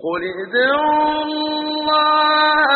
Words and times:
قل 0.00 0.22
ادعوا 0.24 1.22
الله 1.24 2.75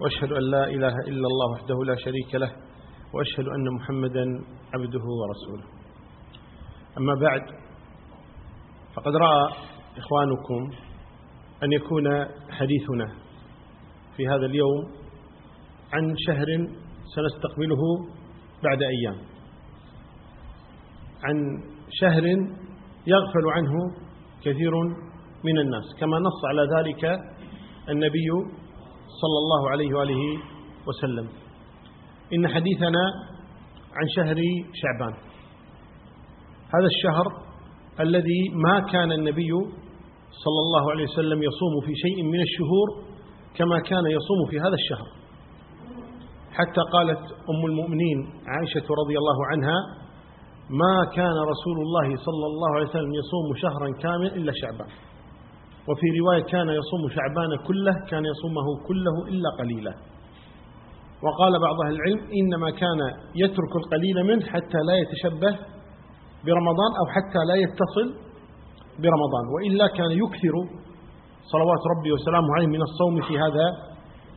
وأشهد 0.00 0.32
أن 0.32 0.42
لا 0.50 0.64
إله 0.64 0.94
إلا 1.08 1.26
الله 1.26 1.52
وحده 1.52 1.84
لا 1.84 1.96
شريك 1.96 2.34
له 2.34 2.52
وأشهد 3.12 3.46
أن 3.48 3.74
محمدا 3.74 4.24
عبده 4.74 5.04
ورسوله. 5.20 5.64
أما 6.98 7.14
بعد 7.20 7.42
فقد 8.94 9.16
رأى 9.16 9.48
إخوانكم 9.96 10.70
أن 11.64 11.72
يكون 11.72 12.24
حديثنا 12.50 13.06
في 14.16 14.28
هذا 14.28 14.46
اليوم 14.46 14.92
عن 15.92 16.14
شهر 16.16 16.46
سنستقبله 17.14 17.82
بعد 18.64 18.82
أيام. 18.82 19.16
عن 21.24 21.62
شهر 21.90 22.24
يغفل 23.06 23.46
عنه 23.56 23.72
كثير 24.40 24.72
من 25.44 25.58
الناس. 25.58 25.84
كما 26.00 26.18
نص 26.18 26.44
على 26.44 26.62
ذلك 26.76 27.20
النبي 27.88 28.28
صلى 29.06 29.38
الله 29.38 29.70
عليه 29.70 29.94
وآله 29.94 30.38
وسلم. 30.86 31.28
إن 32.34 32.48
حديثنا 32.48 33.04
عن 33.92 34.06
شهر 34.16 34.36
شعبان. 34.72 35.14
هذا 36.74 36.86
الشهر 36.86 37.26
الذي 38.00 38.50
ما 38.54 38.80
كان 38.80 39.12
النبي 39.12 39.50
صلى 40.30 40.60
الله 40.66 40.90
عليه 40.90 41.04
وسلم 41.04 41.42
يصوم 41.42 41.80
في 41.86 41.94
شيء 41.94 42.22
من 42.22 42.40
الشهور 42.40 42.88
كما 43.54 43.78
كان 43.80 44.06
يصوم 44.06 44.46
في 44.50 44.60
هذا 44.60 44.74
الشهر. 44.74 45.08
حتى 46.52 46.80
قالت 46.92 47.20
أم 47.20 47.66
المؤمنين 47.66 48.18
عائشة 48.46 48.86
رضي 49.02 49.18
الله 49.18 49.46
عنها 49.46 49.78
ما 50.70 51.04
كان 51.14 51.36
رسول 51.52 51.78
الله 51.78 52.16
صلى 52.16 52.46
الله 52.46 52.74
عليه 52.74 52.86
وسلم 52.86 53.14
يصوم 53.14 53.56
شهرا 53.56 53.88
كامل 54.02 54.26
إلا 54.26 54.52
شعبان. 54.60 54.88
وفي 55.88 56.06
رواية 56.20 56.42
كان 56.42 56.68
يصوم 56.68 57.02
شعبان 57.16 57.50
كله 57.66 57.94
كان 58.10 58.24
يصومه 58.24 58.66
كله 58.88 59.14
إلا 59.28 59.48
قليلا. 59.58 59.94
وقال 61.24 61.60
بعض 61.60 61.76
أهل 61.86 61.94
العلم 61.94 62.20
إنما 62.40 62.70
كان 62.70 63.00
يترك 63.34 63.72
القليل 63.76 64.16
منه 64.30 64.46
حتى 64.46 64.78
لا 64.88 64.94
يتشبه 65.02 65.52
برمضان 66.46 66.90
أو 67.00 67.06
حتى 67.14 67.40
لا 67.48 67.54
يتصل 67.64 68.08
برمضان 69.02 69.44
وإلا 69.54 69.86
كان 69.86 70.10
يكثر 70.10 70.54
صلوات 71.52 71.82
ربي 71.96 72.12
وسلامه 72.12 72.48
عليه 72.56 72.66
من 72.66 72.82
الصوم 72.82 73.20
في 73.28 73.38
هذا 73.38 73.66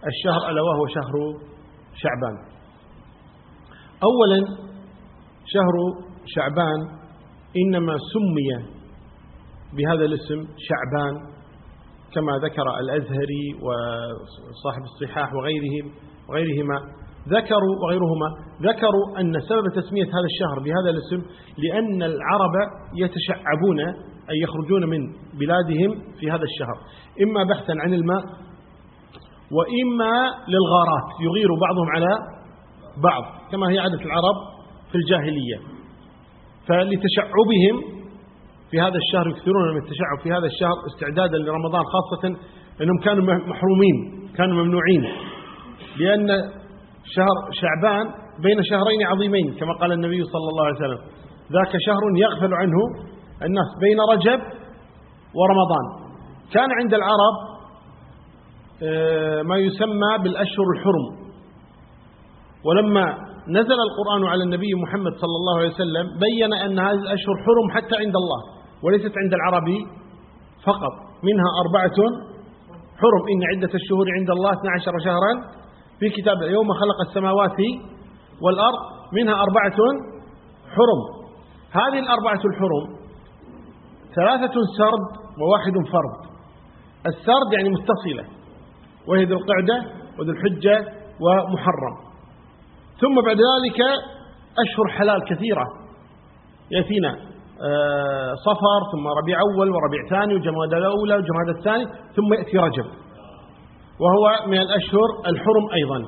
الشهر 0.08 0.50
ألا 0.50 0.62
وهو 0.62 0.88
شهر 0.88 1.16
شعبان. 1.96 2.36
أولا 4.04 4.40
شهر 5.46 5.76
شعبان 6.26 6.80
إنما 7.58 7.98
سمي 8.14 8.50
بهذا 9.78 10.06
الاسم 10.06 10.48
شعبان. 10.58 11.39
كما 12.14 12.32
ذكر 12.44 12.80
الأزهري 12.80 13.46
وصاحب 13.62 14.82
الصحاح 14.82 15.34
وغيرهم 15.34 15.92
وغيرهما 16.30 16.80
ذكروا 17.28 17.76
وغيرهما 17.84 18.28
ذكروا 18.62 19.20
أن 19.20 19.34
سبب 19.42 19.82
تسمية 19.82 20.06
هذا 20.06 20.28
الشهر 20.32 20.60
بهذا 20.64 20.90
الاسم 20.90 21.30
لأن 21.58 22.04
العرب 22.04 22.52
يتشعبون 22.96 23.80
أي 24.30 24.38
يخرجون 24.44 24.90
من 24.90 25.00
بلادهم 25.40 26.14
في 26.20 26.32
هذا 26.32 26.44
الشهر 26.44 26.78
إما 27.24 27.44
بحثا 27.44 27.74
عن 27.84 27.94
الماء 27.94 28.24
وإما 29.52 30.14
للغارات 30.48 31.08
يغير 31.22 31.50
بعضهم 31.62 31.90
على 31.96 32.18
بعض 33.04 33.24
كما 33.52 33.70
هي 33.70 33.80
عادة 33.80 34.02
العرب 34.02 34.36
في 34.92 34.96
الجاهلية 34.96 35.58
فلتشعبهم 36.68 37.99
في 38.72 38.80
هذا 38.82 38.98
الشهر 39.04 39.28
يكثرون 39.28 39.72
من 39.72 39.82
التشعب 39.84 40.18
في 40.24 40.30
هذا 40.32 40.46
الشهر 40.46 40.78
استعدادا 40.90 41.38
لرمضان 41.38 41.84
خاصة 41.94 42.28
أنهم 42.82 42.98
كانوا 43.04 43.24
محرومين 43.52 43.98
كانوا 44.38 44.64
ممنوعين 44.64 45.04
لأن 46.00 46.28
شهر 47.16 47.36
شعبان 47.62 48.06
بين 48.44 48.64
شهرين 48.64 49.08
عظيمين 49.08 49.54
كما 49.60 49.74
قال 49.82 49.92
النبي 49.92 50.24
صلى 50.24 50.48
الله 50.50 50.66
عليه 50.66 50.76
وسلم. 50.76 51.02
ذاك 51.52 51.74
شهر 51.88 52.02
يغفل 52.16 52.54
عنه 52.54 52.80
الناس 53.44 53.70
بين 53.82 53.98
رجب 54.14 54.40
ورمضان. 55.38 55.86
كان 56.54 56.70
عند 56.82 56.94
العرب 56.94 57.36
ما 59.50 59.58
يسمى 59.58 60.12
بالأشهر 60.24 60.66
الحرم. 60.76 61.06
ولما 62.66 63.06
نزل 63.48 63.78
القرآن 63.88 64.24
على 64.32 64.44
النبي 64.44 64.72
محمد 64.84 65.12
صلى 65.12 65.36
الله 65.42 65.58
عليه 65.60 65.70
وسلم 65.70 66.06
بين 66.20 66.54
أن 66.54 66.80
هذه 66.80 67.02
الأشهر 67.08 67.36
حرم 67.46 67.72
حتى 67.72 67.96
عند 68.06 68.16
الله. 68.16 68.59
وليست 68.84 69.14
عند 69.18 69.34
العربي 69.34 69.80
فقط 70.66 70.94
منها 71.24 71.50
أربعة 71.64 71.98
حرم. 73.02 73.24
إن 73.34 73.42
عدة 73.52 73.74
الشهور 73.80 74.06
عند 74.20 74.30
الله 74.30 74.52
12 74.52 75.00
شهرا 75.06 75.34
في 76.00 76.10
كتاب 76.10 76.42
يوم 76.42 76.68
خلق 76.74 77.00
السماوات 77.08 77.60
والأرض 78.42 78.82
منها 79.14 79.34
أربعة 79.34 79.80
حرم. 80.76 81.02
هذه 81.72 82.00
الأربعة 82.00 82.42
الحرم 82.46 82.86
ثلاثة 84.16 84.54
سرد 84.78 85.06
وواحد 85.40 85.74
فرض 85.92 86.30
السرد 87.08 87.54
يعني 87.54 87.70
متصلة 87.70 88.26
وهي 89.08 89.24
ذو 89.26 89.38
القعدة 89.38 89.78
وذو 90.20 90.32
الحجة 90.32 90.94
ومحرم. 91.22 91.96
ثم 93.02 93.16
بعد 93.26 93.38
ذلك 93.38 93.80
أشهر 94.64 94.88
حلال 94.98 95.24
كثيرة 95.30 95.66
يأتينا. 96.72 97.29
صفر 98.46 98.82
ثم 98.92 99.08
ربيع 99.20 99.38
أول 99.40 99.70
وربيع 99.70 100.02
ثاني 100.10 100.36
وجماد 100.36 100.74
الأولى 100.74 101.16
وجماد 101.16 101.50
الثاني 101.58 101.86
ثم 102.16 102.34
يأتي 102.34 102.58
رجب. 102.58 102.86
وهو 104.02 104.48
من 104.48 104.58
الأشهر 104.58 105.10
الحرم 105.28 105.66
أيضا. 105.74 106.00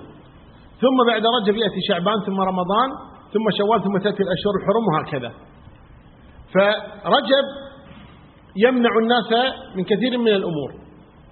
ثم 0.82 0.98
بعد 1.08 1.24
رجب 1.38 1.56
يأتي 1.56 1.82
شعبان 1.88 2.20
ثم 2.26 2.42
رمضان 2.42 2.90
ثم 3.34 3.46
شوال 3.58 3.84
ثم 3.84 3.98
تأتي 3.98 4.24
الأشهر 4.24 4.54
الحرم 4.62 4.84
وهكذا. 4.92 5.32
فرجب 6.54 7.46
يمنع 8.56 8.90
الناس 9.04 9.56
من 9.76 9.84
كثير 9.84 10.18
من 10.18 10.28
الأمور 10.28 10.72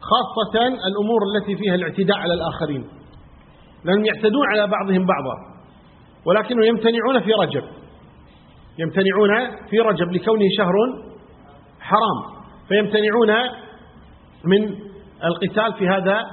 خاصة 0.01 0.67
الأمور 0.67 1.19
التي 1.29 1.55
فيها 1.55 1.75
الاعتداء 1.75 2.17
على 2.17 2.33
الآخرين. 2.33 2.83
لأنهم 3.83 4.05
يعتدون 4.05 4.45
على 4.47 4.67
بعضهم 4.67 5.05
بعضا 5.05 5.35
ولكنهم 6.25 6.63
يمتنعون 6.63 7.19
في 7.19 7.33
رجب. 7.33 7.63
يمتنعون 8.79 9.31
في 9.69 9.79
رجب 9.79 10.11
لكونه 10.11 10.45
شهر 10.57 10.73
حرام 11.79 12.17
فيمتنعون 12.67 13.31
من 14.45 14.75
القتال 15.23 15.73
في 15.73 15.87
هذا 15.87 16.25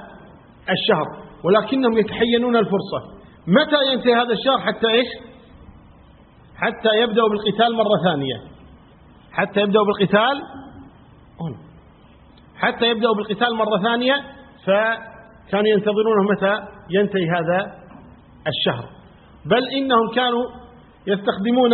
الشهر 0.69 1.27
ولكنهم 1.43 1.97
يتحينون 1.97 2.55
الفرصة. 2.55 2.99
متى 3.47 3.93
ينتهي 3.93 4.13
هذا 4.13 4.33
الشهر 4.33 4.59
حتى 4.59 4.87
إيش؟ 4.87 5.07
حتى 6.55 6.89
يبدأوا 7.01 7.29
بالقتال 7.29 7.75
مرة 7.75 8.03
ثانية. 8.03 8.41
حتى 9.31 9.59
يبدأوا 9.61 9.85
بالقتال 9.85 10.41
حتى 12.55 12.85
يبدأوا 12.85 13.15
بالقتال 13.15 13.55
مرة 13.55 13.81
ثانية 13.83 14.15
فكانوا 14.65 15.67
ينتظرونه 15.67 16.31
متى 16.31 16.61
ينتهي 16.89 17.29
هذا 17.29 17.75
الشهر. 18.47 18.85
بل 19.45 19.63
إنهم 19.77 20.09
كانوا 20.15 20.43
يستخدمون 21.07 21.71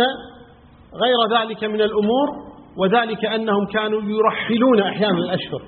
غير 1.02 1.40
ذلك 1.40 1.64
من 1.64 1.80
الأمور 1.80 2.28
وذلك 2.78 3.24
أنهم 3.24 3.66
كانوا 3.66 4.00
يرحلون 4.02 4.80
أحيانا 4.80 5.18
الأشهر 5.18 5.62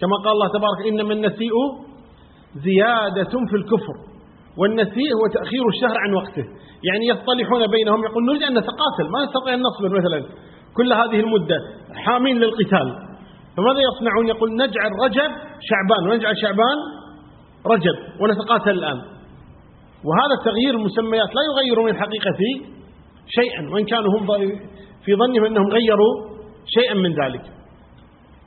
كما 0.00 0.16
قال 0.24 0.32
الله 0.32 0.48
تبارك 0.48 0.80
إنما 0.92 1.12
النسيء 1.12 1.52
زيادة 2.64 3.32
في 3.50 3.56
الكفر. 3.56 3.96
والنسيء 4.58 5.10
هو 5.18 5.24
تأخير 5.34 5.64
الشهر 5.68 5.96
عن 5.98 6.14
وقته. 6.14 6.44
يعني 6.88 7.04
يصطلحون 7.12 7.66
بينهم 7.66 8.04
يقول 8.04 8.24
نريد 8.28 8.42
أن 8.42 8.52
نتقاتل 8.52 9.06
ما 9.12 9.24
نستطيع 9.24 9.54
أن 9.54 9.60
نصبر 9.68 9.98
مثلا. 9.98 10.20
كل 10.76 10.92
هذه 10.92 11.20
المدة 11.20 11.56
حامين 11.94 12.36
للقتال. 12.38 12.88
فماذا 13.56 13.80
يصنعون؟ 13.88 14.26
يقول 14.28 14.48
نجعل 14.52 14.90
رجب 15.04 15.30
شعبان 15.68 16.02
ونجعل 16.10 16.34
شعبان 16.42 16.78
رجب 17.66 17.96
ونتقاتل 18.20 18.70
الآن. 18.70 18.98
وهذا 20.06 20.34
التغيير 20.38 20.74
المسميات 20.74 21.30
لا 21.36 21.42
يغير 21.50 21.82
من 21.84 21.90
الحقيقة 21.90 22.40
شيئا 23.26 23.74
وإن 23.74 23.84
كانوا 23.84 24.10
هم 24.18 24.26
في 25.04 25.14
ظنهم 25.16 25.44
أنهم 25.44 25.68
غيروا 25.68 26.14
شيئا 26.66 26.94
من 26.94 27.12
ذلك. 27.22 27.42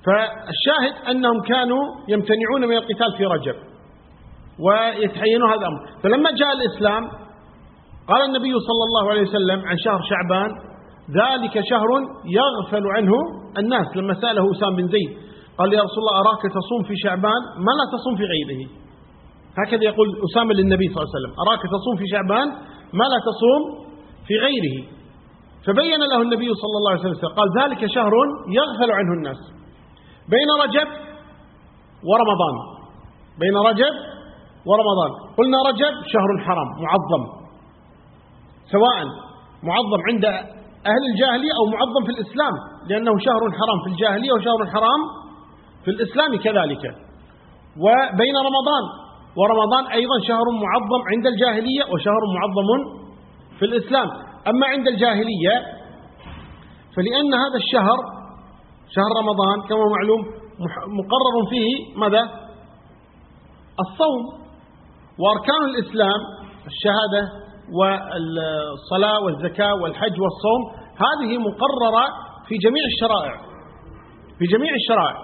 فالشاهد 0.05 0.93
أنهم 1.11 1.41
كانوا 1.41 1.83
يمتنعون 2.07 2.61
من 2.69 2.77
القتال 2.77 3.17
في 3.17 3.25
رجب 3.25 3.55
ويتحينوا 4.65 5.47
هذا 5.47 5.57
الأمر. 5.57 5.81
فلما 6.03 6.29
جاء 6.31 6.51
الإسلام 6.57 7.03
قال 8.07 8.21
النبي 8.29 8.53
صلى 8.67 8.83
الله 8.87 9.09
عليه 9.11 9.21
وسلم 9.21 9.59
عن 9.67 9.77
شهر 9.77 9.99
شعبان 10.09 10.49
ذلك 11.21 11.55
شهر 11.69 11.89
يغفل 12.39 12.83
عنه 12.95 13.13
الناس. 13.57 13.87
لما 13.95 14.13
سأله 14.13 14.51
أسام 14.51 14.75
بن 14.75 14.87
زيد 14.87 15.11
قال 15.57 15.73
يا 15.73 15.83
رسول 15.83 15.99
الله 16.03 16.19
أراك 16.23 16.41
تصوم 16.41 16.83
في 16.87 16.93
شعبان؟ 17.03 17.41
ما 17.65 17.71
لا 17.79 17.85
تصوم 17.93 18.15
في 18.15 18.23
غيره. 18.23 18.61
هكذا 19.59 19.83
يقول 19.83 20.07
أسامة 20.31 20.53
للنبي 20.53 20.85
صلى 20.87 20.97
الله 20.97 21.09
عليه 21.09 21.19
وسلم 21.19 21.33
أراك 21.43 21.61
تصوم 21.75 21.95
في 22.01 22.05
شعبان؟ 22.13 22.47
ما 22.99 23.05
لا 23.11 23.19
تصوم 23.29 23.88
في 24.29 24.35
غيره. 24.45 24.77
فبين 25.65 26.01
له 26.11 26.19
النبي 26.21 26.49
صلى 26.61 26.75
الله 26.79 26.91
عليه 26.91 27.01
وسلم 27.01 27.33
قال 27.39 27.49
ذلك 27.61 27.81
شهر 27.95 28.13
يغفل 28.57 28.89
عنه 28.97 29.11
الناس. 29.17 29.41
بين 30.33 30.49
رجب 30.63 30.89
ورمضان. 32.09 32.55
بين 33.41 33.55
رجب 33.69 33.93
ورمضان. 34.69 35.11
قلنا 35.37 35.57
رجب 35.69 35.93
شهر 36.13 36.29
حرام 36.45 36.69
معظم. 36.85 37.23
سواء 38.73 38.97
معظم 39.63 40.01
عند 40.09 40.25
أهل 40.91 41.03
الجاهلية 41.11 41.53
أو 41.59 41.65
معظم 41.75 42.01
في 42.05 42.11
الإسلام 42.15 42.53
لأنه 42.89 43.13
شهر 43.27 43.41
حرام 43.59 43.79
في 43.83 43.89
الجاهلية 43.93 44.31
وشهر 44.31 44.59
حرام 44.73 45.01
في 45.83 45.89
الإسلام 45.91 46.31
كذلك. 46.45 46.83
وبين 47.83 48.35
رمضان. 48.49 48.83
ورمضان 49.39 49.83
أيضا 49.99 50.17
شهر 50.27 50.45
معظم 50.65 51.01
عند 51.11 51.25
الجاهلية 51.33 51.83
وشهر 51.91 52.21
معظم 52.37 52.69
في 53.59 53.65
الإسلام. 53.65 54.07
أما 54.47 54.67
عند 54.67 54.87
الجاهلية 54.87 55.55
فلأن 56.95 57.33
هذا 57.43 57.57
الشهر 57.63 57.97
شهر 58.95 59.11
رمضان 59.21 59.67
كما 59.69 59.85
معلوم 59.95 60.21
مقرر 60.99 61.49
فيه 61.49 61.99
ماذا؟ 61.99 62.21
الصوم. 63.79 64.21
وأركان 65.19 65.61
الإسلام 65.69 66.19
الشهادة 66.71 67.23
والصلاة 67.77 69.19
والزكاة 69.25 69.73
والحج 69.81 70.21
والصوم 70.21 70.61
هذه 71.05 71.37
مقررة 71.37 72.05
في 72.47 72.55
جميع 72.55 72.83
الشرائع. 72.93 73.35
في 74.39 74.45
جميع 74.45 74.71
الشرائع. 74.73 75.17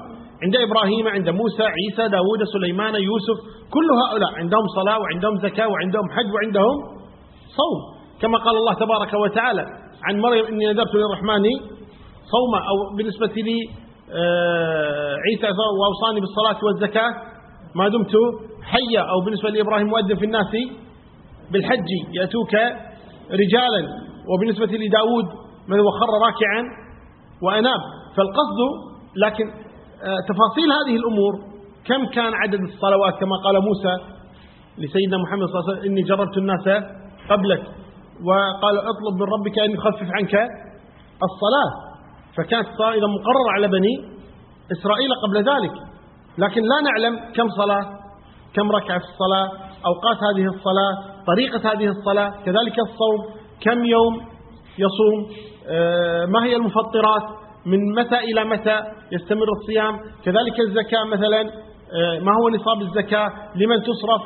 عند 0.43 0.55
إبراهيم 0.55 1.07
عند 1.07 1.29
موسى 1.29 1.63
عيسى 1.63 2.07
داود 2.11 2.43
سليمان 2.53 2.95
يوسف 2.95 3.37
كل 3.73 3.87
هؤلاء 4.03 4.31
عندهم 4.35 4.65
صلاة 4.75 4.99
وعندهم 4.99 5.35
زكاة 5.37 5.67
وعندهم 5.67 6.09
حج 6.11 6.33
وعندهم 6.33 6.75
صوم. 7.57 7.94
كما 8.21 8.37
قال 8.37 8.55
الله 8.57 8.73
تبارك 8.73 9.13
وتعالى 9.13 9.65
عن 10.03 10.19
مريم 10.19 10.45
إني 10.45 10.65
نذرت 10.65 10.95
للرحمن 10.95 11.45
صوما. 12.33 12.59
أو 12.69 12.95
بالنسبة 12.97 13.33
لي 13.47 13.59
آه، 14.11 15.15
عيسى 15.25 15.47
وأوصاني 15.79 16.19
بالصلاة 16.19 16.59
والزكاة 16.65 17.11
ما 17.75 17.89
دمت 17.89 18.13
حيا. 18.63 19.01
أو 19.01 19.21
بالنسبة 19.25 19.49
لإبراهيم 19.49 19.87
مؤذن 19.87 20.15
في 20.15 20.25
الناس 20.25 20.51
بالحج 21.51 21.89
يأتوك 22.13 22.53
رجالا. 23.31 23.81
وبالنسبة 24.29 24.65
لداود 24.65 25.25
من 25.67 25.79
وخر 25.79 26.09
راكعا 26.25 26.61
وأناب. 27.41 27.81
فالقصد 28.17 28.59
لكن 29.15 29.47
آه، 30.03 30.19
تفاصيل 30.29 30.71
هذه 30.71 30.95
الأمور 31.01 31.33
كم 31.85 32.05
كان 32.05 32.33
عدد 32.33 32.61
الصلوات؟ 32.61 33.13
كما 33.13 33.35
قال 33.43 33.55
موسى 33.61 33.95
لسيدنا 34.77 35.17
محمد 35.17 35.47
صلى 35.47 35.59
الله 35.59 35.69
عليه 35.69 35.79
وسلم 35.79 35.91
إني 35.91 36.01
جربت 36.01 36.37
الناس 36.37 36.83
قبلك. 37.29 37.63
وقال 38.23 38.75
اطلب 38.77 39.13
من 39.15 39.27
ربك 39.35 39.59
أن 39.59 39.71
يخفف 39.71 40.09
عنك 40.11 40.33
الصلاة. 41.27 41.71
فكانت 42.37 42.67
الصلاة 42.67 42.91
إذا 42.91 43.07
مقررة 43.07 43.51
على 43.55 43.67
بني 43.67 43.95
إسرائيل 44.71 45.09
قبل 45.23 45.37
ذلك. 45.37 45.71
لكن 46.37 46.61
لا 46.61 46.81
نعلم 46.81 47.19
كم 47.33 47.49
صلاة 47.49 47.85
كم 48.55 48.71
ركعة 48.71 48.99
في 48.99 49.05
الصلاة 49.05 49.51
أوقات 49.85 50.17
هذه 50.23 50.45
الصلاة 50.45 50.93
طريقة 51.27 51.71
هذه 51.71 51.87
الصلاة 51.87 52.29
كذلك 52.29 52.79
الصوم 52.79 53.35
كم 53.61 53.85
يوم 53.85 54.13
يصوم 54.77 55.29
آه، 55.67 56.25
ما 56.25 56.45
هي 56.45 56.55
المفطرات 56.55 57.23
من 57.65 57.95
متى 57.95 58.17
إلى 58.17 58.45
متى 58.45 58.79
يستمر 59.11 59.47
الصيام 59.61 59.99
كذلك 60.25 60.59
الزكاة 60.59 61.03
مثلا 61.03 61.41
آه، 61.41 62.19
ما 62.19 62.31
هو 62.35 62.49
نصاب 62.49 62.81
الزكاة 62.81 63.27
لمن 63.55 63.81
تصرف 63.81 64.21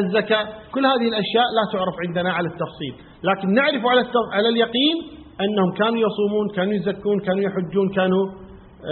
الزكاة. 0.00 0.44
كل 0.74 0.86
هذه 0.86 1.06
الأشياء 1.12 1.46
لا 1.56 1.64
تعرف 1.72 1.94
عندنا 2.06 2.32
على 2.32 2.48
التفصيل. 2.48 2.94
لكن 3.28 3.54
نعرف 3.54 3.82
على 3.86 4.02
على 4.32 4.48
اليقين 4.48 4.96
أنهم 5.44 5.70
كانوا 5.80 6.00
يصومون 6.06 6.46
كانوا 6.56 6.74
يزكون 6.74 7.20
كانوا 7.20 7.42
يحجون 7.42 7.88
كانوا 7.94 8.24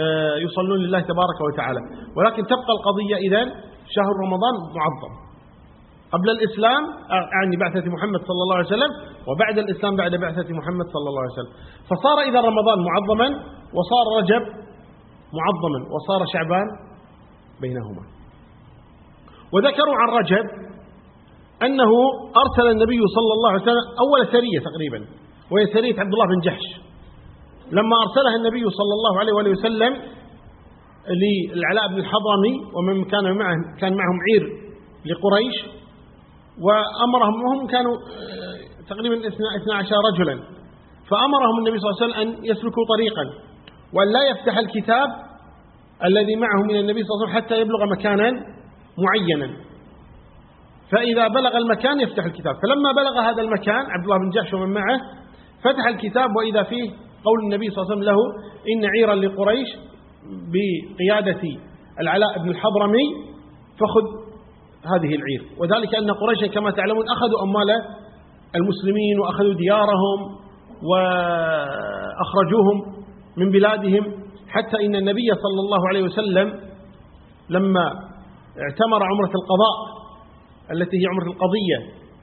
آه، 0.01 0.35
يصلون 0.35 0.79
لله 0.79 0.99
تبارك 0.99 1.39
وتعالى. 1.47 1.79
ولكن 2.17 2.41
تبقى 2.43 2.71
القضية 2.77 3.15
إذن 3.15 3.47
شهر 3.95 4.13
رمضان 4.25 4.55
معظم. 4.79 5.13
قبل 6.13 6.29
الإسلام 6.29 6.83
يعني 7.35 7.55
بعثة 7.63 7.85
محمد 7.95 8.21
صلى 8.29 8.41
الله 8.45 8.55
عليه 8.55 8.67
وسلم 8.67 8.91
وبعد 9.27 9.57
الإسلام 9.57 9.95
بعد 9.95 10.11
بعثة 10.15 10.49
محمد 10.59 10.85
صلى 10.95 11.07
الله 11.09 11.21
عليه 11.23 11.35
وسلم. 11.37 11.53
فصار 11.91 12.17
إذا 12.29 12.39
رمضان 12.49 12.79
معظما 12.89 13.27
وصار 13.77 14.05
رجب 14.19 14.43
معظما 15.39 15.79
وصار 15.93 16.25
شعبان 16.33 16.67
بينهما. 17.61 18.03
وذكروا 19.53 19.95
عن 20.01 20.09
رجب 20.19 20.45
أنه 21.65 21.91
أرسل 22.43 22.67
النبي 22.71 22.99
صلى 23.15 23.33
الله 23.33 23.49
عليه 23.51 23.61
وسلم 23.61 23.85
أول 24.03 24.27
سرية 24.31 24.59
تقريبا 24.69 24.99
وهي 25.51 25.65
سرية 25.73 25.99
عبد 25.99 26.13
الله 26.13 26.25
بن 26.25 26.39
جحش. 26.47 26.65
لما 27.71 27.95
أرسلها 28.05 28.35
النبي 28.35 28.63
صلى 28.69 28.93
الله 28.97 29.19
عليه 29.19 29.33
وآله 29.33 29.49
وسلم 29.49 29.93
للعلاء 31.21 31.87
بن 31.87 31.97
الحضرمي 31.99 32.53
ومن 32.75 33.05
كان 33.05 33.37
معه 33.37 33.55
كان 33.79 33.93
معهم 33.93 34.17
عير 34.27 34.43
لقريش 35.05 35.55
وأمرهم 36.65 37.43
وهم 37.43 37.67
كانوا 37.67 37.95
آه، 37.95 38.89
تقريبا 38.89 39.27
12 39.27 39.95
رجلا. 40.13 40.35
فأمرهم 41.09 41.57
النبي 41.59 41.79
صلى 41.79 41.89
الله 41.89 41.97
عليه 42.01 42.05
وسلم 42.05 42.21
أن 42.21 42.45
يسلكوا 42.45 42.83
طريقا 42.95 43.23
وأن 43.93 44.07
لا 44.07 44.29
يفتح 44.31 44.57
الكتاب 44.57 45.09
الذي 46.05 46.35
معه 46.35 46.61
من 46.63 46.75
النبي 46.79 47.03
صلى 47.03 47.13
الله 47.13 47.27
عليه 47.27 47.31
وسلم 47.35 47.45
حتى 47.45 47.61
يبلغ 47.61 47.85
مكانا 47.85 48.31
معينا. 49.05 49.53
فإذا 50.91 51.27
بلغ 51.27 51.57
المكان 51.57 51.99
يفتح 51.99 52.25
الكتاب. 52.25 52.55
فلما 52.55 52.91
بلغ 52.91 53.19
هذا 53.29 53.41
المكان 53.41 53.85
عبد 53.95 54.03
الله 54.03 54.17
بن 54.17 54.29
جحش 54.29 54.53
ومن 54.53 54.73
معه 54.73 54.99
فتح 55.63 55.87
الكتاب 55.87 56.35
وإذا 56.35 56.63
فيه 56.63 56.89
قول 57.25 57.39
النبي 57.43 57.69
صلى 57.69 57.81
الله 57.81 57.91
عليه 57.91 58.01
وسلم 58.01 58.03
له 58.03 58.17
إن 58.71 58.85
عيرا 58.85 59.15
لقريش 59.15 59.67
بقيادة 60.53 61.41
العلاء 61.99 62.39
بن 62.43 62.49
الحضرمي 62.49 63.05
فخذ 63.79 64.05
هذه 64.85 65.15
العير. 65.15 65.41
وذلك 65.59 65.95
أن 65.95 66.11
قريشا 66.11 66.47
كما 66.53 66.71
تعلمون 66.71 67.05
أخذوا 67.09 67.43
أموال 67.43 67.69
المسلمين 68.55 69.19
وأخذوا 69.19 69.53
ديارهم 69.53 70.19
وأخرجوهم 72.21 72.77
من 73.37 73.49
بلادهم 73.51 74.03
حتى 74.49 74.85
إن 74.85 74.95
النبي 74.95 75.27
صلى 75.43 75.59
الله 75.59 75.87
عليه 75.87 76.03
وسلم 76.03 76.59
لما 77.49 77.85
اعتمر 78.61 79.03
عمرة 79.03 79.31
القضاء 79.41 80.00
التي 80.71 80.97
هي 80.97 81.05
عمرة 81.11 81.27
القضية 81.33 81.77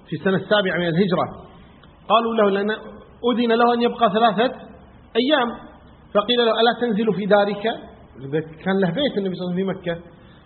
في 0.09 0.17
السنة 0.17 0.37
السابعة 0.37 0.77
من 0.77 0.89
الهجرة. 0.89 1.27
قالوا 2.09 2.35
له 2.35 2.51
لأن 2.51 2.71
أذن 3.31 3.53
له 3.53 3.75
أن 3.75 3.83
يبقى 3.83 4.11
ثلاثة 4.11 4.55
أيام. 5.23 5.49
فقيل 6.15 6.39
له 6.47 6.53
ألا 6.61 6.73
تنزل 6.81 7.15
في 7.15 7.27
دارك؟ 7.27 7.63
كان 8.65 8.77
له 8.81 8.91
بيت 8.91 9.15
النبي 9.19 9.35
صلى 9.35 9.45
الله 9.45 9.53
عليه 9.53 9.55
وسلم 9.55 9.57
في 9.57 9.65
مكة. 9.65 9.95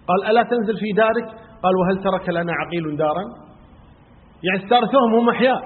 قال 0.08 0.20
ألا 0.30 0.42
تنزل 0.42 0.76
في 0.78 0.92
دارك؟ 0.96 1.26
قال 1.62 1.74
وهل 1.80 1.96
ترك 2.04 2.28
لنا 2.28 2.52
عقيل 2.60 2.96
دارا؟ 2.96 3.24
يعني 4.46 4.64
استأرثوهم 4.64 5.14
هم 5.14 5.28
أحياء. 5.28 5.60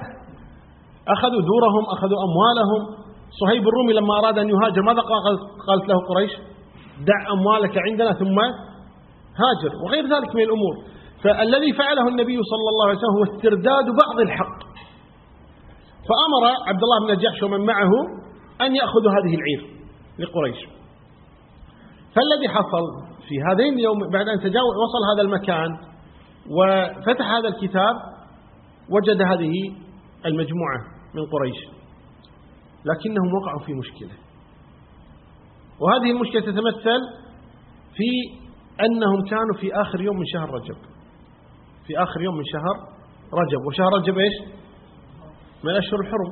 أخذوا 1.08 1.42
دورهم 1.52 1.84
أخذوا 1.94 2.18
أموالهم. 2.26 2.82
صهيب 3.40 3.68
الرومي 3.68 3.92
لما 3.92 4.18
أراد 4.18 4.38
أن 4.38 4.48
يهاجر 4.48 4.82
ماذا 4.82 5.00
قالت 5.68 5.88
له 5.88 5.98
قريش 6.08 6.32
دع 7.10 7.32
أموالك 7.32 7.78
عندنا 7.78 8.12
ثم 8.12 8.38
هاجر. 9.42 9.72
وغير 9.84 10.04
ذلك 10.04 10.34
من 10.34 10.42
الأمور. 10.42 10.74
فالذي 11.24 11.72
فعله 11.72 12.08
النبي 12.08 12.38
صلى 12.42 12.68
الله 12.72 12.88
عليه 12.88 12.98
وسلم 12.98 13.16
هو 13.18 13.36
استرداد 13.36 13.84
بعض 13.84 14.20
الحق. 14.20 14.58
فأمر 16.08 16.44
عبد 16.68 16.82
الله 16.82 17.06
بن 17.06 17.22
جحش 17.22 17.42
ومن 17.42 17.66
معه 17.66 17.90
أن 18.60 18.76
يأخذوا 18.76 19.10
هذه 19.10 19.34
العير 19.34 19.76
لقريش. 20.18 20.56
فالذي 22.14 22.48
حصل 22.48 22.84
في 23.28 23.34
هذين 23.50 23.74
اليوم 23.74 23.98
بعد 24.12 24.28
أن 24.28 24.38
تجاوز 24.38 24.74
وصل 24.84 25.02
هذا 25.14 25.22
المكان 25.22 25.78
وفتح 26.50 27.30
هذا 27.30 27.48
الكتاب 27.48 27.94
وجد 28.90 29.22
هذه 29.22 29.52
المجموعة 30.26 30.80
من 31.14 31.26
قريش. 31.26 31.58
لكنهم 32.84 33.34
وقعوا 33.34 33.60
في 33.66 33.74
مشكلة. 33.74 34.12
وهذه 35.80 36.10
المشكلة 36.10 36.40
تتمثل 36.40 37.00
في 37.94 38.10
أنهم 38.84 39.24
كانوا 39.24 39.54
في 39.60 39.80
آخر 39.80 40.00
يوم 40.00 40.16
من 40.16 40.26
شهر 40.26 40.50
رجب. 40.50 40.76
في 41.86 42.02
آخر 42.02 42.20
يوم 42.20 42.36
من 42.36 42.44
شهر 42.44 42.76
رجب. 43.32 43.66
وشهر 43.66 43.90
رجب 43.98 44.18
إيش؟ 44.18 44.36
من 45.64 45.70
الأشهر 45.70 46.00
الحرم. 46.00 46.30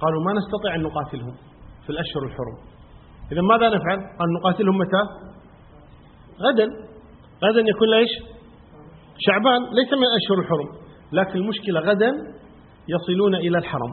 قالوا 0.00 0.24
ما 0.24 0.32
نستطيع 0.32 0.74
أن 0.74 0.82
نقاتلهم 0.82 1.34
في 1.84 1.90
الأشهر 1.90 2.22
الحرم. 2.24 2.56
إذا 3.32 3.40
ماذا 3.40 3.68
نفعل؟ 3.68 3.98
قال 4.18 4.28
نقاتلهم 4.40 4.78
متى؟ 4.78 5.02
غدا. 6.40 6.66
غدا 7.44 7.60
يكون 7.60 7.88
ليش 7.90 8.10
شعبان. 9.18 9.60
ليس 9.62 9.92
من 9.92 10.04
الأشهر 10.10 10.38
الحرم. 10.38 10.68
لكن 11.12 11.38
المشكلة 11.38 11.80
غدا 11.80 12.10
يصلون 12.88 13.34
إلى 13.34 13.58
الحرم. 13.58 13.92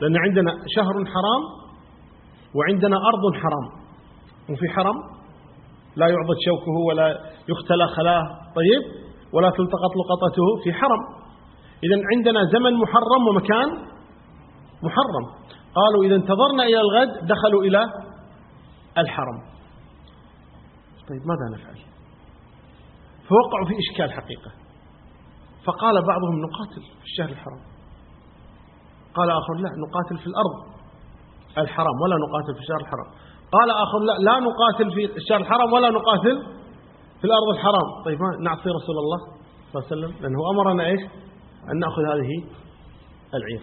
لأن 0.00 0.16
عندنا 0.16 0.52
شهر 0.76 0.92
حرام 0.92 1.42
وعندنا 2.54 2.96
أرض 2.96 3.34
حرام. 3.42 3.86
وفي 4.50 4.68
حرم 4.68 5.15
لا 5.96 6.06
يعضد 6.06 6.36
شوكه 6.44 6.76
ولا 6.88 7.08
يختلى 7.48 7.86
خلاه. 7.96 8.22
طيب. 8.56 9.06
ولا 9.32 9.50
تلتقط 9.50 9.92
لقطته 10.00 10.64
في 10.64 10.72
حرم. 10.72 11.00
إذا 11.84 12.02
عندنا 12.14 12.44
زمن 12.44 12.74
محرم 12.74 13.28
ومكان 13.28 13.68
محرم. 14.82 15.24
قالوا 15.74 16.04
إذا 16.04 16.14
انتظرنا 16.14 16.62
إلى 16.62 16.80
الغد 16.80 17.26
دخلوا 17.26 17.62
إلى 17.62 17.84
الحرم. 18.98 19.38
طيب 21.08 21.22
ماذا 21.26 21.46
نفعل؟ 21.54 21.78
فوقعوا 23.28 23.66
في 23.66 23.74
إشكال 23.78 24.12
حقيقة. 24.12 24.50
فقال 25.64 26.06
بعضهم 26.06 26.40
نقاتل 26.40 26.82
في 26.98 27.04
الشهر 27.04 27.28
الحرام. 27.28 27.60
قال 29.14 29.30
آخر 29.30 29.54
لا 29.54 29.70
نقاتل 29.88 30.18
في 30.18 30.26
الأرض 30.26 30.76
الحرام 31.58 32.00
ولا 32.02 32.16
نقاتل 32.16 32.54
في 32.54 32.60
الشهر 32.60 32.80
الحرام. 32.80 33.25
قال 33.52 33.70
آخر 33.70 33.98
لا 33.98 34.12
لا 34.12 34.38
نقاتل 34.38 34.94
في 34.94 35.16
الشهر 35.16 35.40
الحرام 35.40 35.72
ولا 35.72 35.90
نقاتل 35.90 36.42
في 37.20 37.24
الأرض 37.24 37.48
الحرام. 37.54 38.04
طيب 38.04 38.18
ما 38.22 38.36
نعصي 38.40 38.70
رسول 38.70 38.96
الله 38.98 39.18
صلى 39.72 39.74
الله 39.74 39.86
عليه 39.90 39.96
وسلم 39.96 40.22
لأنه 40.22 40.38
أمرنا 40.50 40.86
إيش؟ 40.86 41.00
أن 41.72 41.78
نأخذ 41.78 42.02
هذه 42.02 42.44
العير. 43.34 43.62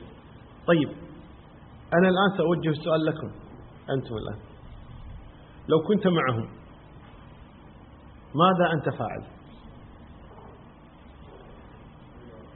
طيب 0.68 0.90
أنا 1.94 2.10
الآن 2.10 2.38
سأوجه 2.38 2.70
السؤال 2.70 3.06
لكم 3.06 3.28
أنتم 3.90 4.16
الآن. 4.16 4.40
لو 5.68 5.80
كنت 5.88 6.08
معهم 6.08 6.50
ماذا 8.36 8.74
أنت 8.74 8.90
فاعل؟ 8.98 9.24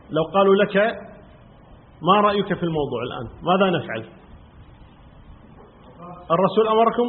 لو 0.09 0.23
قالوا 0.33 0.55
لك 0.55 0.77
ما 2.01 2.21
رأيك 2.21 2.53
في 2.53 2.63
الموضوع 2.63 3.03
الآن؟ 3.03 3.27
ماذا 3.43 3.77
نفعل؟ 3.77 4.16
الرسول 6.31 6.67
أمركم 6.67 7.07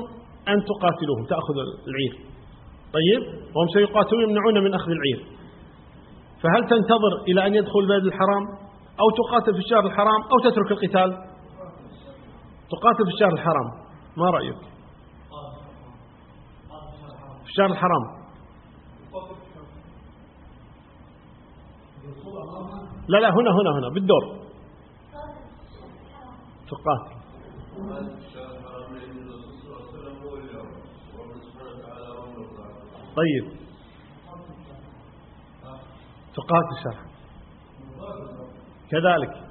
أن 0.49 0.65
تقاتلوهم 0.65 1.25
تأخذوا 1.29 1.63
العير. 1.89 2.15
طيب؟ 2.97 3.23
وهم 3.57 3.69
سيقاتلون 3.75 4.23
يمنعون 4.23 4.65
من 4.65 4.75
أخذ 4.75 4.91
العير. 4.91 5.27
فهل 6.43 6.63
تنتظر 6.69 7.13
إلى 7.29 7.47
أن 7.47 7.55
يدخل 7.55 7.79
البلد 7.79 8.05
الحرام؟ 8.05 8.45
أو 9.01 9.07
تقاتل 9.21 9.53
في 9.53 9.59
الشهر 9.59 9.87
الحرام؟ 9.87 10.23
أو 10.23 10.51
تترك 10.51 10.71
القتال؟ 10.73 11.11
تقاتل 12.71 13.05
في 13.05 13.13
الشهر 13.15 13.33
الحرام. 13.33 13.69
ما 14.17 14.31
رأيك؟ 14.31 14.61
في 17.45 17.51
الشهر 17.51 17.67
الحرام. 17.67 18.19
لا 23.09 23.19
لا 23.19 23.31
هنا 23.31 23.51
هنا 23.51 23.79
هنا 23.79 23.89
بالدور. 23.95 24.39
تقاتل. 26.69 27.19
طيب. 33.17 33.59
تقاتل 36.35 36.83
شرعا 36.85 37.09
كذلك. 38.91 39.49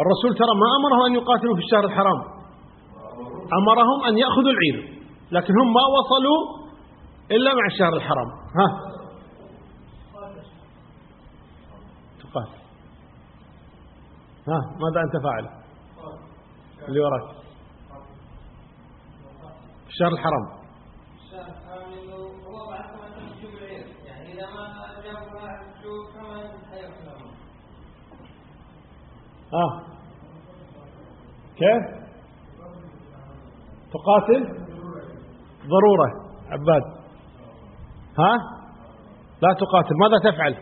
الرسول 0.00 0.34
ترى 0.38 0.54
ما 0.54 0.68
أمرهم 0.78 1.06
أن 1.06 1.14
يقاتلوا 1.14 1.56
في 1.56 1.62
الشهر 1.62 1.84
الحرام. 1.84 2.20
أمرهم 3.62 4.04
أن 4.08 4.18
يأخذوا 4.18 4.50
العير 4.50 5.00
لكن 5.32 5.54
هم 5.60 5.72
ما 5.72 5.80
وصلوا 5.98 6.40
إلا 7.30 7.54
مع 7.54 7.66
الشهر 7.72 7.92
الحرام. 7.96 8.28
ها. 8.58 8.90
تقاتل. 12.18 12.60
ها 14.48 14.58
ماذا 14.80 15.00
أنت 15.04 15.24
فاعل؟ 15.24 15.60
اللي 16.88 17.00
وراك. 17.00 17.39
الشهر 19.90 20.12
الحرام 20.12 20.60
ها 29.54 29.82
كيف؟ 31.56 32.00
تقاتل؟ 33.92 34.42
ضرورة. 35.66 36.08
عباد. 36.50 36.82
ها؟ 38.18 38.32
لا 39.42 39.52
تقاتل. 39.52 39.94
ماذا 40.00 40.32
تفعل؟ 40.32 40.54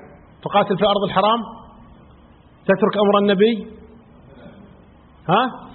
تقاتل 0.42 0.78
في 0.78 0.84
أرض 0.84 1.02
الحرام؟ 1.04 1.40
تترك 2.64 2.96
أمر 2.96 3.18
النبي؟ 3.18 3.78
ها؟ 5.28 5.68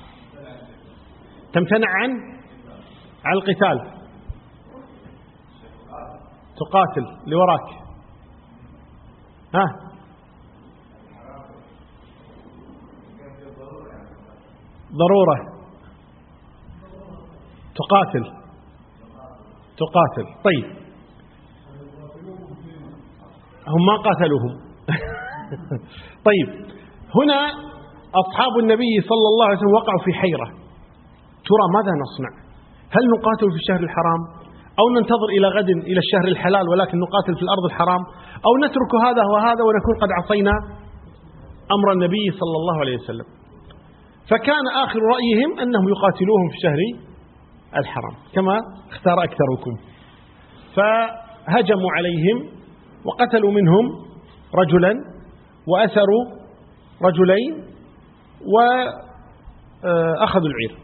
تمتنع 1.54 1.88
عن 1.90 2.33
عن 3.26 3.34
القتال. 3.34 4.04
تقاتل 6.56 7.06
لوراك. 7.28 7.84
ها؟ 9.56 9.66
ضرورة. 14.92 15.54
تقاتل. 17.76 18.24
تقاتل. 19.78 20.28
طيب. 20.44 20.84
هم 23.68 23.86
ما 23.86 23.96
قاتلوهم. 23.98 24.60
طيب. 26.28 26.74
هنا 27.16 27.48
أصحاب 28.16 28.58
النبي 28.60 29.02
صلى 29.10 29.28
الله 29.32 29.46
عليه 29.46 29.58
وسلم 29.58 29.74
وقعوا 29.74 30.04
في 30.06 30.14
حيرة. 30.14 30.46
ترى 31.48 31.66
ماذا 31.74 31.92
نصنع؟ 32.02 32.43
هل 32.96 33.04
نقاتل 33.16 33.48
في 33.54 33.60
الشهر 33.62 33.82
الحرام؟ 33.88 34.22
أو 34.80 34.86
ننتظر 34.96 35.30
إلى 35.38 35.48
غد 35.48 35.70
إلى 35.70 36.00
الشهر 36.06 36.28
الحلال 36.34 36.70
ولكن 36.70 36.96
نقاتل 37.06 37.34
في 37.36 37.44
الأرض 37.48 37.66
الحرام؟ 37.72 38.02
أو 38.48 38.52
نترك 38.66 38.92
هذا 39.06 39.24
وهذا 39.34 39.62
ونكون 39.68 39.96
قد 40.02 40.10
عصينا 40.20 40.56
أمر 41.76 41.88
النبي 41.92 42.26
صلى 42.40 42.56
الله 42.62 42.80
عليه 42.80 42.96
وسلم. 42.98 43.28
فكان 44.30 44.66
آخر 44.84 45.00
رأيهم 45.16 45.60
أنهم 45.64 45.86
يقاتلوهم 45.94 46.48
في 46.52 46.58
شهر 46.66 46.80
الحرام 47.82 48.16
كما 48.36 48.56
اختار 48.92 49.18
أكثركم. 49.24 49.74
فهجموا 50.76 51.92
عليهم 51.98 52.38
وقتلوا 53.06 53.52
منهم 53.52 53.86
رجلا 54.56 54.94
وأسروا 55.68 56.24
رجلين 57.08 57.52
وأخذوا 59.84 60.48
العير. 60.48 60.83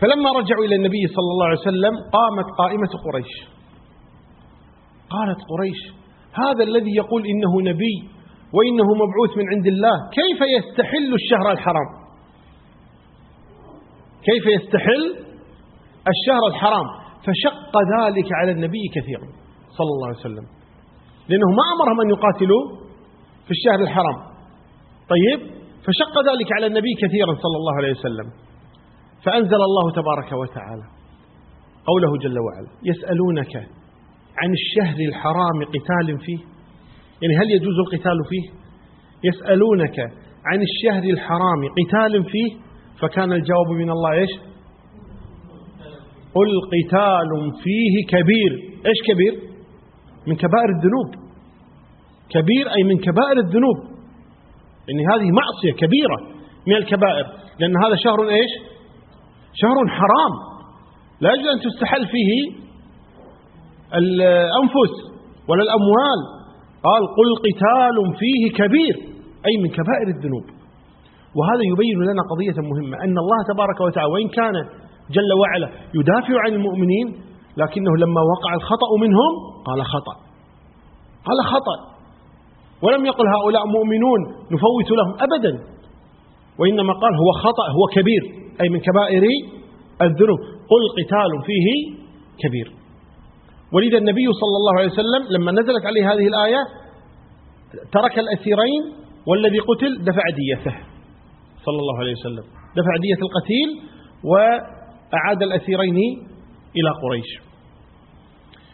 فلما 0.00 0.30
رجعوا 0.38 0.64
إلى 0.64 0.74
النبي 0.76 1.06
صلى 1.16 1.30
الله 1.32 1.46
عليه 1.46 1.60
وسلم 1.60 1.94
قامت 2.16 2.48
قائمة 2.58 2.92
قريش. 3.06 3.32
قالت 5.10 5.40
قريش 5.50 5.80
هذا 6.42 6.62
الذي 6.64 6.96
يقول 6.96 7.22
إنه 7.26 7.70
نبي 7.70 7.96
وإنه 8.56 8.88
مبعوث 9.02 9.32
من 9.36 9.46
عند 9.54 9.66
الله 9.66 9.96
كيف 10.18 10.40
يستحل 10.56 11.14
الشهر 11.14 11.52
الحرام؟ 11.52 11.88
كيف 14.28 14.44
يستحل 14.56 15.04
الشهر 16.14 16.46
الحرام؟ 16.46 16.86
فشق 17.24 17.74
ذلك 17.98 18.28
على 18.32 18.50
النبي 18.52 18.82
كثيرا 18.94 19.26
صلى 19.78 19.90
الله 19.94 20.06
عليه 20.06 20.18
وسلم. 20.18 20.46
لأنه 21.28 21.48
ما 21.58 21.66
أمرهم 21.74 22.00
أن 22.00 22.10
يقاتلوا 22.10 22.62
في 23.44 23.50
الشهر 23.50 23.80
الحرام. 23.80 24.18
طيب 25.12 25.40
فشق 25.86 26.14
ذلك 26.30 26.48
على 26.56 26.66
النبي 26.66 26.92
كثيرا 27.02 27.34
صلى 27.44 27.56
الله 27.56 27.74
عليه 27.76 27.90
وسلم. 27.90 28.45
فأنزل 29.26 29.62
الله 29.68 29.90
تبارك 29.90 30.32
وتعالى 30.32 30.86
قوله 31.86 32.18
جل 32.22 32.38
وعلا 32.38 32.68
يسألونك 32.84 33.56
عن 34.38 34.52
الشهر 34.52 34.98
الحرام 35.08 35.64
قتال 35.64 36.18
فيه. 36.18 36.38
يعني 37.22 37.36
هل 37.36 37.50
يجوز 37.50 37.78
القتال 37.78 38.18
فيه؟ 38.28 38.50
يسألونك 39.24 39.98
عن 40.46 40.62
الشهر 40.62 41.02
الحرام 41.10 41.60
قتال 41.78 42.24
فيه. 42.24 42.56
فكان 43.00 43.32
الجواب 43.32 43.68
من 43.70 43.90
الله 43.90 44.12
إيش؟ 44.12 44.30
قل 46.34 46.50
قتال 46.74 47.30
فيه 47.64 48.06
كبير. 48.08 48.52
إيش 48.86 48.98
كبير؟ 49.08 49.34
من 50.26 50.36
كبائر 50.36 50.68
الذنوب. 50.76 51.26
كبير 52.28 52.74
أي 52.76 52.82
من 52.82 52.98
كبائر 52.98 53.38
الذنوب. 53.46 53.76
إن 54.90 55.00
هذه 55.12 55.28
معصية 55.40 55.72
كبيرة 55.86 56.18
من 56.66 56.76
الكبائر. 56.76 57.26
لأن 57.58 57.74
هذا 57.84 57.94
شهر 58.04 58.28
إيش؟ 58.28 58.75
شهر 59.62 59.76
حرام. 59.98 60.32
لا 61.20 61.30
يجوز 61.32 61.46
أن 61.46 61.60
تستحل 61.66 62.06
فيه 62.14 62.30
الأنفس 63.94 64.94
ولا 65.48 65.62
الأموال. 65.62 66.20
قال 66.86 67.02
قل 67.18 67.28
قتال 67.46 67.96
فيه 68.20 68.42
كبير 68.60 68.94
أي 69.46 69.54
من 69.62 69.68
كبائر 69.68 70.08
الذنوب. 70.16 70.46
وهذا 71.36 71.62
يبين 71.72 71.98
لنا 72.10 72.22
قضية 72.32 72.58
مهمة 72.70 72.96
أن 73.04 73.16
الله 73.24 73.40
تبارك 73.52 73.80
وتعالى 73.80 74.12
وإن 74.12 74.28
كان 74.28 74.54
جل 75.10 75.30
وعلا 75.40 75.68
يدافع 75.98 76.34
عن 76.44 76.52
المؤمنين 76.58 77.06
لكنه 77.56 77.92
لما 77.96 78.20
وقع 78.32 78.54
الخطأ 78.54 78.90
منهم 79.00 79.32
قال 79.66 79.84
خطأ. 79.84 80.14
قال 81.26 81.38
خطأ. 81.52 81.76
ولم 82.82 83.06
يقل 83.06 83.26
هؤلاء 83.36 83.66
مؤمنون 83.66 84.20
نفوت 84.52 84.88
لهم 84.98 85.14
أبدا. 85.26 85.52
وإنما 86.58 86.92
قال 86.92 87.12
هو 87.22 87.30
خطأ 87.44 87.66
هو 87.76 87.84
كبير 87.96 88.22
أي 88.60 88.68
من 88.68 88.80
كبائر 88.80 89.24
الذنوب. 90.02 90.38
قل 90.72 90.82
قتال 90.98 91.32
فيه 91.46 91.68
كبير. 92.38 92.72
ولذا 93.72 93.98
النبي 93.98 94.26
صلى 94.40 94.56
الله 94.60 94.74
عليه 94.78 94.92
وسلم 94.92 95.22
لما 95.30 95.52
نزلت 95.52 95.86
عليه 95.86 96.12
هذه 96.12 96.26
الآية 96.32 96.62
ترك 97.92 98.18
الأسيرين 98.18 98.82
والذي 99.26 99.58
قتل 99.58 100.04
دفع 100.04 100.22
ديته 100.36 100.76
صلى 101.64 101.78
الله 101.78 101.98
عليه 101.98 102.12
وسلم. 102.12 102.44
دفع 102.76 102.92
دية 103.00 103.20
القتيل 103.26 103.68
وأعاد 104.24 105.42
الأسيرين 105.42 105.98
إلى 106.76 106.90
قريش. 107.02 107.30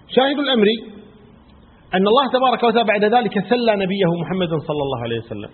شاهد 0.08 0.38
الأمر 0.38 0.66
أن 1.94 2.06
الله 2.06 2.30
تبارك 2.32 2.62
وتعالى 2.62 2.88
بعد 2.88 3.04
ذلك 3.04 3.34
سلى 3.48 3.76
نبيه 3.76 4.10
محمد 4.20 4.48
صلى 4.48 4.82
الله 4.82 5.00
عليه 5.02 5.18
وسلم. 5.18 5.50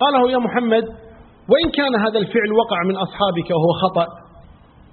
قال 0.00 0.12
له 0.14 0.30
يا 0.30 0.38
محمد 0.38 0.84
وإن 1.50 1.70
كان 1.70 1.94
هذا 2.06 2.18
الفعل 2.18 2.50
وقع 2.52 2.78
من 2.88 2.96
أصحابك 2.96 3.50
وهو 3.50 3.72
خطأ 3.82 4.06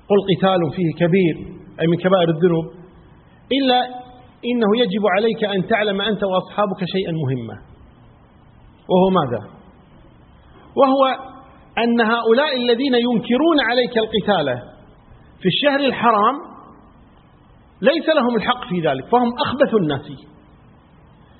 قل 0.09 0.19
قتال 0.31 0.61
فيه 0.75 1.05
كبير 1.05 1.35
أي 1.81 1.87
من 1.87 1.97
كبائر 1.97 2.29
الذنوب 2.29 2.65
إلا 3.57 3.79
إنه 4.49 4.69
يجب 4.81 5.03
عليك 5.17 5.43
أن 5.43 5.67
تعلم 5.67 6.01
أنت 6.01 6.23
وأصحابك 6.23 6.79
شيئا 6.85 7.11
مهما 7.11 7.57
وهو 8.89 9.09
ماذا؟ 9.09 9.41
وهو 10.75 11.05
أن 11.77 12.01
هؤلاء 12.01 12.55
الذين 12.55 12.93
ينكرون 12.93 13.59
عليك 13.69 13.97
القتال 13.97 14.47
في 15.39 15.47
الشهر 15.47 15.79
الحرام 15.79 16.35
ليس 17.81 18.09
لهم 18.09 18.35
الحق 18.35 18.67
في 18.69 18.79
ذلك 18.87 19.05
فهم 19.11 19.33
أخبث 19.45 19.73
الناس. 19.81 20.05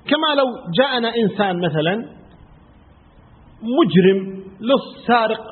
كما 0.04 0.34
لو 0.38 0.46
جاءنا 0.78 1.12
إنسان 1.16 1.60
مثلا 1.60 1.94
مجرم 3.62 4.33
لص 4.70 5.06
سارق 5.06 5.42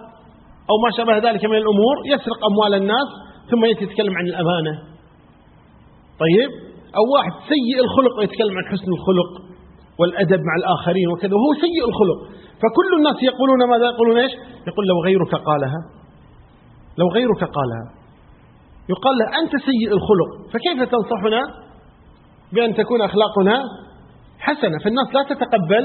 أو 0.71 0.77
ما 0.85 0.91
شابه 0.97 1.31
ذلك 1.31 1.45
من 1.45 1.57
الأمور 1.57 1.97
يسرق 2.13 2.41
أموال 2.51 2.75
الناس 2.83 3.09
ثم 3.51 3.65
يتكلم 3.65 4.15
عن 4.19 4.27
الأمانة. 4.27 4.75
طيب؟ 6.23 6.51
أو 6.99 7.05
واحد 7.15 7.33
سيء 7.53 7.79
الخلق 7.85 8.19
ويتكلم 8.19 8.55
عن 8.59 8.65
حسن 8.73 8.89
الخلق 8.97 9.31
والأدب 9.99 10.41
مع 10.49 10.55
الآخرين 10.61 11.09
وكذا 11.13 11.35
وهو 11.39 11.53
سيء 11.65 11.83
الخلق. 11.91 12.21
فكل 12.63 12.91
الناس 12.99 13.19
يقولون 13.23 13.61
ماذا؟ 13.73 13.87
يقولون 13.95 14.17
إيش؟ 14.19 14.33
يقول 14.69 14.85
لو 14.87 14.99
غيرك 15.07 15.35
قالها. 15.49 15.81
لو 16.99 17.09
غيرك 17.17 17.43
قالها. 17.57 17.85
يقال 18.93 19.15
له 19.19 19.27
أنت 19.41 19.53
سيء 19.69 19.91
الخلق 19.99 20.31
فكيف 20.53 20.79
تنصحنا 20.95 21.41
بأن 22.53 22.75
تكون 22.75 23.01
أخلاقنا 23.03 23.57
حسنة؟ 24.39 24.79
فالناس 24.85 25.09
لا 25.15 25.23
تتقبل 25.23 25.85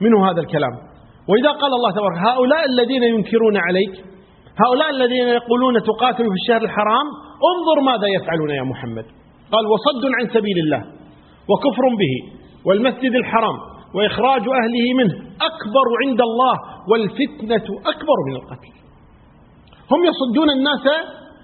منه 0.00 0.30
هذا 0.30 0.40
الكلام. 0.40 0.93
وإذا 1.28 1.50
قال 1.60 1.72
الله 1.78 1.90
تبارك 1.98 2.18
هؤلاء 2.28 2.62
الذين 2.72 3.02
ينكرون 3.02 3.56
عليك 3.56 3.94
هؤلاء 4.64 4.90
الذين 4.90 5.28
يقولون 5.28 5.82
تقاتل 5.82 6.24
في 6.32 6.36
الشهر 6.42 6.62
الحرام 6.68 7.06
انظر 7.50 7.76
ماذا 7.90 8.06
يفعلون 8.16 8.50
يا 8.50 8.62
محمد. 8.62 9.06
قال 9.52 9.64
وصد 9.74 10.04
عن 10.20 10.26
سبيل 10.36 10.58
الله 10.64 10.82
وكفر 11.50 11.84
به 12.00 12.14
والمسجد 12.66 13.14
الحرام 13.14 13.56
وإخراج 13.94 14.44
أهله 14.60 14.86
منه 15.00 15.14
أكبر 15.48 15.86
عند 16.02 16.20
الله 16.20 16.54
والفتنة 16.90 17.66
أكبر 17.92 18.16
من 18.28 18.34
القتل. 18.36 18.72
هم 19.92 20.00
يصدون 20.10 20.50
الناس 20.50 20.86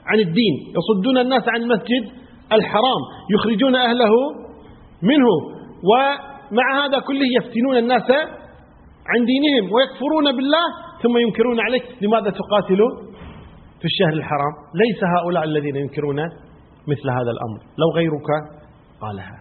عن 0.06 0.18
الدين 0.18 0.54
يصدون 0.78 1.18
الناس 1.18 1.44
عن 1.48 1.62
المسجد 1.62 2.04
الحرام 2.52 3.00
يخرجون 3.34 3.76
أهله 3.76 4.12
منه 5.02 5.28
ومع 5.90 6.84
هذا 6.84 6.98
كله 6.98 7.26
يفتنون 7.38 7.76
الناس 7.76 8.10
عن 9.10 9.20
دينهم 9.30 9.64
ويكفرون 9.74 10.26
بالله 10.36 10.66
ثم 11.02 11.18
ينكرون 11.18 11.60
عليك 11.60 11.84
لماذا 12.02 12.30
تقاتل 12.30 12.80
في 13.80 13.84
الشهر 13.84 14.12
الحرام؟ 14.12 14.54
ليس 14.82 15.00
هؤلاء 15.14 15.44
الذين 15.44 15.76
ينكرون 15.76 16.20
مثل 16.90 17.06
هذا 17.10 17.30
الأمر. 17.36 17.60
لو 17.78 17.88
غيرك 17.96 18.28
قالها. 19.00 19.38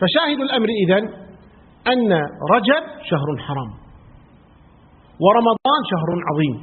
فشاهد 0.00 0.40
الأمر 0.40 0.68
إذن 0.82 1.04
أن 1.92 2.12
رجب 2.54 2.84
شهر 3.10 3.28
حرام 3.46 3.70
ورمضان 5.24 5.80
شهر 5.92 6.08
عظيم. 6.30 6.56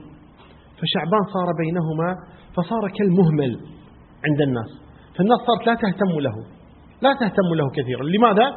فشعبان 0.80 1.23
صار 1.34 1.50
بينهما 1.62 2.10
فصار 2.56 2.84
كالمهمل 2.97 3.52
عند 4.28 4.41
الناس. 4.41 4.71
فالناس 5.17 5.39
صارت 5.47 5.67
لا 5.67 5.73
تهتم 5.73 6.19
له 6.19 6.36
لا 7.02 7.13
تهتم 7.13 7.50
له 7.60 7.69
كثيرا. 7.78 8.04
لماذا؟ 8.04 8.47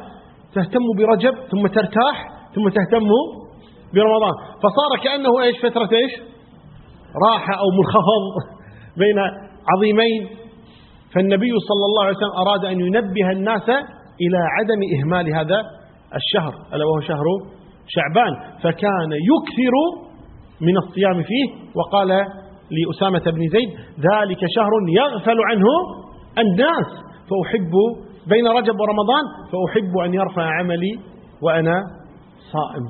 تهتم 0.53 0.85
برجب 0.97 1.35
ثم 1.51 1.67
ترتاح 1.67 2.40
ثم 2.55 2.69
تهتم 2.69 3.09
برمضان. 3.93 4.33
فصار 4.63 5.03
كأنه 5.03 5.41
إيش؟ 5.41 5.57
فترة 5.59 5.89
إيش؟ 5.93 6.11
راحة 7.29 7.53
أو 7.53 7.67
منخفض 7.77 8.23
بين 8.97 9.19
عظيمين. 9.73 10.27
فالنبي 11.15 11.51
صلى 11.69 11.85
الله 11.85 12.03
عليه 12.03 12.17
وسلم 12.17 12.35
أراد 12.47 12.65
أن 12.65 12.79
ينبه 12.79 13.31
الناس 13.31 13.69
إلى 14.23 14.39
عدم 14.57 14.81
إهمال 14.97 15.35
هذا 15.35 15.59
الشهر 16.15 16.53
ألا 16.73 16.85
وهو 16.85 17.01
شهر 17.01 17.25
شعبان. 17.87 18.33
فكان 18.63 19.11
يكثر 19.11 19.75
من 20.61 20.77
الصيام 20.77 21.23
فيه 21.23 21.45
وقال 21.75 22.07
لأسامة 22.71 23.31
بن 23.31 23.47
زيد 23.49 23.69
ذلك 23.97 24.39
شهر 24.55 24.71
يغفل 24.89 25.37
عنه 25.49 25.67
الناس 26.37 26.87
فأحب 27.29 27.71
بين 28.27 28.47
رجب 28.47 28.79
ورمضان 28.79 29.23
فأحب 29.51 29.97
أن 30.05 30.13
يرفع 30.13 30.59
عملي 30.59 30.99
وأنا 31.41 31.83
صائم. 32.55 32.85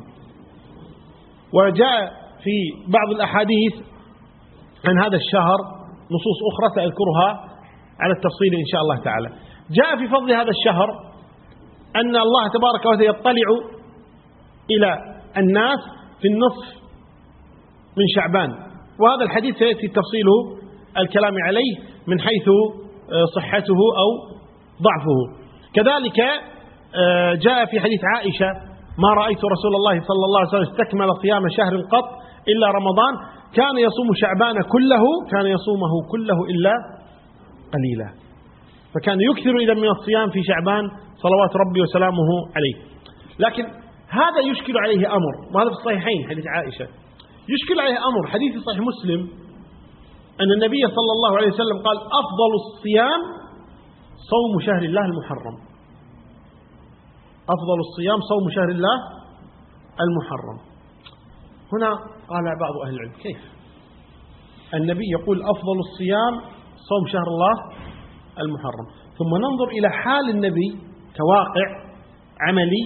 وجاء 1.53 2.13
في 2.43 2.55
بعض 2.87 3.09
الأحاديث 3.15 3.73
عن 4.87 4.95
هذا 5.03 5.17
الشهر 5.17 5.59
نصوص 6.15 6.39
أخرى 6.51 6.67
سأذكرها 6.75 7.29
على 7.99 8.13
التفصيل 8.13 8.53
إن 8.59 8.65
شاء 8.71 8.81
الله 8.81 8.97
تعالى. 8.99 9.29
جاء 9.71 9.97
في 9.97 10.07
فضل 10.07 10.31
هذا 10.33 10.49
الشهر 10.49 10.89
أن 11.95 12.15
الله 12.15 12.47
تبارك 12.53 12.85
وتعالى 12.85 13.05
يطلع 13.05 13.49
إلى 14.71 15.17
الناس 15.37 15.79
في 16.21 16.27
النصف 16.27 16.81
من 17.97 18.05
شعبان. 18.15 18.49
وهذا 18.99 19.23
الحديث 19.23 19.57
سيأتي 19.57 19.87
تفصيل 19.87 20.27
الكلام 20.97 21.33
عليه 21.47 21.75
من 22.07 22.19
حيث 22.19 22.49
صحته 23.35 23.79
أو 23.97 24.09
ضعفه. 24.81 25.41
كذلك 25.73 26.19
آه، 26.95 27.33
جاء 27.33 27.65
في 27.65 27.79
حديث 27.79 27.99
عائشة 28.15 28.70
ما 29.03 29.09
رأيت 29.21 29.41
رسول 29.55 29.73
الله 29.79 29.95
صلى 30.09 30.23
الله 30.27 30.39
عليه 30.39 30.49
وسلم 30.53 30.67
استكمل 30.71 31.09
صيام 31.23 31.43
شهر 31.57 31.73
قط 31.93 32.07
إلا 32.51 32.67
رمضان. 32.79 33.13
كان 33.59 33.75
يصوم 33.87 34.09
شعبان 34.21 34.55
كله 34.73 35.03
كان 35.31 35.45
يصومه 35.55 35.93
كله 36.11 36.37
إلا 36.53 36.73
قليلا. 37.73 38.09
فكان 38.93 39.17
يكثر 39.29 39.53
إذا 39.63 39.73
من 39.73 39.89
الصيام 39.89 40.29
في 40.29 40.39
شعبان 40.49 40.83
صلوات 41.23 41.51
ربي 41.63 41.81
وسلامه 41.81 42.29
عليه. 42.55 42.77
لكن 43.39 43.63
هذا 44.21 44.39
يشكل 44.51 44.75
عليه 44.77 45.01
أمر 45.17 45.33
وهذا 45.51 45.69
في 45.69 45.75
الصحيحين 45.79 46.29
حديث 46.29 46.45
عائشة. 46.55 46.87
يشكل 47.53 47.77
عليه 47.83 47.97
أمر 48.09 48.27
حديث 48.33 48.51
صحيح 48.67 48.79
مسلم 48.91 49.21
أن 50.41 50.51
النبي 50.57 50.81
صلى 50.97 51.11
الله 51.15 51.31
عليه 51.37 51.47
وسلم 51.47 51.77
قال 51.87 51.97
أفضل 52.21 52.51
الصيام 52.61 53.21
صوم 54.31 54.51
شهر 54.67 54.83
الله 54.89 55.05
المحرم. 55.05 55.70
أفضل 57.55 57.77
الصيام 57.87 58.19
صوم 58.31 58.49
شهر 58.55 58.69
الله 58.69 58.97
المحرم. 60.03 60.57
هنا 61.73 61.89
قال 62.31 62.45
بعض 62.63 62.75
أهل 62.85 62.93
العلم 62.93 63.13
كيف؟ 63.23 63.41
النبي 64.73 65.05
يقول 65.19 65.37
أفضل 65.41 65.77
الصيام 65.79 66.33
صوم 66.89 67.07
شهر 67.07 67.27
الله 67.27 67.53
المحرم. 68.39 68.87
ثم 69.17 69.31
ننظر 69.45 69.67
إلى 69.77 69.89
حال 69.89 70.29
النبي 70.29 70.69
كواقع 71.17 71.67
عملي 72.47 72.83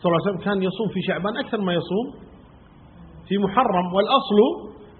صلى 0.00 0.06
الله 0.06 0.20
عليه 0.20 0.30
وسلم 0.30 0.44
كان 0.44 0.62
يصوم 0.62 0.88
في 0.94 1.00
شعبان 1.08 1.36
أكثر 1.36 1.60
ما 1.60 1.72
يصوم 1.72 2.06
في 3.28 3.38
محرم 3.38 3.94
والأصل 3.94 4.38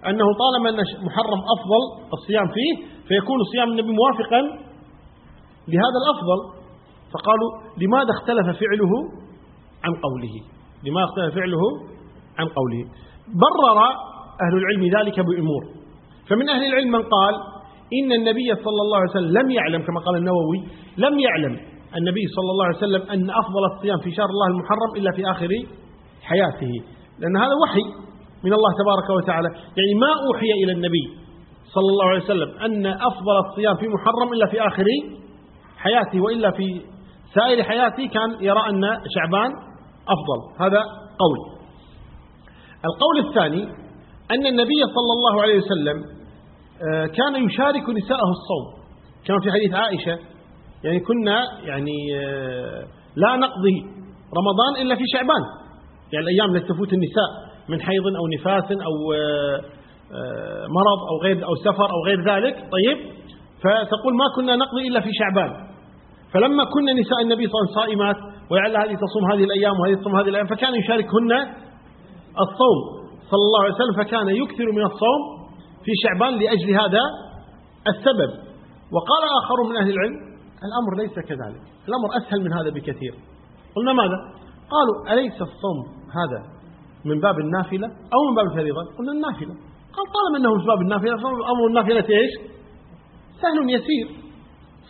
أنه 0.07 0.27
طالما 0.43 0.69
أن 0.71 0.81
محرم 1.07 1.41
أفضل 1.55 1.83
الصيام 2.13 2.47
فيه 2.49 2.73
فيكون 3.09 3.39
صيام 3.53 3.69
النبي 3.71 3.93
موافقا 3.93 4.41
لهذا 5.69 5.99
الأفضل. 6.03 6.56
فقالوا 7.17 7.51
لماذا 7.83 8.11
اختلف 8.17 8.47
فعله 8.61 8.93
عن 9.85 9.93
قوله؟ 10.07 10.35
لماذا 10.87 11.05
اختلف 11.05 11.35
فعله 11.35 11.63
عن 12.39 12.47
قوله؟ 12.59 12.83
برر 13.43 13.79
أهل 14.45 14.55
العلم 14.61 14.83
ذلك 14.97 15.21
بأمور. 15.21 15.63
فمن 16.29 16.49
أهل 16.49 16.65
العلم 16.71 16.91
من 16.93 17.03
قال 17.03 17.35
إن 17.99 18.13
النبي 18.13 18.49
صلى 18.65 18.81
الله 18.85 18.99
عليه 18.99 19.11
وسلم 19.11 19.39
لم 19.39 19.51
يعلم 19.51 19.83
كما 19.83 20.01
قال 20.01 20.17
النووي 20.17 20.59
لم 20.99 21.15
يعلم 21.19 21.55
النبي 21.97 22.25
صلى 22.37 22.51
الله 22.53 22.65
عليه 22.65 22.77
وسلم 22.77 23.03
أن 23.11 23.31
أفضل 23.31 23.65
الصيام 23.75 23.99
في 23.99 24.11
شهر 24.11 24.27
الله 24.27 24.47
المحرم 24.47 24.91
إلا 24.97 25.11
في 25.17 25.31
آخر 25.31 25.51
حياته. 26.23 26.73
لأن 27.19 27.37
هذا 27.37 27.55
وحي 27.63 27.85
من 28.45 28.53
الله 28.53 28.71
تبارك 28.83 29.09
وتعالى. 29.23 29.49
يعني 29.49 29.95
ما 30.01 30.13
أوحي 30.27 30.51
إلى 30.65 30.73
النبي 30.73 31.05
صلى 31.75 31.89
الله 31.93 32.07
عليه 32.07 32.25
وسلم 32.25 32.51
أن 32.67 32.87
أفضل 32.87 33.37
الصيام 33.47 33.77
في 33.77 33.89
محرم 33.89 34.33
إلا 34.33 34.47
في 34.47 34.67
آخر 34.67 34.85
حياته 35.79 36.21
وإلا 36.21 36.51
في 36.51 36.81
سائر 37.37 37.63
حياته 37.63 38.07
كان 38.07 38.45
يرى 38.45 38.61
أن 38.71 38.83
شعبان 39.15 39.51
أفضل. 40.09 40.41
هذا 40.61 40.81
قول 41.19 41.39
القول 42.85 43.29
الثاني 43.29 43.63
أن 44.31 44.47
النبي 44.47 44.81
صلى 44.97 45.13
الله 45.17 45.43
عليه 45.43 45.59
وسلم 45.59 46.17
آه، 46.93 47.07
كان 47.07 47.45
يشارك 47.45 47.91
نساءه 47.91 48.31
الصوم. 48.37 48.65
كما 49.27 49.41
في 49.41 49.53
حديث 49.53 49.75
عائشة 49.75 50.19
يعني 50.85 51.01
كنا 51.01 51.45
يعني 51.65 51.97
آه، 52.21 52.85
لا 53.17 53.37
نقضي 53.37 53.77
رمضان 54.39 54.83
إلا 54.83 54.95
في 54.95 55.03
شعبان. 55.13 55.43
يعني 56.13 56.25
الأيام 56.25 56.57
التي 56.57 56.69
تفوت 56.73 56.93
النساء 56.93 57.31
من 57.69 57.81
حيض 57.81 58.07
أو 58.07 58.27
نفاس 58.39 58.73
أو 58.73 59.13
آه، 59.13 59.61
مرض 60.67 61.01
أو 61.11 61.23
غير 61.23 61.47
أو 61.47 61.55
سفر 61.55 61.91
أو 61.91 62.05
غير 62.07 62.21
ذلك. 62.21 62.55
طيب 62.55 62.99
فتقول 63.59 64.15
ما 64.17 64.25
كنا 64.37 64.57
نقضي 64.57 64.89
إلا 64.89 65.01
في 65.01 65.11
شعبان. 65.13 65.66
فلما 66.37 66.65
كنا 66.65 66.93
نساء 67.01 67.21
النبي 67.25 67.45
صلى 67.49 67.57
الله 67.57 67.67
عليه 67.67 67.73
وسلم 67.73 67.81
صائمات 67.81 68.19
ولعل 68.51 68.77
هذه 68.83 68.95
تصوم 69.05 69.25
هذه 69.33 69.45
الأيام 69.45 69.75
وهذه 69.81 69.95
تصوم 70.01 70.17
هذه 70.17 70.29
الأيام 70.29 70.47
فكان 70.47 70.75
يشاركهن 70.75 71.33
الصوم 72.45 72.79
صلى 73.31 73.45
الله 73.49 73.61
عليه 73.65 73.75
وسلم 73.75 73.95
فكان 74.03 74.29
يكثر 74.43 74.67
من 74.79 74.85
الصوم 74.91 75.21
في 75.85 75.93
شعبان 76.03 76.33
لأجل 76.41 76.69
هذا 76.83 77.03
السبب. 77.93 78.31
وقال 78.95 79.23
آخر 79.41 79.59
من 79.69 79.77
أهل 79.77 79.91
العلم 79.91 80.17
الأمر 80.67 80.91
ليس 81.03 81.15
كذلك 81.29 81.63
الأمر 81.89 82.09
أسهل 82.19 82.41
من 82.45 82.53
هذا 82.53 82.71
بكثير. 82.71 83.15
قلنا 83.77 83.93
ماذا؟ 83.93 84.19
قالوا 84.75 84.97
أليس 85.13 85.43
الصوم 85.49 85.79
هذا 86.19 86.41
من 87.05 87.21
باب 87.21 87.39
النافلة 87.39 87.87
أو 87.87 88.21
من 88.29 88.35
باب 88.37 88.47
الفريضة؟ 88.47 88.83
قلنا 88.99 89.13
النافلة. 89.13 89.55
قال 89.97 90.05
طالما 90.17 90.37
أنه 90.39 90.55
من 90.55 90.67
باب 90.67 90.81
النافلة 90.81 91.17
فأمر 91.17 91.67
النافلة 91.69 92.09
إيش؟ 92.19 92.33
سهل 93.43 93.71
يسير. 93.71 94.26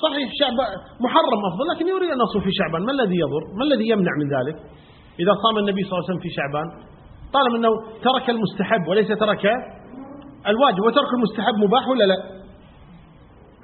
صحيح 0.05 0.29
شعب 0.41 0.59
محرم 1.07 1.41
أفضل 1.51 1.65
لكن 1.73 1.87
يريد 1.95 2.11
أن 2.17 2.21
يصوم 2.25 2.43
في 2.47 2.53
شعبان. 2.59 2.83
ما 2.89 2.93
الذي 2.93 3.17
يضر؟ 3.25 3.43
ما 3.59 3.65
الذي 3.69 3.87
يمنع 3.89 4.13
من 4.21 4.29
ذلك؟ 4.37 4.57
إذا 5.23 5.33
صام 5.43 5.55
النبي 5.63 5.81
صلى 5.83 5.93
الله 5.93 6.05
عليه 6.05 6.11
وسلم 6.11 6.23
في 6.27 6.31
شعبان 6.39 6.67
طالما 7.35 7.57
أنه 7.59 7.73
ترك 8.07 8.27
المستحب 8.31 8.83
وليس 8.89 9.09
ترك 9.09 9.45
الواجب 10.51 10.83
وترك 10.87 11.11
المستحب 11.19 11.55
مباح 11.65 11.89
ولا 11.89 12.05
لا؟ 12.05 12.19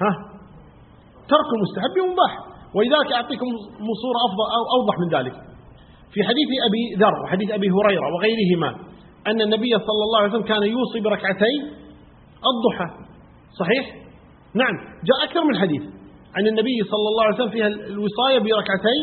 ها؟ 0.03 0.13
ترك 1.33 1.49
المستحب 1.57 1.95
مباح. 2.13 2.33
ولذلك 2.75 3.13
أعطيكم 3.19 3.49
صورة 4.03 4.19
أفضل 4.29 4.47
أو 4.57 4.63
أوضح 4.77 4.95
من 5.03 5.09
ذلك. 5.17 5.35
في 6.13 6.21
حديث 6.29 6.49
أبي 6.69 6.83
ذر 7.03 7.17
وحديث 7.25 7.51
أبي 7.51 7.69
هريرة 7.77 8.07
وغيرهما 8.15 8.71
أن 9.27 9.41
النبي 9.41 9.73
صلى 9.89 10.03
الله 10.07 10.19
عليه 10.21 10.31
وسلم 10.31 10.43
كان 10.53 10.63
يوصي 10.63 11.01
بركعتي 11.01 11.55
الضحى. 12.51 12.89
صحيح؟ 13.61 13.85
نعم 14.55 14.75
جاء 15.09 15.19
أكثر 15.29 15.45
من 15.45 15.57
حديث. 15.63 15.83
عن 16.37 16.47
النبي 16.47 16.77
صلى 16.93 17.07
الله 17.11 17.25
عليه 17.25 17.35
وسلم 17.35 17.55
فيها 17.57 17.69
الوصاية 17.95 18.39
بركعتي 18.45 18.99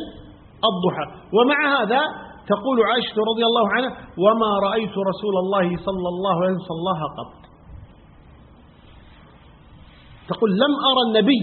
الضحى. 0.70 1.06
ومع 1.36 1.60
هذا 1.78 2.02
تقول 2.54 2.78
عائشة 2.90 3.18
رضي 3.32 3.44
الله 3.50 3.66
عنها 3.76 3.92
وما 4.24 4.52
رأيت 4.68 4.96
رسول 5.12 5.36
الله 5.44 5.68
صلى 5.88 6.08
الله 6.14 6.36
عليه 6.42 6.56
وسلم 6.56 6.70
صلاها 6.74 7.08
قط. 7.20 7.40
تقول 10.30 10.50
لم 10.64 10.74
أرى 10.90 11.02
النبي 11.08 11.42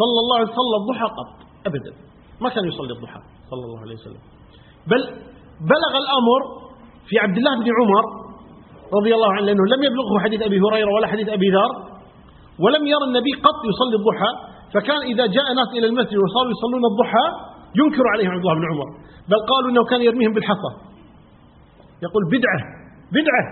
صلى 0.00 0.18
الله 0.22 0.36
عليه 0.38 0.52
وسلم 0.52 0.74
الضحى 0.82 1.06
قط 1.18 1.32
أبدا. 1.68 1.92
ما 2.40 2.48
كان 2.48 2.64
يصلي 2.64 2.92
الضحى 2.92 3.20
صلى 3.50 3.64
الله 3.66 3.80
عليه 3.80 3.94
وسلم. 3.94 4.22
بل 4.90 5.02
بلغ 5.72 5.92
الأمر 6.02 6.40
في 7.08 7.18
عبد 7.18 7.36
الله 7.36 7.54
بن 7.60 7.68
عمر 7.78 8.04
رضي 8.98 9.14
الله 9.14 9.32
عنه 9.32 9.46
لأنه 9.46 9.64
لم 9.74 9.80
يبلغه 9.88 10.18
حديث 10.24 10.42
أبي 10.42 10.58
هريرة 10.60 10.90
ولا 10.94 11.06
حديث 11.06 11.28
أبي 11.28 11.48
ذر 11.50 11.72
ولم 12.62 12.86
يرى 12.86 13.04
النبي 13.08 13.32
قط 13.46 13.58
يصلي 13.70 13.96
الضحى 14.00 14.30
فكان 14.74 15.00
إذا 15.12 15.26
جاء 15.26 15.46
ناس 15.60 15.70
إلى 15.78 15.86
المسجد 15.86 16.18
وصاروا 16.24 16.52
يصلون 16.56 16.84
الضحى 16.90 17.26
ينكر 17.80 18.04
عليهم 18.12 18.30
عبد 18.30 18.44
الله 18.44 18.54
بن 18.54 18.66
عمر. 18.72 18.88
بل 19.30 19.40
قالوا 19.50 19.70
أنه 19.70 19.84
كان 19.84 20.02
يرميهم 20.02 20.32
بالحصى. 20.32 20.72
يقول 22.06 22.22
بدعة 22.34 22.60
بدعة. 23.18 23.44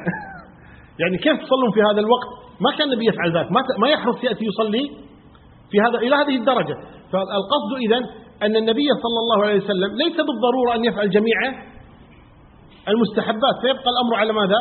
يعني 1.01 1.17
كيف 1.25 1.37
تصلون 1.45 1.71
في 1.75 1.81
هذا 1.89 2.01
الوقت؟ 2.05 2.31
ما 2.61 2.71
كان 2.79 2.87
النبي 2.93 3.07
يفعل 3.09 3.37
ذلك. 3.37 3.49
ما 3.83 3.89
يحرص 3.89 4.25
يأتي 4.25 4.45
يصلي 4.45 4.85
في 5.71 5.77
هذا 5.81 5.99
إلى 5.99 6.15
هذه 6.17 6.37
الدرجة. 6.37 6.77
فالقصد 7.13 7.73
إذن 7.85 8.03
أن 8.43 8.57
النبي 8.57 8.89
صلى 9.05 9.19
الله 9.23 9.39
عليه 9.45 9.57
وسلم 9.65 9.91
ليس 10.03 10.17
بالضرورة 10.27 10.75
أن 10.75 10.85
يفعل 10.85 11.11
جميع 11.11 11.39
المستحبات. 12.89 13.57
فيبقى 13.63 13.91
الأمر 13.95 14.15
على 14.21 14.33
ماذا؟ 14.33 14.61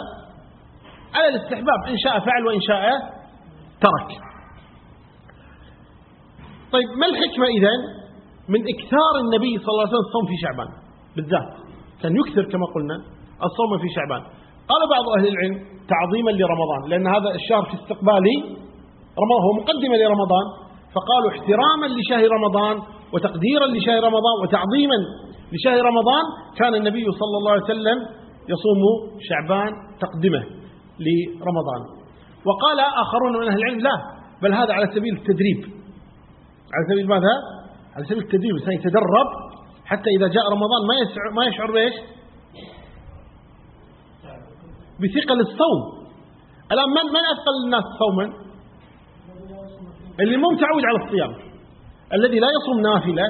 على 1.15 1.27
الاستحباب. 1.27 1.79
إن 1.87 1.97
شاء 1.97 2.19
فعل 2.19 2.47
وإن 2.47 2.61
شاء 2.61 2.81
ترك. 3.81 4.24
طيب 6.73 6.89
ما 6.99 7.05
الحكمة 7.11 7.45
إذا 7.57 7.73
من 8.53 8.61
إكثار 8.73 9.13
النبي 9.23 9.53
صلى 9.63 9.71
الله 9.73 9.85
عليه 9.85 9.93
وسلم 9.93 10.07
الصوم 10.07 10.25
في 10.31 10.35
شعبان؟ 10.43 10.69
بالذات 11.15 11.51
كان 12.01 12.11
يكثر 12.21 12.43
كما 12.51 12.65
قلنا 12.75 12.97
الصوم 13.47 13.71
في 13.81 13.89
شعبان. 13.95 14.21
قال 14.71 14.81
بعض 14.95 15.05
أهل 15.17 15.27
العلم 15.33 15.55
تعظيما 15.93 16.31
لرمضان 16.39 16.81
لأن 16.89 17.07
هذا 17.15 17.29
الشهر 17.39 17.63
في 17.69 17.75
استقبالي 17.81 18.37
رمضان 19.23 19.41
هو 19.45 19.53
مقدمة 19.61 19.95
لرمضان 20.01 20.45
فقالوا 20.95 21.29
احتراما 21.33 21.87
لشهر 21.97 22.27
رمضان 22.37 22.75
وتقديرا 23.13 23.67
لشهر 23.75 23.99
رمضان 24.09 24.35
وتعظيما 24.43 24.97
لشهر 25.53 25.77
رمضان 25.91 26.23
كان 26.59 26.75
النبي 26.75 27.05
صلى 27.21 27.35
الله 27.39 27.51
عليه 27.51 27.63
وسلم 27.63 27.97
يصوم 28.53 28.81
شعبان 29.29 29.71
تقدمة 30.03 30.41
لرمضان. 31.05 31.81
وقال 32.47 32.79
آخرون 32.79 33.33
من 33.41 33.47
أهل 33.47 33.57
العلم 33.57 33.79
لا 33.79 33.95
بل 34.41 34.53
هذا 34.53 34.73
على 34.73 34.87
سبيل 34.95 35.13
التدريب. 35.13 35.74
على 36.75 36.85
سبيل 36.91 37.07
ماذا؟ 37.07 37.33
على 37.95 38.05
سبيل 38.05 38.17
التدريب 38.17 38.55
الإنسان 38.55 38.73
يتدرب 38.73 39.27
حتى 39.85 40.09
إذا 40.17 40.27
جاء 40.27 40.43
رمضان 40.51 40.81
ما 40.89 40.95
يشعر 41.01 41.31
ما 41.37 41.45
يشعر 41.45 41.71
بإيش؟ 41.71 41.93
بثقل 44.99 45.39
الصوم 45.41 45.79
الآن 46.71 46.89
من 46.89 47.05
من 47.15 47.23
أثقل 47.33 47.55
الناس 47.65 47.83
صوما؟ 47.99 48.25
اللي 50.19 50.37
مو 50.37 50.49
متعود 50.49 50.83
على 50.85 51.05
الصيام. 51.05 51.33
الذي 52.13 52.39
لا 52.39 52.47
يصوم 52.57 52.79
نافلة 52.81 53.23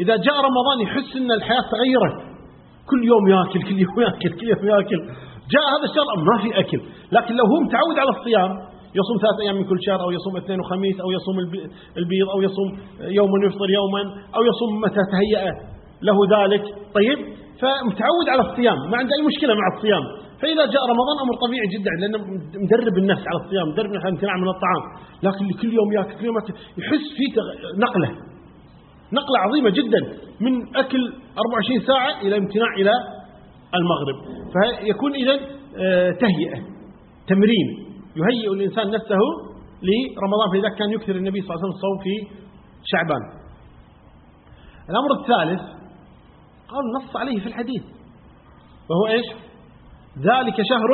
إذا 0.00 0.16
جاء 0.16 0.36
رمضان 0.48 0.80
يحس 0.82 1.16
أن 1.16 1.32
الحياة 1.32 1.64
تغيرت. 1.72 2.36
كل 2.90 3.04
يوم 3.04 3.28
ياكل 3.28 3.62
كل 3.62 3.78
يوم 3.78 4.00
ياكل 4.00 4.30
كل 4.40 4.48
يوم 4.48 4.66
ياكل. 4.68 5.00
جاء 5.54 5.64
هذا 5.74 5.84
الشهر 5.90 6.06
ما 6.30 6.42
في 6.42 6.60
أكل. 6.60 6.80
لكن 7.12 7.34
لو 7.34 7.44
هو 7.46 7.60
متعود 7.60 7.98
على 7.98 8.10
الصيام 8.18 8.75
يصوم 8.94 9.16
ثلاث 9.24 9.38
أيام 9.42 9.56
من 9.56 9.64
كل 9.64 9.78
شهر 9.86 10.02
أو 10.02 10.10
يصوم 10.10 10.36
اثنين 10.36 10.60
وخميس 10.60 11.00
أو 11.00 11.10
يصوم 11.10 11.36
البيض 11.96 12.28
أو 12.34 12.42
يصوم 12.42 12.68
يوما 13.00 13.46
يفطر 13.46 13.70
يوما 13.70 14.02
أو 14.36 14.42
يصوم 14.50 14.80
متى 14.80 15.02
تهيأ 15.12 15.44
له 16.02 16.16
ذلك. 16.36 16.64
طيب 16.94 17.18
فمتعود 17.60 18.26
على 18.28 18.42
الصيام 18.50 18.78
ما 18.90 18.96
عنده 19.00 19.12
أي 19.18 19.22
مشكلة 19.30 19.54
مع 19.54 19.66
الصيام. 19.76 20.04
فإذا 20.40 20.64
جاء 20.74 20.82
رمضان 20.92 21.16
أمر 21.24 21.34
طبيعي 21.46 21.66
جدا 21.74 21.90
لأنه 22.00 22.18
مدرب 22.64 22.98
النفس 22.98 23.24
على 23.30 23.38
الصيام 23.44 23.68
مدرب 23.68 23.90
على 23.90 23.98
الامتناع 23.98 24.36
من 24.36 24.48
الطعام. 24.48 24.82
لكن 25.22 25.44
كل 25.60 25.72
يوم 25.72 25.92
ياكل 25.92 26.14
كل 26.18 26.24
يوم 26.24 26.36
ياكل 26.36 26.54
يحس 26.78 27.06
في 27.16 27.24
نقلة. 27.84 28.10
نقلة 29.12 29.38
عظيمة 29.38 29.70
جدا 29.70 30.00
من 30.40 30.76
أكل 30.76 31.02
24 31.38 31.80
ساعة 31.86 32.20
إلى 32.22 32.36
امتناع 32.36 32.74
إلى 32.80 32.92
المغرب. 33.74 34.16
فيكون 34.52 35.14
إذا 35.14 35.34
آه، 35.78 36.10
تهيئة 36.10 36.58
تمرين. 37.28 37.85
يهيئ 38.20 38.48
الإنسان 38.52 38.90
نفسه 38.90 39.20
لرمضان. 39.86 40.48
فإذا 40.52 40.68
كان 40.78 40.90
يكثر 40.92 41.14
النبي 41.16 41.40
صلى 41.40 41.50
الله 41.50 41.58
عليه 41.58 41.66
وسلم 41.66 41.76
الصوم 41.76 41.98
في 42.04 42.14
شعبان. 42.84 43.22
الأمر 44.90 45.10
الثالث 45.20 45.62
قال 46.68 46.84
نص 46.96 47.16
عليه 47.16 47.40
في 47.40 47.46
الحديث 47.46 47.82
وهو 48.90 49.06
إيش؟ 49.06 49.26
ذلك 50.18 50.56
شهر 50.70 50.90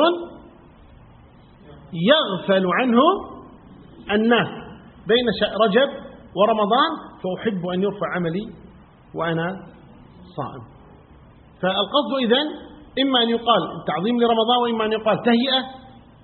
يغفل 1.93 2.65
عنه 2.79 3.01
الناس 4.11 4.47
بين 5.07 5.25
رجب 5.63 5.89
ورمضان 6.35 6.91
فأحب 7.23 7.67
أن 7.73 7.83
يرفع 7.83 8.15
عملي 8.15 8.45
وأنا 9.15 9.47
صائم. 10.37 10.63
فالقصد 11.61 12.13
إذن 12.21 12.47
إما 13.03 13.23
أن 13.23 13.29
يقال 13.29 13.61
تعظيم 13.87 14.15
لرمضان 14.21 14.57
وإما 14.63 14.85
أن 14.85 14.91
يقال 14.91 15.17
تهيئة 15.21 15.61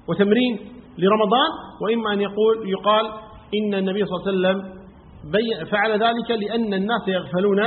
وتمرين. 0.07 0.78
لرمضان 0.97 1.49
وإما 1.81 2.13
أن 2.13 2.21
يقول 2.21 2.69
يقال 2.69 3.05
إن 3.55 3.73
النبي 3.73 4.05
صلى 4.05 4.15
الله 4.15 4.27
عليه 4.27 4.37
وسلم 4.37 4.79
فعل 5.71 5.91
ذلك 5.91 6.31
لأن 6.31 6.73
الناس 6.73 7.07
يغفلون 7.07 7.59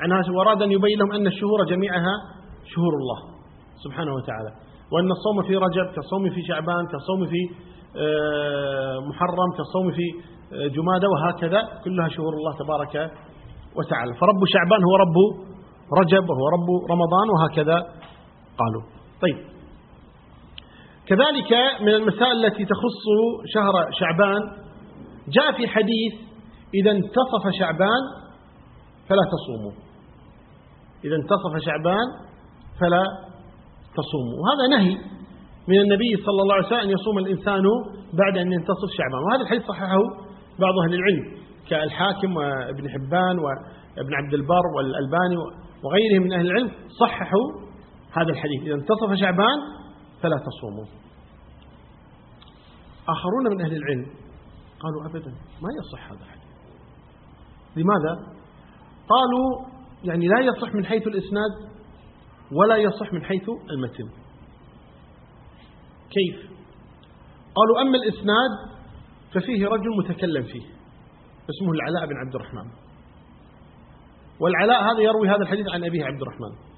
عنها 0.00 0.22
وأراد 0.36 0.62
أن 0.62 0.72
يبين 0.72 0.98
لهم 0.98 1.12
أن 1.12 1.26
الشهور 1.26 1.64
جميعها 1.64 2.14
شهور 2.64 2.92
الله 3.00 3.18
سبحانه 3.84 4.14
وتعالى 4.14 4.50
وأن 4.92 5.10
الصوم 5.10 5.42
في 5.42 5.56
رجب 5.56 5.94
كالصوم 5.94 6.30
في 6.30 6.42
شعبان 6.48 6.86
كالصوم 6.86 7.26
في 7.26 7.66
آه، 7.98 8.98
محرم 9.08 9.50
كالصوم 9.56 9.90
في 9.92 10.06
آه، 10.52 10.66
جمادة 10.68 11.08
وهكذا 11.08 11.60
كلها 11.84 12.08
شهور 12.08 12.32
الله 12.34 12.52
تبارك 12.58 13.10
وتعالى. 13.76 14.14
فرب 14.14 14.40
شعبان 14.46 14.80
هو 14.84 14.96
رب 14.96 15.16
رجب 16.00 16.30
وهو 16.30 16.48
رب 16.56 16.68
رمضان 16.90 17.26
وهكذا 17.34 17.76
قالوا. 18.58 18.82
طيب. 19.22 19.55
كذلك 21.06 21.52
من 21.80 21.88
المسائل 21.88 22.44
التي 22.44 22.64
تخص 22.64 23.04
شهر 23.54 23.72
شعبان 24.00 24.40
جاء 25.28 25.52
في 25.56 25.68
حديث 25.68 26.14
إذا 26.74 26.90
انتصف 26.90 27.44
شعبان 27.58 28.02
فلا 29.08 29.22
تصوموا. 29.34 29.72
إذا 31.04 31.16
انتصف 31.16 31.64
شعبان 31.66 32.06
فلا 32.80 33.04
تصوموا. 33.96 34.36
وهذا 34.42 34.76
نهي 34.76 34.94
من 35.68 35.80
النبي 35.80 36.16
صلى 36.26 36.42
الله 36.42 36.54
عليه 36.54 36.66
وسلم 36.66 36.78
أن 36.78 36.90
يصوم 36.90 37.18
الإنسان 37.18 37.62
بعد 38.12 38.38
أن 38.38 38.52
ينتصف 38.52 38.90
شعبان. 38.98 39.22
وهذا 39.24 39.42
الحديث 39.42 39.62
صححه 39.62 39.98
بعض 40.58 40.74
أهل 40.84 40.94
العلم 40.94 41.24
كالحاكم 41.68 42.36
وابن 42.36 42.90
حبان 42.90 43.38
وابن 43.38 44.14
عبد 44.14 44.34
البر 44.34 44.66
والألباني 44.76 45.36
وغيرهم 45.84 46.22
من 46.22 46.32
أهل 46.32 46.46
العلم 46.46 46.70
صححوا 47.00 47.46
هذا 48.12 48.30
الحديث. 48.30 48.62
إذا 48.62 48.74
انتصف 48.74 49.14
شعبان 49.20 49.58
فلا 50.22 50.36
تصوموا. 50.46 50.84
آخرون 53.08 53.56
من 53.56 53.64
أهل 53.64 53.76
العلم 53.76 54.06
قالوا 54.80 55.06
أبدا 55.10 55.30
ما 55.62 55.68
يصح 55.78 56.10
هذا 56.10 56.20
الحديث. 56.20 56.46
لماذا؟ 57.76 58.36
قالوا 59.08 59.76
يعني 60.04 60.26
لا 60.28 60.40
يصح 60.40 60.74
من 60.74 60.86
حيث 60.86 61.06
الإسناد 61.06 61.76
ولا 62.52 62.76
يصح 62.76 63.12
من 63.12 63.24
حيث 63.24 63.48
المتن. 63.70 64.08
كيف؟ 66.10 66.50
قالوا 67.54 67.80
أما 67.82 67.96
الإسناد 67.96 68.76
ففيه 69.32 69.66
رجل 69.66 69.96
متكلم 69.98 70.42
فيه 70.42 70.66
اسمه 71.50 71.72
العلاء 71.72 72.06
بن 72.06 72.16
عبد 72.16 72.34
الرحمن. 72.34 72.70
والعلاء 74.40 74.82
هذا 74.82 75.00
يروي 75.00 75.28
هذا 75.28 75.42
الحديث 75.42 75.66
عن 75.72 75.84
أبيه 75.84 76.04
عبد 76.04 76.22
الرحمن. 76.22 76.75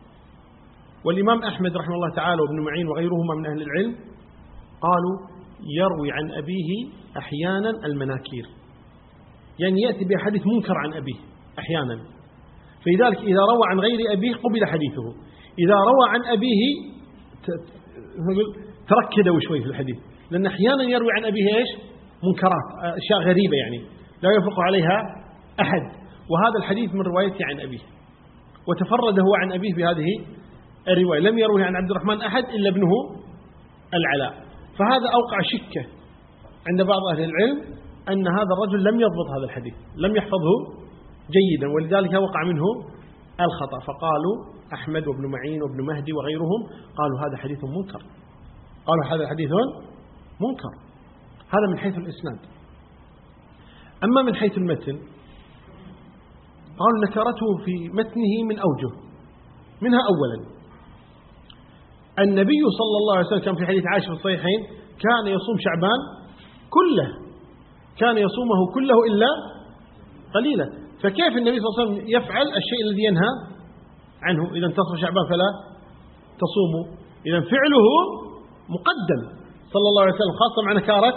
والإمام 1.05 1.43
أحمد 1.43 1.77
رحمه 1.77 1.95
الله 1.95 2.15
تعالى 2.15 2.43
وابن 2.43 2.65
معين 2.65 2.89
وغيرهما 2.89 3.35
من 3.39 3.47
أهل 3.47 3.63
العلم 3.63 3.95
قالوا 4.81 5.17
يروي 5.79 6.13
عن 6.13 6.31
أبيه 6.31 6.71
أحيانا 7.17 7.71
المناكير. 7.85 8.47
يعني 9.59 9.81
يأتي 9.81 10.05
بحديث 10.05 10.43
منكر 10.47 10.75
عن 10.79 10.93
أبيه 10.93 11.19
أحيانا. 11.59 11.99
فلذلك 12.85 13.19
إذا 13.19 13.41
روى 13.41 13.63
عن 13.71 13.81
غير 13.81 13.99
أبيه 14.13 14.35
قبل 14.35 14.67
حديثه. 14.67 15.07
إذا 15.59 15.75
روى 15.75 16.09
عن 16.09 16.25
أبيه 16.25 16.63
تركدوا 18.89 19.41
شوي 19.41 19.61
في 19.61 19.67
الحديث. 19.67 19.97
لأن 20.31 20.47
أحيانا 20.47 20.83
يروي 20.83 21.13
عن 21.17 21.25
أبيه 21.25 21.57
إيش؟ 21.57 21.69
منكرات 22.25 22.97
أشياء 22.97 23.21
غريبة 23.21 23.57
يعني. 23.57 23.79
لا 24.23 24.31
يفرق 24.31 24.61
عليها 24.61 24.99
أحد. 25.61 25.83
وهذا 26.31 26.59
الحديث 26.59 26.95
من 26.95 27.01
روايته 27.01 27.45
عن 27.45 27.61
أبيه. 27.61 27.79
وتفرد 28.69 29.21
هو 29.21 29.35
عن 29.43 29.53
أبيه 29.53 29.75
بهذه 29.75 30.07
الرواية. 30.89 31.21
لم 31.21 31.39
يروه 31.39 31.65
عن 31.65 31.77
عبد 31.77 31.91
الرحمن 31.91 32.23
أحد 32.23 32.45
إلا 32.45 32.69
ابنه 32.69 32.91
العلاء. 33.95 34.33
فهذا 34.79 35.09
أوقع 35.15 35.39
شكة 35.43 35.87
عند 36.69 36.83
بعض 36.83 37.03
أهل 37.13 37.25
العلم 37.25 37.59
أن 38.09 38.27
هذا 38.29 38.53
الرجل 38.57 38.85
لم 38.85 39.01
يضبط 39.01 39.29
هذا 39.37 39.45
الحديث 39.45 39.75
لم 39.97 40.17
يحفظه 40.17 40.57
جيدا 41.37 41.73
ولذلك 41.75 42.13
وقع 42.13 42.45
منه 42.45 42.65
الخطأ. 43.41 43.79
فقالوا 43.79 44.37
أحمد 44.73 45.09
وابن 45.09 45.31
معين 45.31 45.63
وابن 45.63 45.87
مهدي 45.87 46.13
وغيرهم 46.13 46.61
قالوا 46.97 47.19
هذا 47.21 47.37
حديث 47.37 47.59
منكر. 47.65 48.03
قالوا 48.87 49.05
هذا 49.05 49.29
حديث 49.29 49.51
منكر. 50.41 50.75
هذا 51.49 51.67
من 51.71 51.79
حيث 51.79 51.99
الإسناد. 51.99 52.39
أما 54.05 54.23
من 54.23 54.35
حيث 54.35 54.59
المتن 54.59 54.99
قالوا 56.79 57.07
نكرته 57.07 57.65
في 57.65 57.89
متنه 57.89 58.33
من 58.49 58.59
أوجه 58.59 58.93
منها 59.83 60.01
أولا. 60.01 60.58
النبي 62.25 62.63
صلى 62.79 62.97
الله 63.01 63.15
عليه 63.17 63.27
وسلم 63.27 63.45
كان 63.47 63.55
في 63.55 63.67
حديث 63.67 63.85
عائشة 63.93 64.07
في 64.07 64.13
الصحيحين 64.13 64.61
كان 65.05 65.25
يصوم 65.37 65.57
شعبان 65.67 66.01
كله 66.77 67.09
كان 67.99 68.17
يصومه 68.19 68.61
كله 68.75 68.99
إلا 69.11 69.31
قليلا. 70.35 70.67
فكيف 71.03 71.33
النبي 71.37 71.59
صلى 71.61 71.69
الله 71.69 71.77
عليه 71.79 71.85
وسلم 71.85 72.09
يفعل 72.17 72.47
الشيء 72.61 72.81
الذي 72.87 73.05
ينهى 73.09 73.31
عنه؟ 74.23 74.43
إذا 74.57 74.67
انتصر 74.67 74.95
شعبان 75.03 75.25
فلا 75.31 75.51
تصوموا 76.43 76.85
إذا 77.27 77.41
فعله 77.41 77.87
مقدم 78.77 79.21
صلى 79.75 79.89
الله 79.91 80.03
عليه 80.03 80.15
وسلم 80.15 80.35
خاصة 80.43 80.59
مع 80.67 80.73
نكارة 80.73 81.15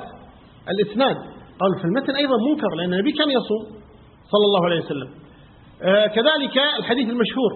الإسناد. 0.74 1.18
قال 1.62 1.72
في 1.80 1.86
المتن 1.86 2.16
أيضا 2.16 2.38
منكر 2.50 2.76
لأن 2.78 2.94
النبي 2.94 3.12
كان 3.12 3.30
يصوم 3.40 3.64
صلى 4.34 4.46
الله 4.50 4.66
عليه 4.66 4.80
وسلم. 4.86 5.10
آه 5.82 6.08
كذلك 6.08 6.56
الحديث 6.80 7.10
المشهور 7.10 7.52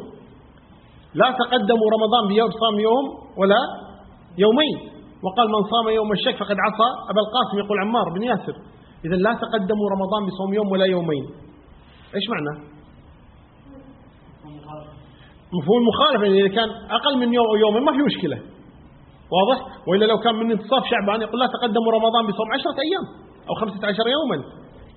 لا 1.22 1.28
تقدموا 1.42 1.88
رمضان 1.96 2.24
بيوم 2.28 2.52
صام 2.62 2.76
يوم 2.80 3.06
ولا 3.40 3.62
يومين. 4.38 4.78
وقال 5.24 5.48
من 5.56 5.62
صام 5.74 5.86
يوم 6.00 6.12
الشك 6.12 6.36
فقد 6.42 6.58
عصى. 6.66 6.90
أبا 7.12 7.22
القاسم 7.26 7.56
يقول 7.64 7.78
عمار 7.84 8.06
بن 8.16 8.24
ياسر 8.24 8.56
إذا 9.06 9.18
لا 9.26 9.34
تقدموا 9.44 9.88
رمضان 9.96 10.22
بصوم 10.28 10.54
يوم 10.54 10.68
ولا 10.72 10.86
يومين. 10.86 11.26
إيش 12.16 12.26
معنى؟ 12.34 12.54
مفهوم 15.58 15.78
المخالفة 15.84 16.26
إذا 16.40 16.52
كان 16.58 16.70
أقل 16.98 17.18
من 17.18 17.34
يوم 17.34 17.48
أو 17.52 17.56
يومين 17.56 17.84
ما 17.84 17.92
في 17.92 18.04
مشكلة. 18.10 18.38
واضح؟ 19.34 19.58
وإلا 19.88 20.06
لو 20.06 20.18
كان 20.18 20.36
من 20.36 20.52
انتصاف 20.52 20.84
شعبان 20.92 21.22
يقول 21.22 21.40
لا 21.40 21.48
تقدموا 21.48 21.92
رمضان 21.98 22.22
بصوم 22.28 22.48
عشرة 22.54 22.78
أيام 22.86 23.06
أو 23.50 23.54
خمسة 23.62 23.88
عشر 23.88 24.06
يوما. 24.16 24.38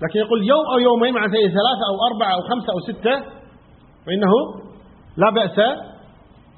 لكن 0.03 0.19
يقول 0.19 0.39
يوم 0.43 0.65
أو 0.73 0.77
يومين 0.79 1.13
مع 1.13 1.23
ثلاثة 1.27 1.83
أو 1.89 1.95
أربعة 2.11 2.31
أو 2.35 2.41
خمسة 2.49 2.69
أو 2.73 2.79
ستة 2.89 3.15
فإنه 4.05 4.33
لا 5.17 5.29
بأس 5.29 5.59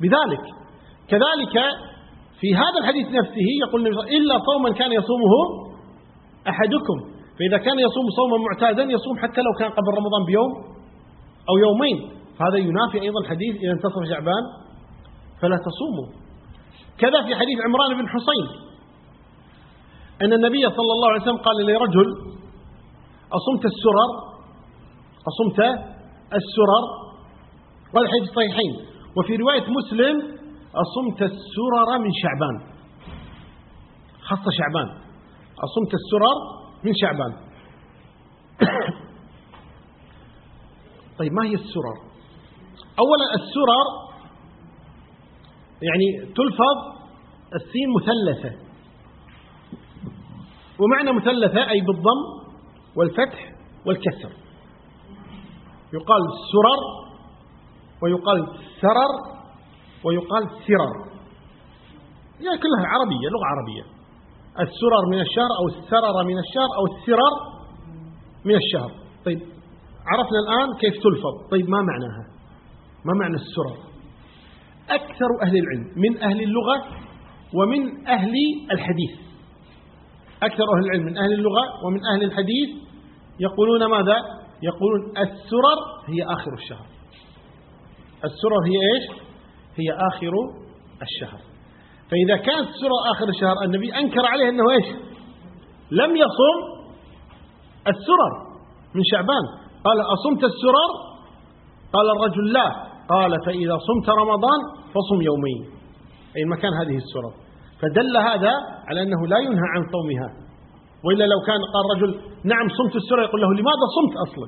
بذلك. 0.02 0.46
كذلك 1.12 1.56
في 2.40 2.56
هذا 2.56 2.78
الحديث 2.82 3.08
نفسه 3.20 3.48
يقول 3.64 3.80
النبي 3.82 4.18
إلا 4.18 4.36
صوما 4.50 4.70
كان 4.80 4.92
يصومه 4.92 5.34
أحدكم. 6.52 6.98
فإذا 7.38 7.58
كان 7.58 7.78
يصوم 7.80 8.06
صوما 8.18 8.38
معتادا 8.48 8.84
يصوم 8.84 9.16
حتى 9.24 9.42
لو 9.42 9.54
كان 9.60 9.70
قبل 9.70 9.92
رمضان 10.00 10.22
بيوم 10.26 10.52
أو 11.50 11.56
يومين. 11.66 11.98
فهذا 12.38 12.58
ينافي 12.58 13.02
أيضا 13.02 13.20
الحديث 13.26 13.56
إذا 13.64 13.74
انتصف 13.78 14.04
شعبان 14.10 14.44
فلا 15.42 15.58
تصوموا. 15.68 16.08
كذا 16.98 17.20
في 17.26 17.36
حديث 17.36 17.58
عمران 17.66 17.92
بن 18.02 18.08
حصين 18.14 18.46
أن 20.22 20.34
النبي 20.34 20.64
صلى 20.78 20.92
الله 20.96 21.10
عليه 21.12 21.22
وسلم 21.22 21.38
قال 21.38 21.58
لرجل 21.66 22.10
أصمت 23.38 23.64
السرر؟ 23.72 24.12
أصمت 25.32 25.60
السرر. 26.40 26.86
قال 27.96 28.04
حديث 28.10 28.24
الصحيحين 28.30 28.90
وفي 29.17 29.36
رواية 29.36 29.65
مسلم 29.69 30.41
أصمت 30.76 31.21
السرر 31.21 32.00
من 32.00 32.12
شعبان. 32.13 32.71
خاصة 34.21 34.52
شعبان. 34.58 34.89
أصمت 35.63 35.93
السرر 35.93 36.38
من 36.84 36.91
شعبان. 37.02 37.34
طيب 41.19 41.34
ما 41.34 41.45
هي 41.45 41.54
السرر؟ 41.54 41.97
أولا 43.00 43.36
السرر 43.36 44.12
يعني 45.82 46.34
تلفظ 46.34 46.78
السين 47.56 47.88
مثلثة. 47.95 48.56
ومعنى 50.80 51.12
مثلثة 51.12 51.69
أي 51.69 51.82
بالضم 51.82 52.52
والفتح 52.95 53.52
والكسر. 53.86 54.30
يقال 55.93 56.21
سرر 56.52 57.11
ويقال 58.02 58.48
سرر 58.82 59.12
ويقال 60.06 60.44
سرر. 60.68 60.94
يعني 62.40 62.58
كلها 62.58 62.88
عربية 62.88 63.28
لغة 63.34 63.46
عربية. 63.54 63.84
السرر 64.60 65.04
من 65.12 65.20
الشهر 65.20 65.52
أو 65.60 65.68
السرر 65.68 66.24
من 66.24 66.38
الشهر 66.40 66.70
أو 66.78 66.86
السرر 66.86 67.34
من 68.46 68.56
الشهر. 68.56 68.92
طيب 69.26 69.40
عرفنا 70.12 70.40
الآن 70.46 70.78
كيف 70.80 70.94
تلفظ. 70.94 71.50
طيب 71.52 71.70
ما 71.70 71.82
معناها؟ 71.82 72.24
ما 73.06 73.14
معنى 73.20 73.36
السرر؟ 73.36 73.78
أكثر 74.90 75.30
أهل 75.42 75.58
العلم 75.58 75.92
من 75.96 76.18
أهل 76.24 76.42
اللغة 76.44 76.86
ومن 77.54 78.08
أهل 78.08 78.34
الحديث. 78.72 79.12
أكثر 80.44 80.64
أهل 80.64 80.86
العلم 80.86 81.06
من 81.06 81.18
أهل 81.18 81.34
اللغة 81.34 81.64
ومن 81.86 82.00
أهل 82.14 82.24
الحديث 82.24 82.70
يقولون 83.40 83.86
ماذا؟ 83.86 84.18
يقولون 84.64 85.18
السرر 85.18 85.80
هي 86.08 86.24
آخر 86.24 86.54
الشهر. 86.54 86.86
السرر 88.26 88.62
هي 88.66 88.78
إيش؟ 88.94 89.06
هي 89.76 89.92
آخر 90.10 90.34
الشهر. 91.02 91.40
فإذا 92.10 92.38
كانت 92.38 92.70
السرر 92.70 93.00
آخر 93.12 93.30
الشهر 93.30 93.56
النبي 93.66 93.96
أنكر 93.96 94.26
عليه 94.26 94.50
أنه 94.50 94.72
إيش؟ 94.72 94.88
لم 95.92 96.16
يصم 96.16 96.58
السرر 97.88 98.34
من 98.96 99.02
شعبان. 99.12 99.46
قال 99.86 99.98
أصمت 100.02 100.44
السرر؟ 100.44 100.92
قال 101.94 102.08
الرجل 102.16 102.54
لا. 102.54 102.68
قال 103.10 103.32
فإذا 103.46 103.78
صمت 103.88 104.10
رمضان 104.10 104.60
فصم 104.94 105.22
يومين. 105.22 105.62
أي 106.38 106.46
مكان 106.46 106.74
هذه 106.74 106.98
السرر 107.04 107.34
فدل 107.82 108.18
هذا 108.18 108.54
على 108.88 109.02
أنه 109.02 109.28
لا 109.28 109.38
ينهى 109.38 109.68
عن 109.76 109.82
صومها. 109.92 110.30
وإلا 111.06 111.24
لو 111.24 111.40
كان 111.48 111.62
قال 111.74 111.84
رجل 111.96 112.12
نعم 112.44 112.68
صمت 112.78 112.96
السرة 112.96 113.22
يقول 113.22 113.42
له 113.42 113.48
لماذا 113.54 113.86
صمت 113.98 114.14
أصلا؟ 114.28 114.48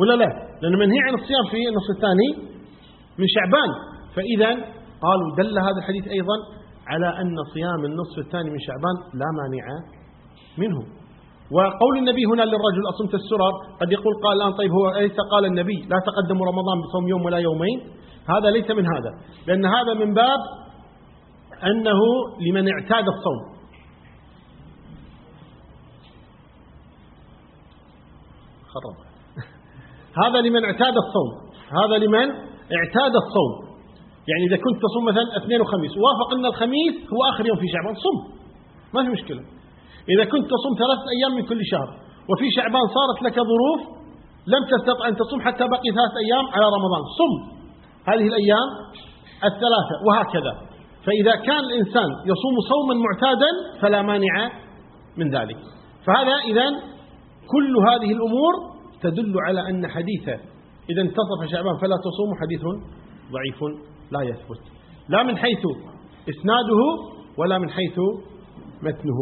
ولا 0.00 0.14
لا؟ 0.14 0.28
لأن 0.62 0.78
منهي 0.78 0.98
عن 1.08 1.14
الصيام 1.14 1.44
في 1.50 1.56
النصف 1.68 1.90
الثاني 1.96 2.55
من 3.18 3.26
شعبان. 3.34 3.70
فإذا 4.14 4.50
قالوا 5.04 5.28
دل 5.38 5.58
هذا 5.58 5.78
الحديث 5.82 6.08
أيضا 6.08 6.36
على 6.86 7.08
أن 7.20 7.36
صيام 7.54 7.84
النصف 7.84 8.18
الثاني 8.18 8.50
من 8.50 8.58
شعبان 8.58 8.96
لا 9.20 9.28
مانع 9.38 9.66
منه. 10.58 10.80
وقول 11.50 11.98
النبي 11.98 12.24
هنا 12.24 12.42
للرجل 12.42 12.82
أصمت 12.94 13.14
السرر؟ 13.14 13.52
قد 13.80 13.92
يقول 13.92 14.14
قال 14.24 14.36
الآن 14.36 14.52
طيب 14.52 14.70
هو 14.70 14.90
ليس 14.90 15.16
قال 15.30 15.44
النبي 15.44 15.78
لا 15.90 15.98
تقدموا 16.06 16.46
رمضان 16.46 16.76
بصوم 16.80 17.08
يوم 17.08 17.24
ولا 17.24 17.38
يومين. 17.38 17.80
هذا 18.28 18.50
ليس 18.50 18.70
من 18.70 18.86
هذا 18.86 19.10
لأن 19.46 19.66
هذا 19.66 19.94
من 19.94 20.14
باب 20.14 20.40
أنه 21.64 22.00
لمن 22.40 22.68
اعتاد 22.68 23.08
الصوم. 23.08 23.56
خرب. 28.72 28.96
هذا 30.22 30.40
لمن 30.40 30.64
اعتاد 30.64 30.94
الصوم 30.96 31.30
هذا 31.82 31.98
لمن 32.04 32.55
اعتاد 32.78 33.12
الصوم. 33.22 33.52
يعني 34.30 34.42
إذا 34.48 34.56
كنت 34.56 34.78
تصوم 34.86 35.04
مثلا 35.10 35.26
اثنين 35.36 35.60
وخميس 35.60 35.92
وافق 36.04 36.28
أن 36.36 36.46
الخميس 36.46 36.94
هو 37.12 37.20
آخر 37.30 37.46
يوم 37.46 37.58
في 37.62 37.68
شعبان 37.74 37.94
صم. 37.94 38.16
ما 38.94 39.00
في 39.04 39.10
مشكلة. 39.16 39.42
إذا 40.12 40.24
كنت 40.24 40.46
تصوم 40.54 40.72
ثلاثة 40.82 41.06
أيام 41.16 41.32
من 41.38 41.44
كل 41.50 41.60
شهر 41.72 41.88
وفي 42.30 42.46
شعبان 42.56 42.84
صارت 42.96 43.18
لك 43.26 43.36
ظروف 43.52 43.80
لم 44.46 44.62
تستطع 44.72 45.08
أن 45.08 45.16
تصوم 45.16 45.40
حتى 45.40 45.64
بقي 45.74 45.88
ثلاثة 45.96 46.18
أيام 46.26 46.44
على 46.54 46.66
رمضان. 46.76 47.02
صم. 47.20 47.34
هذه 48.10 48.26
الأيام 48.32 48.68
الثلاثة 49.50 49.94
وهكذا. 50.06 50.52
فإذا 51.06 51.34
كان 51.36 51.64
الإنسان 51.70 52.10
يصوم 52.32 52.54
صوما 52.70 52.94
معتادا 53.06 53.80
فلا 53.80 54.02
مانع 54.02 54.50
من 55.16 55.30
ذلك. 55.30 55.56
فهذا 56.06 56.36
إذا 56.50 56.66
كل 57.52 57.76
هذه 57.90 58.10
الأمور 58.12 58.54
تدل 59.02 59.34
على 59.46 59.70
أن 59.70 59.88
حديث 59.88 60.28
إذا 60.90 61.02
انتصف 61.02 61.52
شعبان 61.52 61.76
فلا 61.78 61.96
تصوم 61.96 62.30
حديث 62.40 62.62
ضعيف 63.32 63.62
لا 64.10 64.22
يثبت. 64.22 64.60
لا 65.08 65.22
من 65.22 65.36
حيث 65.36 65.62
إسناده 66.28 66.80
ولا 67.38 67.58
من 67.58 67.70
حيث 67.70 67.98
متنه. 68.82 69.18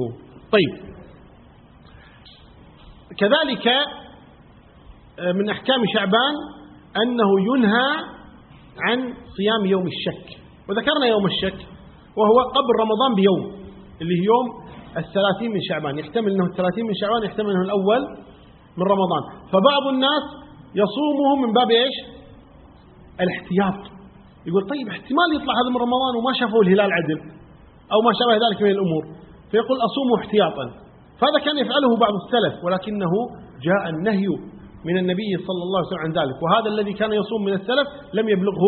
طيب. 0.53 0.95
كذلك 3.19 3.67
آه، 5.19 5.33
من 5.33 5.51
أحكام 5.51 5.83
شعبان 5.95 6.35
أنه 7.03 7.31
ينهى 7.41 7.91
عن 8.81 9.15
صيام 9.37 9.67
يوم 9.67 9.87
الشك. 9.87 10.27
وذكرنا 10.69 11.07
يوم 11.07 11.27
الشك 11.27 11.67
وهو 12.17 12.41
قبل 12.41 12.73
رمضان 12.81 13.15
بيوم 13.15 13.65
اللي 14.01 14.15
هي 14.21 14.25
يوم 14.25 14.65
الثلاثين 14.97 15.51
من 15.53 15.61
شعبان. 15.69 15.99
يحتمل 15.99 16.33
أنه 16.33 16.45
الثلاثين 16.45 16.87
من 16.87 16.95
شعبان 16.95 17.23
يحتمل 17.23 17.51
أنه 17.51 17.63
الأول 17.63 18.01
من 18.79 18.83
رمضان. 18.83 19.23
فبعض 19.53 19.87
الناس 19.93 20.44
يصومه 20.83 21.47
من 21.47 21.53
باب 21.53 21.71
إيش؟ 21.71 21.97
الاحتياط. 23.25 23.81
يقول 24.47 24.63
طيب 24.73 24.87
احتمال 24.89 25.29
يطلع 25.37 25.55
هذا 25.61 25.71
من 25.75 25.81
رمضان 25.87 26.13
وما 26.19 26.33
شافوا 26.41 26.63
الهلال 26.63 26.91
عدل 26.99 27.19
أو 27.93 27.99
ما 28.07 28.13
شابه 28.19 28.35
ذلك 28.45 28.59
من 28.63 28.71
الأمور. 28.71 29.05
فيقول 29.51 29.79
أصوم 29.89 30.09
احتياطا. 30.19 30.65
فهذا 31.19 31.39
كان 31.45 31.57
يفعله 31.65 31.91
بعض 32.05 32.15
السلف 32.23 32.65
ولكنه 32.65 33.13
جاء 33.69 33.83
النهي 33.95 34.29
من 34.85 34.97
النبي 34.99 35.31
صلى 35.47 35.63
الله 35.67 35.79
عليه 35.79 35.89
وسلم 35.89 36.05
عن 36.07 36.13
ذلك. 36.21 36.37
وهذا 36.43 36.69
الذي 36.75 36.93
كان 36.93 37.13
يصوم 37.13 37.45
من 37.45 37.53
السلف 37.53 37.89
لم 38.15 38.29
يبلغه 38.29 38.65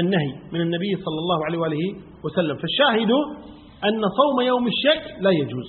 النهي 0.00 0.32
من 0.52 0.60
النبي 0.60 0.92
صلى 1.04 1.18
الله 1.24 1.44
عليه 1.46 1.58
وآله 1.58 1.84
وسلم. 2.24 2.56
فالشاهد 2.62 3.12
أن 3.88 4.02
صوم 4.20 4.40
يوم 4.40 4.66
الشك 4.66 5.02
لا 5.20 5.30
يجوز. 5.30 5.68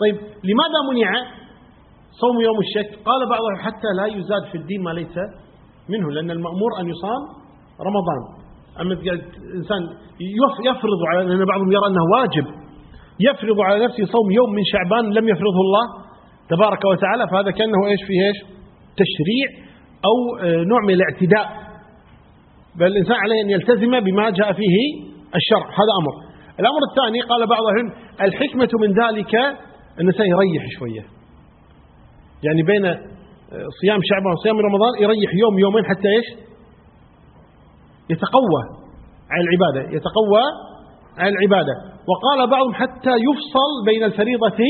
طيب 0.00 0.16
لماذا 0.50 0.80
منع؟ 0.90 1.10
صوم 2.22 2.40
يوم 2.40 2.58
الشك. 2.66 2.90
قال 3.08 3.20
بعضهم 3.30 3.56
حتى 3.66 3.90
لا 3.98 4.06
يزاد 4.06 4.44
في 4.52 4.58
الدين 4.58 4.82
ما 4.82 4.90
ليس 4.90 5.16
منه 5.88 6.10
لأن 6.10 6.30
المأمور 6.30 6.70
أن 6.80 6.88
يصام 6.88 7.22
رمضان. 7.88 8.20
أما 8.80 8.92
الإنسان 8.92 9.82
يفرض 10.70 11.00
على 11.10 11.28
لأن 11.28 11.44
بعضهم 11.44 11.72
يرى 11.72 11.86
أنه 11.90 12.04
واجب. 12.16 12.46
يفرض 13.20 13.60
على 13.60 13.84
نفسه 13.84 14.04
صوم 14.04 14.30
يوم 14.30 14.50
من 14.58 14.64
شعبان 14.72 15.04
لم 15.18 15.28
يفرضه 15.28 15.60
الله 15.66 15.84
تبارك 16.48 16.84
وتعالى 16.84 17.24
فهذا 17.30 17.50
كأنه 17.50 17.86
إيش؟ 17.86 18.02
فيه 18.08 18.20
إيش؟ 18.26 18.38
تشريع 19.02 19.46
أو 20.08 20.16
آه، 20.44 20.64
نوع 20.64 20.80
من 20.88 20.94
الاعتداء. 20.94 21.46
بل 22.78 22.86
الإنسان 22.86 23.16
عليه 23.16 23.42
أن 23.44 23.50
يلتزم 23.50 24.00
بما 24.00 24.30
جاء 24.30 24.52
فيه 24.52 24.76
الشرع. 25.38 25.66
هذا 25.80 25.92
أمر. 26.00 26.14
الأمر 26.60 26.80
الثاني 26.90 27.20
قال 27.20 27.46
بعض 27.46 27.62
العلم 27.62 27.90
الحكمة 28.20 28.68
من 28.82 28.90
ذلك 29.02 29.34
أن 29.34 30.00
الإنسان 30.00 30.26
يريح 30.26 30.62
شوية. 30.78 31.04
يعني 32.46 32.62
بين 32.62 32.84
آه، 32.86 33.66
صيام 33.80 34.00
شعبان 34.08 34.32
وصيام 34.32 34.58
رمضان 34.58 34.92
يريح 35.02 35.30
يوم 35.42 35.58
يومين 35.58 35.84
حتى 35.84 36.08
إيش؟ 36.08 36.26
يتقوى 38.10 38.62
على 39.30 39.42
العبادة 39.46 39.96
يتقوى 39.96 40.42
على 41.18 41.30
العبادة. 41.34 41.74
وقال 42.10 42.50
بعضهم 42.50 42.74
حتى 42.74 43.14
يفصل 43.28 43.70
بين 43.86 44.04
الفريضة 44.04 44.60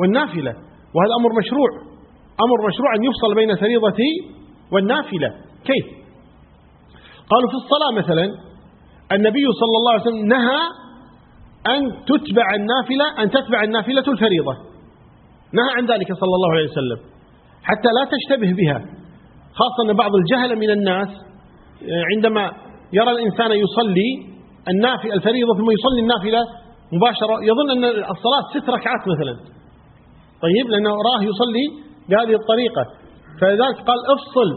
والنافلة 0.00 0.52
وهذا 0.94 1.14
أمر 1.20 1.30
مشروع. 1.38 1.70
أمر 2.44 2.68
مشروع 2.68 2.90
أن 2.96 3.04
يفصل 3.04 3.34
بين 3.34 3.50
الفريضة 3.50 4.00
والنافلة. 4.72 5.28
كيف؟ 5.64 5.86
قالوا 7.30 7.48
في 7.50 7.56
الصلاة 7.62 7.92
مثلا 8.02 8.26
النبي 9.12 9.44
صلى 9.60 9.76
الله 9.78 9.92
عليه 9.92 10.02
وسلم 10.02 10.26
نهى 10.26 10.60
أن 11.74 12.04
تتبع 12.10 12.46
النافلة 12.54 13.22
أن 13.22 13.30
تتبع 13.30 13.62
النافلة 13.62 14.04
الفريضة. 14.08 14.73
نهى 15.52 15.70
عن 15.76 15.86
ذلك 15.86 16.08
صلى 16.12 16.34
الله 16.38 16.50
عليه 16.52 16.68
وسلم. 16.70 16.98
حتى 17.62 17.88
لا 17.96 18.04
تشتبه 18.14 18.52
بها 18.60 18.78
خاصة 19.60 19.78
أن 19.90 19.96
بعض 19.96 20.10
الجهل 20.14 20.58
من 20.58 20.70
الناس 20.70 21.08
عندما 22.12 22.52
يرى 22.92 23.10
الإنسان 23.10 23.50
يصلي 23.64 24.10
النافلة 24.68 25.14
الفريضة 25.14 25.52
ثم 25.58 25.70
يصلي 25.70 26.00
النافلة 26.00 26.40
مباشرة 26.92 27.34
يظن 27.50 27.68
أن 27.76 27.84
الصلاة 27.84 28.44
ست 28.54 28.70
ركعات 28.70 29.02
مثلا. 29.12 29.34
طيب 30.44 30.66
لأنه 30.72 30.90
راه 30.90 31.20
يصلي 31.30 31.66
بهذه 32.08 32.34
الطريقة. 32.40 32.84
فلذلك 33.40 33.76
قال 33.88 33.98
افصل 34.14 34.48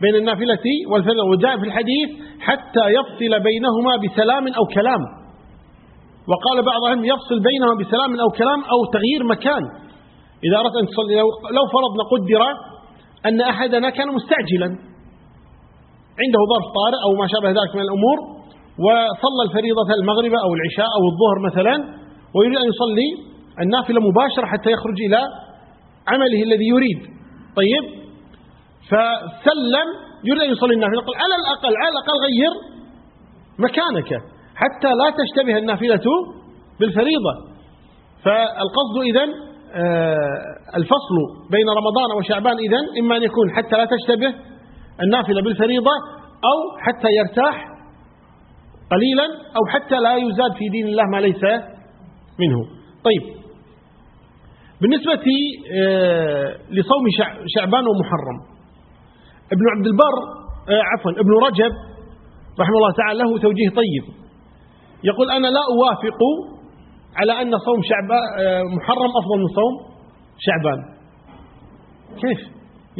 بين 0.00 0.14
النافلة 0.14 0.66
والفريضة 0.90 1.24
وجاء 1.32 1.58
في 1.60 1.66
الحديث 1.66 2.08
حتى 2.40 2.84
يفصل 2.98 3.32
بينهما 3.48 3.92
بسلام 4.04 4.44
أو 4.58 4.64
كلام. 4.74 5.02
وقال 6.30 6.56
بعضهم 6.72 7.04
يفصل 7.04 7.38
بينهما 7.48 7.74
بسلام 7.80 8.20
أو 8.20 8.28
كلام 8.40 8.60
أو 8.72 8.78
تغيير 8.96 9.24
مكان. 9.24 9.62
إذا 10.46 10.56
أردت 10.60 10.76
أن 10.82 10.86
تصلي 10.86 11.14
لو 11.56 11.64
فرضنا 11.74 12.04
قدر 12.12 12.42
أن 13.26 13.40
أحدنا 13.40 13.90
كان 13.90 14.08
مستعجلا. 14.18 14.68
عنده 16.22 16.40
ظرف 16.52 16.66
طارئ 16.80 17.00
أو 17.06 17.10
ما 17.20 17.26
شابه 17.32 17.48
ذلك 17.58 17.72
من 17.78 17.84
الأمور 17.88 18.18
وصلى 18.84 19.42
الفريضة 19.48 19.88
المغرب 20.00 20.34
أو 20.44 20.50
العشاء 20.56 20.88
أو 20.96 21.02
الظهر 21.10 21.36
مثلا 21.48 21.74
ويريد 22.34 22.58
أن 22.64 22.68
يصلي 22.72 23.08
النافلة 23.64 24.00
مباشرة 24.08 24.46
حتى 24.52 24.70
يخرج 24.70 24.98
إلى 25.06 25.20
عمله 26.12 26.40
الذي 26.48 26.66
يريد. 26.74 27.00
طيب؟ 27.60 27.84
فسلم 28.90 29.88
يريد 30.28 30.42
أن 30.42 30.50
يصلي 30.50 30.74
النافلة. 30.74 30.98
يقول 31.02 31.16
على 31.24 31.34
الأقل 31.40 31.72
على 31.82 31.90
الأقل 31.94 32.16
غير 32.26 32.52
مكانك 33.66 34.10
حتى 34.62 34.90
لا 35.00 35.08
تشتبه 35.20 35.58
النافلة 35.58 36.06
بالفريضة. 36.80 37.34
فالقصد 38.24 38.96
إذن 39.08 39.47
الفصل 40.76 41.16
بين 41.50 41.66
رمضان 41.78 42.18
وشعبان 42.18 42.56
إذن 42.58 43.04
إما 43.04 43.16
أن 43.16 43.22
يكون 43.22 43.50
حتى 43.56 43.76
لا 43.76 43.84
تشتبه 43.84 44.34
النافلة 45.02 45.42
بالفريضة 45.42 45.90
أو 46.44 46.78
حتى 46.80 47.08
يرتاح 47.18 47.64
قليلا 48.90 49.26
أو 49.56 49.66
حتى 49.68 49.94
لا 49.94 50.16
يزاد 50.16 50.52
في 50.58 50.68
دين 50.68 50.86
الله 50.86 51.04
ما 51.12 51.20
ليس 51.20 51.42
منه. 52.38 52.60
طيب. 53.04 53.38
بالنسبة 54.80 55.26
آه، 55.72 56.56
لصوم 56.70 57.04
شعبان 57.56 57.84
ومحرم. 57.86 58.38
ابن 59.52 59.64
عبد 59.76 59.86
البر 59.86 60.16
آه، 60.68 60.82
عفوا 60.92 61.10
ابن 61.10 61.32
رجب 61.46 61.72
رحمه 62.60 62.76
الله 62.76 62.92
تعالى 62.96 63.18
له 63.18 63.38
توجيه 63.38 63.68
طيب. 63.68 64.04
يقول 65.04 65.30
أنا 65.30 65.46
لا 65.46 65.60
أوافق 65.74 66.18
على 67.18 67.32
أن 67.42 67.52
صوم 67.66 67.80
شعبان 67.90 68.24
آه، 68.38 68.62
محرم 68.76 69.10
أفضل 69.20 69.36
من 69.42 69.48
صوم 69.58 69.74
شعبان. 70.46 70.80
كيف؟ 72.22 72.40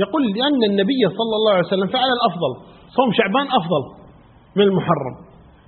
يقول 0.02 0.22
لأن 0.36 0.60
النبي 0.70 1.02
صلى 1.18 1.34
الله 1.38 1.52
عليه 1.56 1.68
وسلم 1.72 1.88
فعل 1.96 2.10
الأفضل. 2.18 2.52
صوم 2.98 3.08
شعبان 3.18 3.46
أفضل 3.60 3.82
من 4.56 4.64
المحرم. 4.70 5.14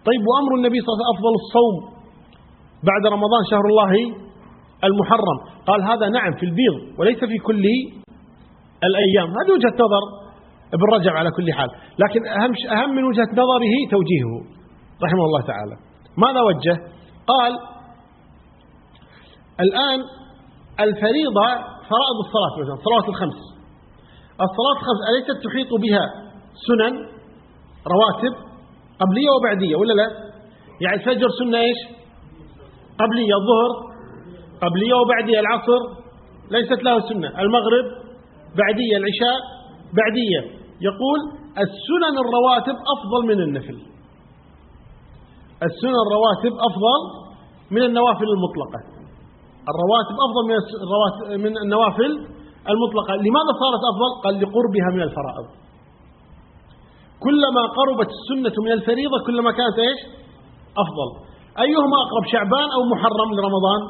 طيب 0.09 0.23
وأمر 0.29 0.53
النبي 0.59 0.79
صلى 0.81 0.91
الله 0.91 0.99
عليه 0.99 1.07
وسلم 1.07 1.17
أفضل 1.17 1.33
الصوم 1.43 1.75
بعد 2.91 3.03
رمضان 3.17 3.43
شهر 3.51 3.67
الله 3.73 3.93
المحرم. 4.89 5.39
قال 5.69 5.81
هذا 5.91 6.07
نعم 6.09 6.33
في 6.39 6.45
البيض 6.51 6.77
وليس 6.99 7.21
في 7.31 7.39
كل 7.49 7.65
الأيام. 8.89 9.29
هذه 9.39 9.53
وجهة 9.57 9.77
نظر 9.85 10.03
ابن 10.75 10.87
رجب 10.95 11.15
على 11.21 11.31
كل 11.31 11.53
حال. 11.53 11.71
لكن 12.03 12.21
أهم, 12.27 12.53
أهم 12.77 12.91
من 12.97 13.05
وجهة 13.05 13.31
نظره 13.43 13.75
توجيهه 13.91 14.35
رحمه 15.05 15.25
الله 15.29 15.43
تعالى. 15.51 15.77
ماذا 16.25 16.41
وجه؟ 16.41 16.75
قال 17.33 17.53
الآن 19.61 20.01
الفريضة 20.81 21.47
فرائض 21.91 22.17
الصلاة 22.27 22.53
مثلا 22.61 22.75
الصلوات 22.75 23.09
الخمس. 23.09 23.41
الصلاة 24.47 24.77
الخمس 24.81 25.01
أليست 25.11 25.45
تحيط 25.45 25.71
بها 25.83 26.05
سنن 26.67 26.95
رواتب 27.95 28.35
قبلية 29.01 29.31
وبعدية 29.37 29.77
ولا 29.77 29.93
لا؟ 29.93 30.09
يعني 30.81 30.97
الفجر 30.97 31.29
سنة 31.39 31.59
إيش؟ 31.59 31.79
قبلية 33.01 33.35
الظهر 33.41 33.71
قبلية 34.65 34.95
وبعدية 34.95 35.41
العصر 35.41 35.81
ليست 36.51 36.83
له 36.83 37.01
سنة. 37.01 37.41
المغرب 37.41 37.85
بعدية 38.61 38.97
العشاء 39.01 39.39
بعدية. 39.99 40.61
يقول 40.81 41.21
السنن 41.65 42.15
الرواتب 42.25 42.77
أفضل 42.95 43.27
من 43.27 43.41
النفل. 43.41 43.79
السنن 45.63 45.97
الرواتب 46.07 46.53
أفضل 46.69 47.01
من 47.71 47.83
النوافل 47.83 48.25
المطلقة. 48.25 49.00
الرواتب 49.69 50.17
أفضل 50.27 50.43
من 50.49 50.57
الرواتب 50.85 51.41
من 51.45 51.53
النوافل 51.65 52.13
المطلقة. 52.73 53.15
لماذا 53.27 53.53
صارت 53.63 53.83
أفضل؟ 53.93 54.11
قال 54.25 54.35
لقربها 54.43 54.89
من 54.95 55.03
الفرائض. 55.03 55.47
كلما 57.21 57.63
قربت 57.79 58.11
السنة 58.19 58.65
من 58.65 58.73
الفريضة 58.73 59.17
كلما 59.27 59.51
كانت 59.51 59.79
إيش؟ 59.79 60.01
أفضل. 60.83 61.09
أيهما 61.59 61.97
أقرب 62.05 62.25
شعبان 62.33 62.69
أو 62.77 62.83
محرم 62.93 63.29
لرمضان؟ 63.37 63.81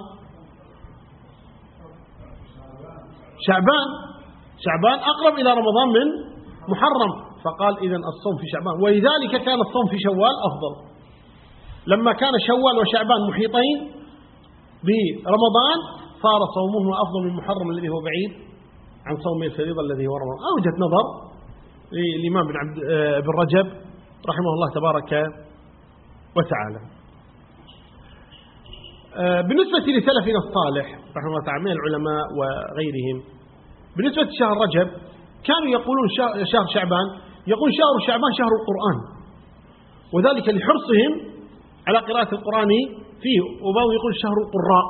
شعبان. 3.46 3.88
شعبان 4.64 4.98
أقرب 5.12 5.34
إلى 5.40 5.50
رمضان 5.60 5.88
من 5.88 6.06
محرم. 6.68 7.12
فقال 7.44 7.78
إذا 7.78 7.96
الصوم 7.96 8.36
في 8.40 8.46
شعبان. 8.52 8.82
ولذلك 8.82 9.44
كان 9.46 9.60
الصوم 9.60 9.86
في 9.90 9.96
شوال 10.06 10.34
أفضل. 10.48 10.72
لما 11.86 12.12
كان 12.12 12.32
شوال 12.46 12.78
وشعبان 12.80 13.20
محيطين 13.28 14.00
برمضان 14.86 15.78
صار 16.24 16.40
صومه 16.56 16.84
أفضل 17.04 17.20
من 17.26 17.32
محرم 17.36 17.70
الذي 17.70 17.88
هو 17.88 18.00
بعيد 18.08 18.32
عن 19.06 19.16
صوم 19.16 19.42
الفريضة 19.42 19.80
الذي 19.80 20.06
هو 20.06 20.16
رمضان. 20.22 20.38
أوجد 20.52 20.74
نظر 20.84 21.04
للإمام 21.92 22.44
بن, 22.48 22.56
عبد 22.56 22.76
آه، 22.90 23.20
بن 23.20 23.32
رجب 23.42 23.66
رحمه 24.30 24.50
الله 24.54 24.68
تبارك 24.78 25.10
وتعالى. 26.36 26.80
آه، 29.16 29.40
بالنسبة 29.40 29.78
لسلفنا 29.78 30.38
الصالح 30.44 30.86
رحمه 31.16 31.30
الله 31.32 31.44
تعالى 31.46 31.64
من 31.64 31.72
العلماء 31.72 32.24
وغيرهم 32.38 33.16
بالنسبة 33.96 34.22
لشهر 34.22 34.56
رجب 34.64 34.88
كانوا 35.48 35.68
يقولون 35.78 36.08
شهر 36.52 36.66
شعبان 36.74 37.06
يقول 37.46 37.70
شهر 37.80 38.06
شعبان 38.06 38.32
شهر 38.38 38.52
القرآن. 38.60 38.98
وذلك 40.14 40.48
لحرصهم 40.48 41.10
على 41.88 41.98
قراءة 41.98 42.34
القرآن 42.34 42.70
فيه 43.22 43.40
وبعضهم 43.64 43.92
يقول 43.98 44.12
شهر 44.22 44.36
القراء. 44.44 44.86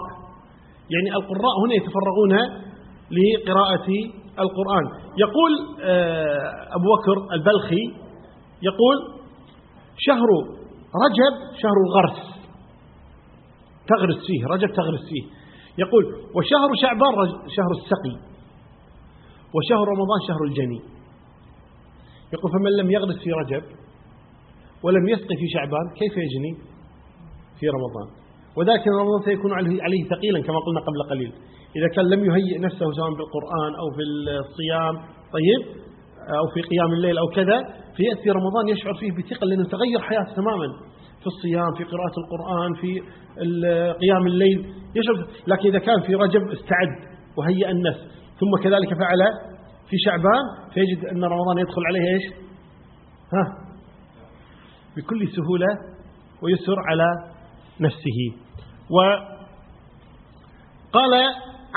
يعني 0.95 1.09
القراء 1.19 1.55
هنا 1.65 1.75
يتفرغون 1.75 2.33
لقراءة 3.17 3.89
القرآن. 4.39 4.85
يقول 5.19 5.53
آه، 5.83 6.77
أبو 6.77 6.87
بكر 6.95 7.35
البلخي 7.35 7.85
يقول 8.63 8.97
شهر 9.97 10.29
رجب 11.05 11.35
شهر 11.63 11.77
الغرس. 11.87 12.21
تغرس 13.89 14.27
فيه 14.27 14.47
رجب 14.47 14.69
تغرس 14.77 15.09
فيه. 15.09 15.25
يقول 15.79 16.05
وشهر 16.35 16.69
شعبان 16.83 17.15
شهر 17.57 17.71
السقي. 17.71 18.31
وشهر 19.55 19.89
رمضان 19.89 20.21
شهر 20.29 20.43
الجني. 20.45 20.81
يقول 22.33 22.53
فمن 22.53 22.73
لم 22.81 22.91
يغرس 22.91 23.19
في 23.25 23.31
رجب 23.33 23.63
ولم 24.83 25.09
يسقي 25.09 25.37
في 25.37 25.49
شعبان 25.55 25.89
كيف 25.95 26.13
يجني 26.17 26.71
في 27.61 27.67
رمضان؟ 27.69 28.20
وذلك 28.57 28.85
رمضان 28.89 29.21
سيكون 29.25 29.53
عليه 29.59 30.03
ثقيلا 30.13 30.43
كما 30.47 30.59
قلنا 30.67 30.81
قبل 30.81 31.01
قليل. 31.11 31.33
إذا 31.77 31.89
كان 31.95 32.05
لم 32.05 32.25
يهيئ 32.25 32.59
نفسه 32.59 32.87
سواء 32.99 33.11
بالقرآن 33.19 33.73
أو 33.81 33.87
في 33.97 34.03
الصيام 34.03 34.95
طيب 35.37 35.61
أو 36.41 36.47
في 36.55 36.61
قيام 36.63 36.93
الليل 36.93 37.19
أو 37.19 37.27
كذا 37.27 37.59
فيأتي 37.97 38.31
رمضان 38.31 38.69
يشعر 38.69 38.95
فيه 38.95 39.13
بثقل 39.13 39.49
لأنه 39.49 39.65
تغير 39.65 40.01
حياته 40.01 40.33
تماما. 40.35 40.69
في 41.21 41.27
الصيام 41.27 41.71
في 41.79 41.85
قراءة 41.85 42.15
القرآن 42.23 42.75
في 42.81 43.01
قيام 44.03 44.27
الليل 44.27 44.59
يشعر 44.97 45.17
لكن 45.47 45.69
إذا 45.69 45.79
كان 45.79 46.01
في 46.01 46.15
رجب 46.15 46.43
استعد 46.51 46.93
وهيئ 47.37 47.71
النفس. 47.71 48.01
ثم 48.41 48.63
كذلك 48.63 48.89
فعل 48.89 49.23
في 49.89 49.97
شعبان 50.05 50.45
فيجد 50.75 51.05
أن 51.05 51.25
رمضان 51.25 51.59
يدخل 51.59 51.83
عليه 51.87 52.01
إيش؟ 52.15 52.23
ها؟ 53.35 53.45
بكل 54.97 55.29
سهولة 55.29 55.67
ويسر 56.43 56.77
على 56.89 57.05
نفسه. 57.81 58.19
وقال 58.91 59.13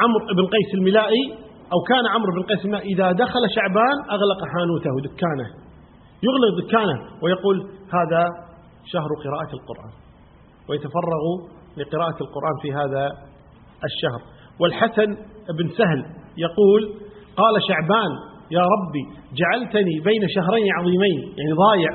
عمرو 0.02 0.26
بن 0.38 0.46
قيس 0.56 0.70
الملائي 0.74 1.24
أو 1.74 1.80
كان 1.90 2.08
عمرو 2.14 2.32
بن 2.36 2.44
قيس 2.50 2.66
الملائي 2.66 2.94
إذا 2.94 3.12
دخل 3.12 3.44
شعبان 3.56 3.98
أغلق 4.16 4.40
حانوته 4.54 4.94
دكانه 5.08 5.50
يغلق 6.28 6.52
دكانه 6.64 6.98
ويقول 7.24 7.58
هذا 7.98 8.22
شهر 8.86 9.10
قراءة 9.24 9.52
القرآن 9.58 9.94
ويتفرغ 10.70 11.24
لقراءة 11.78 12.18
القرآن 12.26 12.56
في 12.62 12.74
هذا 12.74 13.04
الشهر. 13.90 14.22
والحسن 14.60 15.10
بن 15.58 15.68
سهل 15.78 16.06
يقول 16.38 16.82
قال 17.38 17.56
شعبان 17.68 18.12
يا 18.52 18.62
ربي 18.74 19.04
جعلتني 19.40 20.00
بين 20.00 20.24
شهرين 20.36 20.66
عظيمين 20.80 21.20
يعني 21.38 21.54
ضايع 21.66 21.92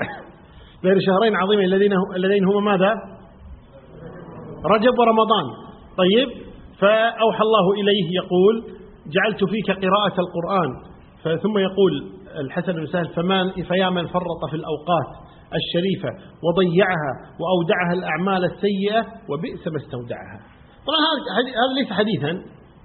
بين 0.83 1.01
شهرين 1.01 1.37
عظيمين 1.37 1.67
الذين 2.17 2.45
هما 2.49 2.61
ماذا؟ 2.61 2.95
رجب 4.65 4.99
ورمضان. 4.99 5.47
طيب 5.99 6.29
فأوحى 6.81 7.43
الله 7.43 7.73
إليه 7.73 8.07
يقول 8.15 8.55
جعلت 9.15 9.45
فيك 9.45 9.71
قراءة 9.71 10.17
القرآن. 10.21 10.71
ثم 11.43 11.59
يقول 11.59 11.93
الحسن 12.41 12.73
بن 12.73 12.87
سهل 12.87 13.09
فما 13.09 13.53
فيا 13.69 13.91
من 13.91 14.07
فرط 14.07 14.43
في 14.51 14.57
الأوقات 14.57 15.09
الشريفة 15.61 16.09
وضيعها 16.47 17.13
وأودعها 17.41 17.93
الأعمال 17.99 18.45
السيئة 18.45 19.01
وبئس 19.31 19.69
ما 19.69 19.77
استودعها. 19.77 20.39
طبعا 20.87 21.01
هذا 21.39 21.75
ليس 21.81 21.93
حديثا. 21.93 22.33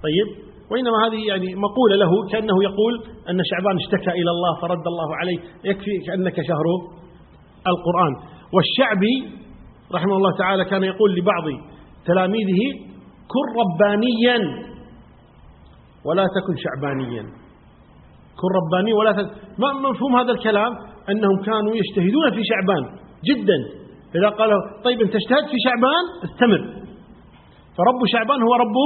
طيب 0.06 0.28
وإنما 0.70 1.06
هذه 1.06 1.20
يعني 1.28 1.54
مقولة 1.54 1.96
له 1.96 2.10
كأنه 2.32 2.56
يقول 2.62 2.94
أن 3.30 3.38
شعبان 3.50 3.76
اشتكى 3.76 4.10
إلى 4.10 4.30
الله 4.30 4.60
فرد 4.62 4.86
الله 4.86 5.16
عليه 5.16 5.38
يكفي 5.64 5.90
كأنك 6.06 6.36
شهر 6.48 6.66
القرآن. 7.72 8.12
والشعبي 8.54 9.16
رحمه 9.94 10.16
الله 10.16 10.32
تعالى 10.38 10.64
كان 10.64 10.82
يقول 10.84 11.14
لبعض 11.14 11.46
تلاميذه 12.06 12.60
كن 13.32 13.46
ربانيا 13.60 14.36
ولا 16.06 16.24
تكن 16.36 16.54
شعبانيا. 16.64 17.22
كن 18.40 18.50
رباني 18.60 18.92
ولا 18.92 19.12
تكن 19.12 19.30
ما 19.58 19.90
مفهوم 19.90 20.16
هذا 20.16 20.32
الكلام؟ 20.32 20.72
أنهم 21.10 21.36
كانوا 21.48 21.72
يجتهدون 21.80 22.26
في 22.36 22.42
شعبان 22.50 22.82
جدا. 23.28 23.58
إذا 24.16 24.28
قالوا 24.28 24.60
طيب 24.84 24.98
أنت 25.00 25.14
اجتهدت 25.20 25.48
في 25.52 25.58
شعبان؟ 25.66 26.04
استمر. 26.26 26.62
فرب 27.76 28.00
شعبان 28.14 28.38
هو 28.46 28.54
رب 28.64 28.76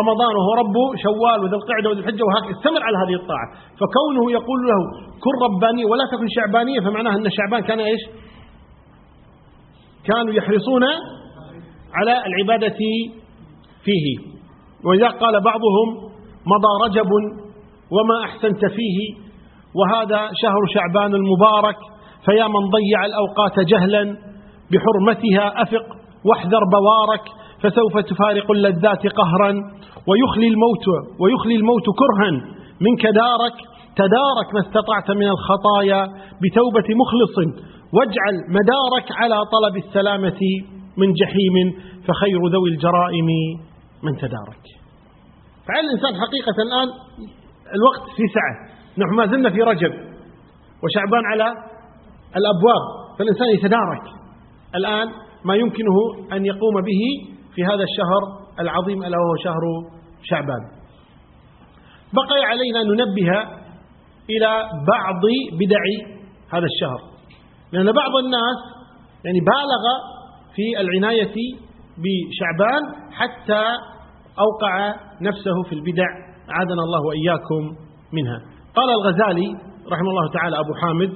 رمضان 0.00 0.32
وهو 0.38 0.52
ربه 0.62 0.86
شوال 1.04 1.38
وذي 1.44 1.56
القعدة 1.60 1.86
وذي 1.90 2.00
الحجة 2.00 2.22
وهكذا. 2.26 2.52
استمر 2.56 2.82
على 2.88 2.96
هذه 3.02 3.14
الطاعة. 3.22 3.46
فكونه 3.80 4.24
يقول 4.38 4.60
له 4.70 4.80
كن 5.24 5.34
رباني 5.46 5.84
ولا 5.90 6.04
تكن 6.12 6.26
شعبانية 6.36 6.80
فمعناها 6.80 7.16
أن 7.18 7.26
شعبان 7.38 7.62
كان 7.68 7.80
إيش؟ 7.80 8.02
كانوا 10.06 10.32
يحرصون 10.34 10.82
على 11.94 12.22
العبادة 12.26 12.76
فيه. 13.84 14.34
وإذا 14.84 15.08
قال 15.08 15.40
بعضهم 15.40 15.88
مضى 16.46 16.72
رجب 16.86 17.10
وما 17.90 18.24
أحسنت 18.24 18.64
فيه 18.66 18.98
وهذا 19.74 20.30
شهر 20.42 20.60
شعبان 20.74 21.14
المبارك 21.14 21.76
فيا 22.24 22.46
من 22.48 22.62
ضيع 22.76 23.04
الأوقات 23.06 23.60
جهلا 23.68 24.16
بحرمتها 24.72 25.62
أفق 25.62 25.86
واحذر 26.24 26.60
بوارك 26.72 27.24
فسوف 27.62 27.98
تفارق 27.98 28.50
اللذات 28.50 29.06
قهرا 29.06 29.52
ويخلي 30.08 30.48
الموت 30.48 30.86
ويخلي 31.20 31.56
الموت 31.56 31.86
كرها 32.00 32.30
منك 32.80 33.02
دارك 33.06 33.56
تدارك 33.96 34.48
ما 34.54 34.60
استطعت 34.60 35.10
من 35.10 35.28
الخطايا 35.28 36.02
بتوبة 36.42 36.88
مخلص 37.02 37.36
واجعل 37.96 38.34
مدارك 38.48 39.06
على 39.20 39.36
طلب 39.54 39.74
السلامة 39.84 40.40
من 40.96 41.12
جحيم 41.12 41.54
فخير 42.06 42.40
ذوي 42.52 42.68
الجرائم 42.70 43.28
من 44.02 44.16
تدارك. 44.16 44.64
فعلى 45.66 45.86
الإنسان 45.86 46.12
حقيقة 46.20 46.56
الآن 46.66 46.88
الوقت 47.76 48.04
في 48.16 48.22
سعة. 48.34 48.54
نحن 48.98 49.14
ما 49.14 49.26
زلنا 49.26 49.50
في 49.50 49.60
رجب 49.62 49.92
وشعبان 50.82 51.24
على 51.32 51.48
الأبواب 52.36 52.84
فالإنسان 53.18 53.48
يتدارك. 53.54 54.04
الآن 54.74 55.08
ما 55.44 55.54
يمكنه 55.54 55.96
أن 56.32 56.46
يقوم 56.46 56.74
به 56.74 57.02
في 57.54 57.64
هذا 57.64 57.84
الشهر 57.90 58.22
العظيم 58.60 59.04
ألا 59.04 59.18
وهو 59.18 59.36
شهر 59.44 59.62
شعبان. 60.22 60.62
بقي 62.12 62.40
علينا 62.44 62.82
ننبه 62.82 63.30
إلى 64.30 64.68
بعض 64.92 65.22
بدع 65.60 65.82
هذا 66.52 66.64
الشهر. 66.64 67.13
لأن 67.74 67.92
بعض 67.92 68.14
الناس 68.24 68.58
يعني 69.24 69.40
بالغ 69.40 69.84
في 70.54 70.80
العناية 70.80 71.36
بشعبان 72.02 72.82
حتى 73.12 73.62
أوقع 74.38 74.94
نفسه 75.20 75.62
في 75.68 75.74
البدع. 75.74 76.08
عادنا 76.48 76.82
الله 76.86 77.00
وإياكم 77.08 77.62
منها. 78.12 78.38
قال 78.76 78.90
الغزالي 78.90 79.48
رحمه 79.92 80.10
الله 80.10 80.32
تعالى 80.32 80.56
أبو 80.58 80.74
حامد 80.74 81.12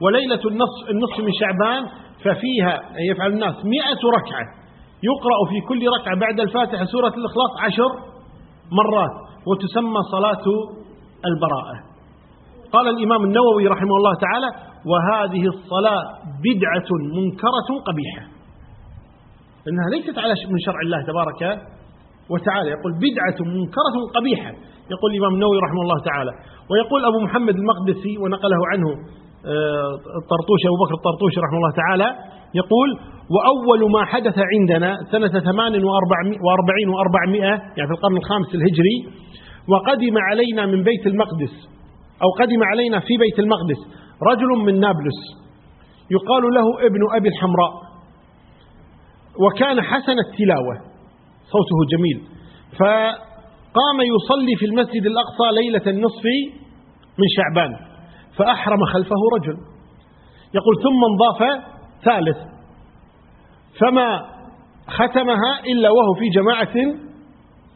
وليلة 0.00 0.40
النصف, 0.50 0.90
النصف 0.90 1.18
من 1.18 1.32
شعبان 1.40 1.82
ففيها 2.24 2.80
يفعل 3.10 3.32
الناس 3.32 3.54
مئة 3.64 4.00
ركعة. 4.18 4.46
يقرأ 5.02 5.38
في 5.50 5.60
كل 5.68 5.80
ركعة 6.00 6.18
بعد 6.20 6.40
الفاتحة 6.40 6.84
سورة 6.84 7.14
الإخلاص 7.20 7.50
عشر 7.60 7.90
مرات 8.72 9.14
وتسمى 9.46 10.00
صلاة 10.10 10.44
البراءة. 11.24 11.85
قال 12.74 12.88
الإمام 12.94 13.24
النووي 13.24 13.66
رحمه 13.74 13.96
الله 13.96 14.14
تعالى 14.26 14.48
وهذه 14.90 15.42
الصلاة 15.54 16.02
بدعة 16.46 16.90
منكرة 17.18 17.68
قبيحة. 17.88 18.24
إنها 19.68 19.88
ليست 19.94 20.18
على 20.18 20.34
من 20.52 20.58
شرع 20.66 20.80
الله 20.86 21.00
تبارك 21.10 21.40
وتعالى. 22.32 22.68
يقول 22.70 22.92
بدعة 23.06 23.38
منكرة 23.56 23.96
قبيحة. 24.16 24.50
يقول 24.92 25.08
الإمام 25.12 25.34
النووي 25.34 25.58
رحمه 25.66 25.82
الله 25.82 25.98
تعالى. 26.10 26.32
ويقول 26.70 27.00
أبو 27.10 27.18
محمد 27.26 27.54
المقدسي 27.62 28.18
ونقله 28.22 28.60
عنه 28.72 28.88
آه، 29.52 29.92
الطرطوشي 30.20 30.66
أبو 30.70 30.78
بكر 30.82 30.94
الطرطوشي 31.00 31.38
رحمه 31.46 31.58
الله 31.60 31.74
تعالى 31.82 32.08
يقول 32.60 32.88
وأول 33.34 33.90
ما 33.92 34.04
حدث 34.04 34.36
عندنا 34.52 34.96
سنة 35.12 35.40
ثمان 35.48 35.72
وأربعين 36.44 36.88
وأربعمائة 36.94 37.54
يعني 37.76 37.86
في 37.88 37.94
القرن 37.96 38.16
الخامس 38.16 38.54
الهجري 38.54 38.96
وقدم 39.68 40.14
علينا 40.28 40.66
من 40.66 40.82
بيت 40.82 41.06
المقدس 41.06 41.54
أو 42.22 42.28
قدم 42.40 42.60
علينا 42.70 43.00
في 43.00 43.16
بيت 43.16 43.38
المقدس 43.38 43.80
رجل 44.22 44.50
من 44.66 44.80
نابلس 44.80 45.20
يقال 46.10 46.42
له 46.54 46.86
ابن 46.86 47.00
أبي 47.16 47.28
الحمراء. 47.28 47.72
وكان 49.44 49.82
حسن 49.82 50.16
التلاوة 50.18 50.74
صوته 51.52 51.78
جميل. 51.92 52.18
فقام 52.78 53.98
يصلي 54.14 54.56
في 54.58 54.66
المسجد 54.66 55.06
الأقصى 55.06 55.46
ليلة 55.60 55.86
النصف 55.86 56.24
من 57.18 57.24
شعبان 57.36 57.76
فأحرم 58.36 58.84
خلفه 58.84 59.20
رجل. 59.36 59.56
يقول 60.54 60.74
ثم 60.82 61.00
انضاف 61.10 61.62
ثالث. 62.04 62.38
فما 63.80 64.36
ختمها 64.88 65.60
إلا 65.72 65.90
وهو 65.90 66.14
في 66.14 66.28
جماعة 66.28 66.74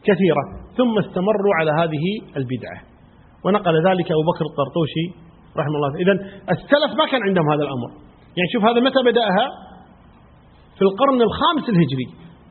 كثيرة 0.03 0.43
ثم 0.77 0.97
استمروا 0.97 1.55
على 1.59 1.71
هذه 1.71 2.05
البدعة. 2.37 2.81
ونقل 3.45 3.75
ذلك 3.89 4.07
أبو 4.15 4.23
بكر 4.31 4.45
الطرطوشي 4.51 5.05
رحمه 5.59 5.75
الله. 5.79 5.91
إذا 6.03 6.13
السلف 6.55 6.91
ما 6.99 7.05
كان 7.11 7.21
عندهم 7.27 7.47
هذا 7.53 7.63
الأمر. 7.67 7.89
يعني 8.37 8.49
شوف 8.53 8.63
هذا 8.69 8.79
متى 8.87 9.01
بدأها؟ 9.11 9.45
في 10.77 10.83
القرن 10.89 11.21
الخامس 11.21 11.65
الهجري 11.73 12.07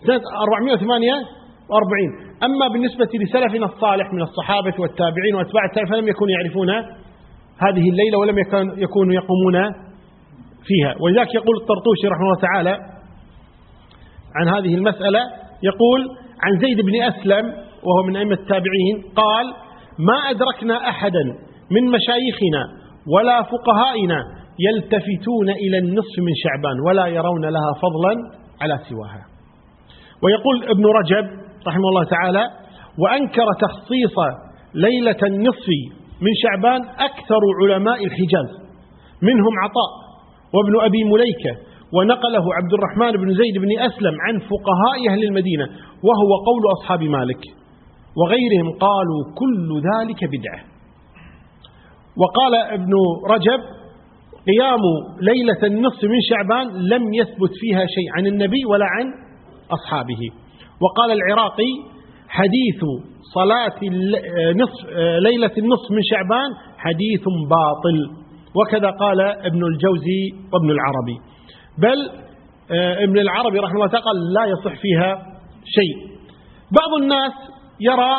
سنة 0.07 0.23
448 0.47 2.47
أما 2.47 2.67
بالنسبة 2.73 3.11
لسلفنا 3.23 3.67
الصالح 3.67 4.13
من 4.13 4.23
الصحابة 4.23 4.75
والتابعين 4.79 5.35
وأتباع 5.35 5.65
التابعين 5.65 5.93
فلم 5.93 6.09
يكونوا 6.09 6.33
يعرفون 6.37 6.71
هذه 7.67 7.85
الليلة 7.93 8.19
ولم 8.19 8.39
يكونوا 8.85 9.15
يقومون 9.15 9.57
فيها. 10.67 10.95
ولذلك 11.01 11.35
يقول 11.35 11.55
الطرطوشي 11.63 12.07
رحمه 12.13 12.25
الله 12.27 12.41
تعالى 12.49 12.75
عن 14.37 14.49
هذه 14.49 14.75
المسألة 14.75 15.21
يقول 15.63 16.01
عن 16.45 16.61
زيد 16.61 16.81
بن 16.81 17.03
أسلم 17.03 17.45
وهو 17.87 18.03
من 18.07 18.17
أئمة 18.17 18.35
التابعين 18.35 18.97
قال 19.17 19.47
ما 20.09 20.31
أدركنا 20.31 20.89
أحدا 20.89 21.25
من 21.71 21.83
مشايخنا 21.97 22.63
ولا 23.15 23.43
فقهائنا 23.43 24.19
يلتفتون 24.67 25.49
إلى 25.51 25.79
النصف 25.79 26.15
من 26.19 26.35
شعبان 26.45 26.77
ولا 26.87 27.07
يرون 27.07 27.45
لها 27.45 27.73
فضلا 27.83 28.13
على 28.63 28.79
سواها. 28.89 29.23
ويقول 30.23 30.57
ابن 30.65 30.85
رجب 30.87 31.27
رحمه 31.67 31.89
الله 31.89 32.05
تعالى 32.05 32.45
وأنكر 32.99 33.47
تخصيص 33.61 34.17
ليلة 34.75 35.21
النصف 35.23 35.69
من 36.21 36.33
شعبان 36.43 36.81
أكثر 37.09 37.43
علماء 37.63 38.05
الحجاز 38.05 38.51
منهم 39.23 39.55
عطاء 39.65 39.91
وابن 40.55 40.75
أبي 40.85 41.05
مليكة 41.05 41.53
ونقله 41.97 42.45
عبد 42.59 42.73
الرحمن 42.73 43.13
بن 43.23 43.35
زيد 43.35 43.55
بن 43.65 43.71
أسلم 43.89 44.15
عن 44.27 44.39
فقهاء 44.39 44.99
أهل 45.11 45.25
المدينة 45.25 45.65
وهو 46.07 46.31
قول 46.49 46.63
أصحاب 46.79 47.03
مالك. 47.03 47.60
وغيرهم 48.19 48.79
قالوا 48.79 49.21
كل 49.41 49.69
ذلك 49.91 50.21
بدعة. 50.25 50.61
وقال 52.17 52.55
ابن 52.55 52.93
رجب 53.27 53.61
قيام 54.51 54.83
ليلة 55.21 55.61
النصف 55.63 56.05
من 56.05 56.21
شعبان 56.31 56.67
لم 56.93 57.15
يثبت 57.15 57.53
فيها 57.61 57.87
شيء 57.87 58.09
عن 58.17 58.27
النبي 58.27 58.65
ولا 58.71 58.87
عن 58.87 59.07
أصحابه. 59.71 60.21
وقال 60.83 61.13
العراقي 61.13 61.73
حديث 62.29 62.81
صلاة 63.35 63.81
نصف 64.63 64.87
ليلة 65.29 65.55
النصف 65.59 65.91
من 65.91 66.03
شعبان 66.11 66.51
حديث 66.79 67.25
باطل. 67.51 68.21
وكذا 68.55 68.91
قال 68.91 69.21
ابن 69.21 69.65
الجوزي 69.65 70.23
وابن 70.53 70.71
العربي. 70.71 71.17
بل 71.79 71.99
آه، 72.73 73.05
ابن 73.05 73.19
العربي 73.19 73.59
رحمه 73.59 73.75
الله 73.75 73.87
تعالى 73.87 74.07
لا 74.35 74.45
يصح 74.47 74.81
فيها 74.81 75.23
شيء. 75.65 75.97
بعض 76.73 77.03
الناس 77.03 77.33
يرى 77.81 78.13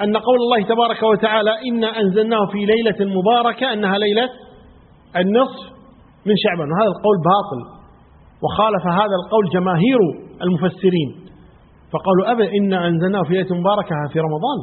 أن 0.00 0.16
قول 0.16 0.38
الله 0.46 0.60
تبارك 0.74 1.02
وتعالى 1.02 1.50
إنا 1.68 2.00
أنزلناه 2.00 2.46
في 2.46 2.58
ليلة 2.58 3.14
مباركة 3.18 3.72
أنها 3.72 3.98
ليلة 3.98 4.28
النصف 5.16 5.60
من 6.26 6.34
شعبان. 6.44 6.68
وهذا 6.72 6.90
القول 6.96 7.16
باطل. 7.32 7.60
وخالف 8.42 8.84
هذا 9.00 9.16
القول 9.20 9.44
جماهير 9.54 10.00
المفسرين. 10.42 11.10
فقالوا 11.92 12.32
أبدا 12.32 12.50
إنا 12.58 12.86
أنزلناه 12.86 13.22
في 13.22 13.32
ليلة 13.34 13.54
مباركة 13.60 13.94
في 14.12 14.18
رمضان. 14.20 14.58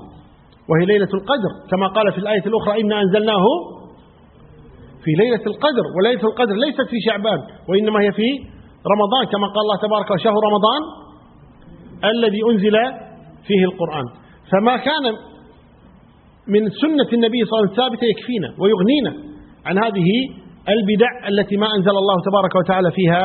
وهي 0.69 0.85
ليلة 0.85 1.11
القدر. 1.13 1.51
كما 1.71 1.87
قال 1.87 2.11
في 2.11 2.17
الآية 2.17 2.45
الأخرى 2.45 2.81
إنا 2.81 3.01
أنزلناه 3.01 3.45
في 5.03 5.11
ليلة 5.21 5.43
القدر. 5.51 5.85
وليلة 5.97 6.23
القدر 6.29 6.55
ليست 6.65 6.87
في 6.91 6.97
شعبان. 7.07 7.39
وإنما 7.69 7.99
هي 8.01 8.11
في 8.11 8.29
رمضان. 8.93 9.23
كما 9.33 9.47
قال 9.53 9.63
الله 9.65 9.77
تبارك 9.85 10.11
وشهر 10.11 10.39
رمضان 10.49 10.81
الذي 12.13 12.41
أنزل 12.51 13.06
فيه 13.47 13.63
القرآن. 13.65 14.05
فما 14.51 14.77
كان 14.77 15.05
من 16.47 16.69
سنة 16.69 17.09
النبي 17.13 17.39
صلى 17.45 17.53
الله 17.53 17.63
عليه 17.63 17.71
وسلم 17.71 17.81
ثابتة 17.81 18.05
يكفينا 18.13 18.49
ويغنينا 18.61 19.13
عن 19.65 19.75
هذه 19.83 20.09
البدع 20.75 21.11
التي 21.27 21.57
ما 21.57 21.67
أنزل 21.77 21.95
الله 22.03 22.17
تبارك 22.29 22.55
وتعالى 22.55 22.91
فيها 22.91 23.23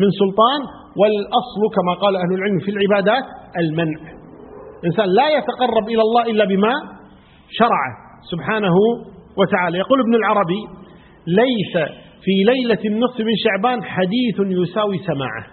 من 0.00 0.08
سلطان 0.20 0.60
والأصل 1.00 1.62
كما 1.76 1.92
قال 2.02 2.16
أهل 2.16 2.32
العلم 2.38 2.58
في 2.64 2.70
العبادات 2.70 3.24
المنع. 3.62 4.00
الإنسان 4.80 5.08
لا 5.08 5.28
يتقرب 5.38 5.84
إلى 5.88 6.02
الله 6.02 6.22
إلا 6.30 6.44
بما 6.44 6.74
شرعه 7.50 7.92
سبحانه 8.30 8.76
وتعالى. 9.36 9.78
يقول 9.78 10.00
ابن 10.00 10.14
العربي 10.14 10.62
ليس 11.26 11.74
في 12.24 12.34
ليلة 12.52 12.82
النصف 12.84 13.20
من 13.20 13.36
شعبان 13.44 13.84
حديث 13.84 14.36
يساوي 14.40 14.98
سماعه. 14.98 15.44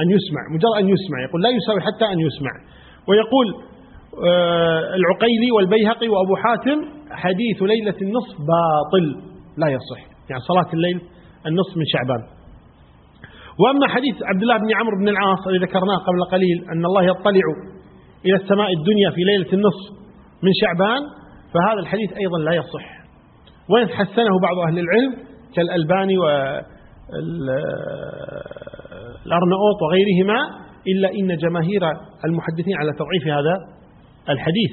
أن 0.00 0.06
يسمع 0.16 0.42
مجرد 0.54 0.74
أن 0.82 0.86
يسمع. 0.94 1.18
يقول 1.28 1.42
لا 1.42 1.50
يساوي 1.50 1.80
حتى 1.80 2.06
أن 2.12 2.20
يسمع. 2.20 2.54
ويقول 3.08 3.46
آه، 4.28 4.80
العقيلي 4.98 5.50
والبيهقي 5.56 6.08
وأبو 6.08 6.36
حاتم 6.36 6.78
حديث 7.10 7.62
ليلة 7.62 7.96
النصف 8.02 8.34
باطل 8.52 9.04
لا 9.56 9.68
يصح. 9.68 10.00
يعني 10.30 10.42
صلاة 10.42 10.70
الليل 10.74 11.00
النصف 11.46 11.76
من 11.76 11.86
شعبان. 11.94 12.22
وأما 13.60 13.86
حديث 13.88 14.16
عبد 14.22 14.42
الله 14.42 14.56
بن 14.58 14.74
عمرو 14.78 14.96
بن 15.00 15.08
العاص 15.08 15.46
الذي 15.46 15.64
ذكرناه 15.64 15.98
قبل 16.08 16.20
قليل 16.32 16.58
أن 16.72 16.84
الله 16.84 17.02
يطلع 17.02 17.46
إلى 18.26 18.36
السماء 18.36 18.72
الدنيا 18.78 19.10
في 19.10 19.20
ليلة 19.30 19.52
النصف 19.52 19.84
من 20.42 20.52
شعبان 20.60 21.02
فهذا 21.52 21.80
الحديث 21.80 22.12
أيضا 22.12 22.38
لا 22.38 22.52
يصح. 22.52 22.86
وإن 23.70 23.88
حسنه 23.88 24.34
بعض 24.42 24.56
أهل 24.68 24.78
العلم 24.78 25.12
كالألباني 25.56 26.18
والأرنؤوط 29.26 29.78
وغيرهما 29.82 30.65
إلا 30.92 31.08
إن 31.18 31.36
جماهير 31.36 31.82
المحدثين 32.24 32.76
على 32.76 32.92
تضعيف 32.92 33.24
هذا 33.38 33.54
الحديث 34.28 34.72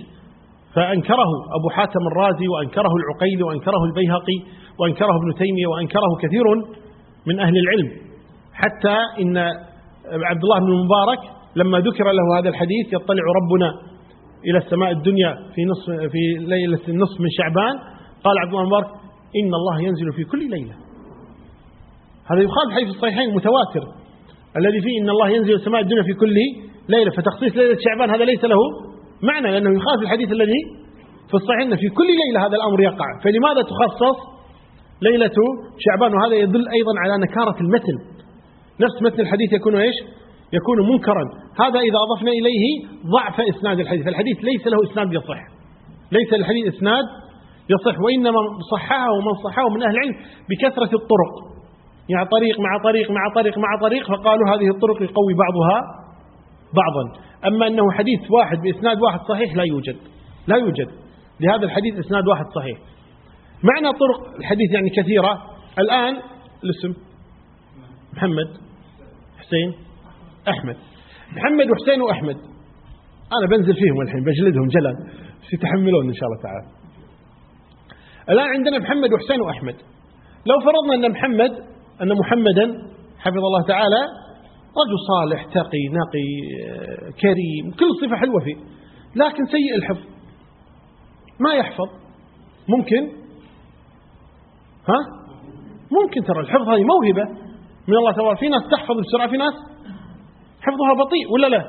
فأنكره 0.76 1.30
أبو 1.60 1.70
حاتم 1.76 2.08
الرازي 2.12 2.48
وأنكره 2.48 2.94
العقيل 3.02 3.44
وأنكره 3.44 3.84
البيهقي 3.86 4.38
وأنكره 4.80 5.16
ابن 5.22 5.34
تيمية 5.38 5.68
وأنكره 5.68 6.12
كثير 6.22 6.44
من 7.28 7.40
أهل 7.40 7.58
العلم. 7.58 7.92
حتى 8.54 8.98
إن 9.22 9.38
عبد 10.30 10.44
الله 10.44 10.60
بن 10.60 10.72
المبارك 10.72 11.20
لما 11.56 11.80
ذكر 11.80 12.12
له 12.12 12.40
هذا 12.40 12.50
الحديث 12.50 12.94
يطلع 12.94 13.24
ربنا 13.40 13.70
إلى 14.48 14.58
السماء 14.58 14.92
الدنيا 14.92 15.38
في 15.56 15.66
نصف 15.66 16.12
في 16.12 16.22
ليلة 16.40 16.80
النصف 16.88 17.22
من 17.22 17.30
شعبان 17.38 17.76
قال 18.24 18.36
عبد 18.42 18.50
الله 18.50 18.62
المبارك 18.62 18.88
إن 19.36 19.54
الله 19.54 19.82
ينزل 19.82 20.14
في 20.14 20.24
كل 20.24 20.50
ليلة. 20.50 20.76
هذا 22.32 22.42
يخالف 22.42 22.72
حديث 22.74 22.90
الصحيحين 22.90 23.30
المتواتر 23.30 24.03
الذي 24.58 24.82
فيه 24.82 25.02
إن 25.02 25.10
الله 25.10 25.30
ينزل 25.30 25.54
السماء 25.54 25.82
الدنيا 25.82 26.04
في 26.04 26.14
كل 26.14 26.36
ليلة 26.90 27.12
فتخصيص 27.12 27.56
ليلة 27.56 27.78
شعبان 27.86 28.10
هذا 28.10 28.26
ليس 28.26 28.44
له 28.44 28.58
معنى 29.24 29.52
لأنه 29.52 29.78
يخالف 29.78 30.02
الحديث 30.02 30.32
الذي 30.32 30.62
في 31.30 31.34
الصحيح 31.34 31.62
أن 31.62 31.76
في 31.76 31.90
كل 31.90 32.08
ليلة 32.24 32.48
هذا 32.48 32.56
الأمر 32.56 32.82
يقع. 32.82 33.10
فلماذا 33.24 33.62
تخصص 33.62 34.18
ليلة 35.02 35.38
شعبان؟ 35.86 36.12
وهذا 36.16 36.36
يدل 36.36 36.66
أيضا 36.78 36.94
على 37.04 37.14
نكارة 37.26 37.58
المتن. 37.62 37.98
نفس 38.82 39.02
متن 39.02 39.22
الحديث 39.22 39.54
يكون 39.54 39.76
إيش؟ 39.76 39.96
يكون 40.54 40.90
منكرا. 40.92 41.26
هذا 41.60 41.80
إذا 41.80 41.98
أضفنا 42.06 42.32
إليه 42.32 42.64
ضعف 43.06 43.42
إسناد 43.56 43.80
الحديث. 43.80 44.08
الحديث 44.08 44.38
ليس 44.38 44.68
له 44.68 44.92
إسناد 44.92 45.14
يصح. 45.14 45.42
ليس 46.12 46.34
للحديث 46.34 46.76
إسناد 46.76 47.06
يصح 47.70 48.00
وإنما 48.00 48.40
صححه 48.72 49.16
من 49.26 49.34
صححه 49.44 49.70
من 49.70 49.84
أهل 49.84 49.96
العلم 49.96 50.16
بكثرة 50.50 50.92
الطرق. 51.00 51.53
يعني 52.10 52.26
طريق 52.26 52.60
مع 52.60 52.84
طريق 52.84 53.12
مع 53.12 53.34
طريق 53.36 53.58
مع 53.58 53.80
طريق 53.82 54.08
فقالوا 54.08 54.48
هذه 54.48 54.70
الطرق 54.76 55.02
يقوي 55.02 55.34
بعضها 55.34 55.82
بعضا. 56.74 57.24
أما 57.48 57.68
أنه 57.68 57.92
حديث 57.92 58.32
واحد 58.32 58.58
بإسناد 58.58 59.02
واحد 59.02 59.20
صحيح 59.30 59.56
لا 59.56 59.64
يوجد 59.64 59.98
لا 60.48 60.56
يوجد. 60.56 60.88
لهذا 61.40 61.66
الحديث 61.66 62.00
إسناد 62.00 62.28
واحد 62.28 62.46
صحيح. 62.56 62.78
معنى 63.64 63.98
طرق 63.98 64.36
الحديث 64.40 64.72
يعني 64.72 64.90
كثيرة. 64.90 65.42
الآن 65.80 66.18
الاسم 66.64 67.02
محمد 68.14 68.48
حسين 69.40 69.74
أحمد. 70.50 70.78
محمد 71.36 71.72
وحسين 71.72 72.02
وأحمد. 72.02 72.38
أنا 73.38 73.48
بنزل 73.52 73.74
فيهم 73.74 74.02
الحين 74.02 74.24
بجلدهم 74.24 74.68
جلد. 74.68 74.96
سيتحملون 75.50 76.08
إن 76.08 76.14
شاء 76.14 76.30
الله 76.30 76.42
تعالى. 76.44 76.68
الآن 78.30 78.48
عندنا 78.48 78.80
محمد 78.80 79.14
وحسين 79.14 79.42
وأحمد. 79.42 79.76
لو 80.46 80.60
فرضنا 80.60 81.08
أن 81.08 81.12
محمد 81.12 81.73
أن 82.04 82.18
محمدا 82.20 82.66
حفظ 83.20 83.38
الله 83.38 83.68
تعالى 83.68 84.02
رجل 84.82 84.98
صالح 85.12 85.46
تقي 85.46 85.84
نقي 86.00 86.30
كريم 87.22 87.72
كل 87.80 87.90
صفة 88.02 88.16
حلوة 88.16 88.40
فيه 88.44 88.56
لكن 89.16 89.46
سيء 89.46 89.76
الحفظ 89.76 90.06
ما 91.40 91.54
يحفظ. 91.54 91.90
ممكن؟ 92.70 93.04
ها؟ 94.90 95.00
ممكن 95.92 96.24
ترى 96.24 96.40
الحفظ 96.40 96.70
هذه 96.70 96.84
موهبة 96.94 97.26
من 97.88 97.96
الله 97.98 98.12
تبارك 98.12 98.38
في 98.38 98.48
ناس 98.48 98.62
تحفظ 98.72 98.96
بسرعة 99.00 99.28
في 99.30 99.38
ناس 99.38 99.54
حفظها 100.62 100.94
بطيء 101.06 101.32
ولا 101.34 101.48
لا؟ 101.48 101.62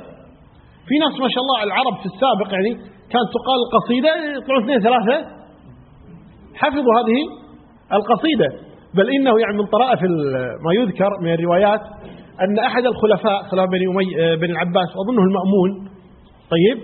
في 0.88 0.94
ناس 1.04 1.20
ما 1.20 1.28
شاء 1.34 1.42
الله 1.44 1.62
العرب 1.62 1.94
في 2.02 2.06
السابق 2.06 2.52
يعني 2.54 2.70
كانت 3.12 3.28
تقال 3.36 3.58
القصيدة 3.66 4.10
يطلعون 4.38 4.62
اثنين 4.62 4.80
ثلاثة 4.80 5.16
حفظوا 6.54 6.94
هذه 6.98 7.18
القصيدة. 7.92 8.63
بل 8.94 9.10
إنه 9.10 9.40
يعني 9.40 9.56
من 9.58 9.66
طرائف 9.66 10.02
ما 10.64 10.72
يذكر 10.80 11.10
من 11.22 11.34
الروايات 11.34 11.80
أن 12.40 12.58
أحد 12.58 12.84
الخلفاء 12.86 13.42
خلفاء 13.42 13.66
بن, 13.66 13.88
أمي 13.90 14.36
بن 14.36 14.50
العباس 14.50 14.88
أظنه 15.02 15.22
المأمون 15.22 15.70
طيب 16.50 16.78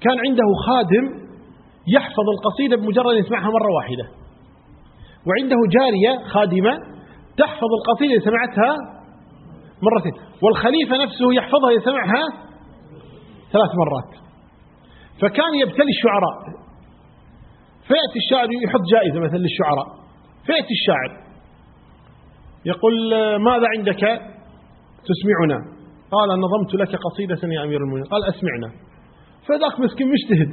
كان 0.00 0.16
عنده 0.26 0.48
خادم 0.66 1.28
يحفظ 1.96 2.26
القصيدة 2.36 2.76
بمجرد 2.76 3.06
أن 3.06 3.18
يسمعها 3.18 3.50
مرة 3.50 3.72
واحدة. 3.76 4.06
وعنده 5.26 5.56
جارية 5.76 6.28
خادمة 6.28 6.72
تحفظ 7.38 7.70
القصيدة 7.78 8.24
سمعتها 8.24 8.76
مرتين. 9.82 10.12
والخليفة 10.42 11.04
نفسه 11.04 11.32
يحفظها 11.34 11.70
يسمعها 11.70 12.22
ثلاث 13.52 13.70
مرات. 13.80 14.10
فكان 15.20 15.52
يبتلي 15.62 15.92
الشعراء. 15.96 16.36
فيأتي 17.88 18.18
الشاعر 18.24 18.48
يحط 18.64 18.80
جائزة 18.92 19.20
مثلا 19.20 19.38
للشعراء. 19.38 19.88
فيأتي 20.48 20.74
الشاعر. 20.78 21.10
يقول 22.64 22.94
ماذا 23.48 23.66
عندك 23.76 24.02
تسمعنا؟ 25.08 25.58
قال 26.14 26.28
نظمت 26.44 26.72
لك 26.74 26.92
قصيدة 27.06 27.54
يا 27.54 27.64
أمير 27.64 27.80
المؤمنين. 27.80 28.08
قال 28.14 28.22
أسمعنا. 28.32 28.68
فذاك 29.46 29.80
مسكين 29.80 30.06
مجتهد. 30.14 30.50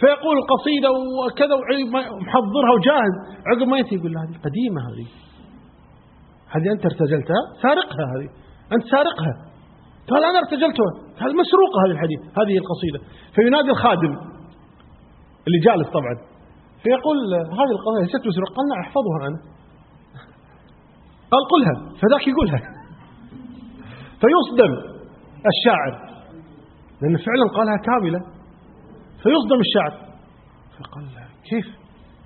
فيقول 0.00 0.34
القصيدة 0.42 0.88
وكذا 1.18 1.54
ومحضرها 1.54 2.72
وجاهز. 2.76 3.14
عقب 3.50 3.68
ما 3.68 3.78
يأتي 3.78 3.94
يقول 3.94 4.12
هذه 4.22 4.36
قديمة 4.46 4.80
هذه. 4.88 5.06
هذه 6.54 6.72
أنت 6.74 6.84
ارتجلتها؟ 6.90 7.42
سارقها 7.62 8.04
هذه. 8.14 8.28
أنت 8.74 8.84
سارقها. 8.94 9.34
قال 10.10 10.24
أنا 10.24 10.38
ارتجلتها. 10.38 10.90
هذه 11.22 11.34
مسروقة 11.44 11.78
هذه 11.84 11.92
الحديث 11.96 12.20
هذه 12.40 12.54
القصيدة. 12.62 13.00
فينادي 13.34 13.70
الخادم 13.70 14.12
اللي 15.46 15.58
جالس 15.66 15.88
طبعا. 15.98 16.14
فيقول 16.82 17.16
هذه 17.34 17.72
القصيدة 17.76 18.00
ليست 18.02 18.26
مسروقة 18.26 18.54
قال 18.56 18.68
نعم 18.68 18.80
احفظها 18.84 19.18
أنا. 19.28 19.38
قال 21.32 21.42
قلها 21.52 21.74
فذاك 22.00 22.28
يقولها 22.28 22.60
فيصدم 24.20 24.72
الشاعر. 25.52 25.92
لأن 27.02 27.16
فعلا 27.16 27.46
قالها 27.56 27.76
كاملة. 27.76 28.20
فيصدم 29.22 29.60
الشاعر. 29.60 30.08
فقال 30.78 31.08
كيف؟ 31.50 31.66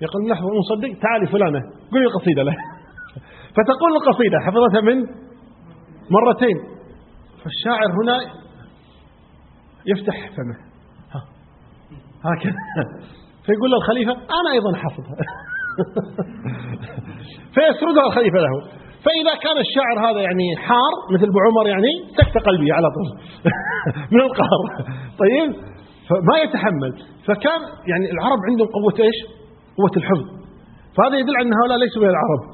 يقول 0.01 0.29
لحظة 0.29 0.47
مصدق. 0.59 0.99
تعالي 1.01 1.27
فلانة. 1.27 1.59
قولي 1.91 2.05
القصيدة 2.05 2.43
له. 2.43 2.55
فتقول 3.55 3.91
القصيدة 3.95 4.39
حفظتها 4.39 4.81
من؟ 4.81 4.97
مرتين. 6.11 6.57
فالشاعر 7.43 7.89
هنا 8.03 8.17
يفتح 9.85 10.29
فمه. 10.35 10.73
هكذا. 12.23 12.55
فيقول 13.45 13.71
له 13.71 13.77
الخليفة 13.77 14.11
أنا 14.11 14.51
أيضا 14.51 14.75
حفظها 14.75 15.15
فيسردها 17.55 18.05
الخليفة 18.07 18.37
له. 18.37 18.83
فإذا 19.05 19.33
كان 19.43 19.57
الشاعر 19.65 19.97
هذا 20.07 20.21
يعني 20.21 20.47
حار 20.57 20.93
مثل 21.13 21.27
أبو 21.31 21.39
عمر 21.47 21.67
يعني 21.67 21.91
سكت 22.17 22.37
قلبي 22.47 22.71
على 22.71 22.87
طول. 22.95 23.09
من 24.13 24.21
القهر. 24.21 24.61
طيب؟ 25.21 25.49
فما 26.09 26.35
يتحمل. 26.43 26.93
فكان 27.27 27.61
يعني 27.91 28.11
العرب 28.11 28.39
عندهم 28.49 28.67
قوة 28.67 29.05
إيش؟ 29.05 29.17
قوة 29.77 29.91
الحفظ. 29.97 30.27
فهذا 30.97 31.15
يدل 31.17 31.35
على 31.37 31.47
أن 31.47 31.53
هؤلاء 31.61 31.77
ليسوا 31.77 32.01
من 32.03 32.09
العرب. 32.09 32.41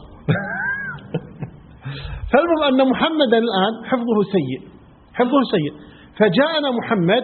فالمهم 2.32 2.64
أن 2.70 2.90
محمدا 2.92 3.38
الآن 3.46 3.74
حفظه 3.86 4.18
سيء. 4.36 4.60
حفظه 5.14 5.42
سيء. 5.52 5.74
فجاءنا 6.18 6.72
محمد 6.72 7.24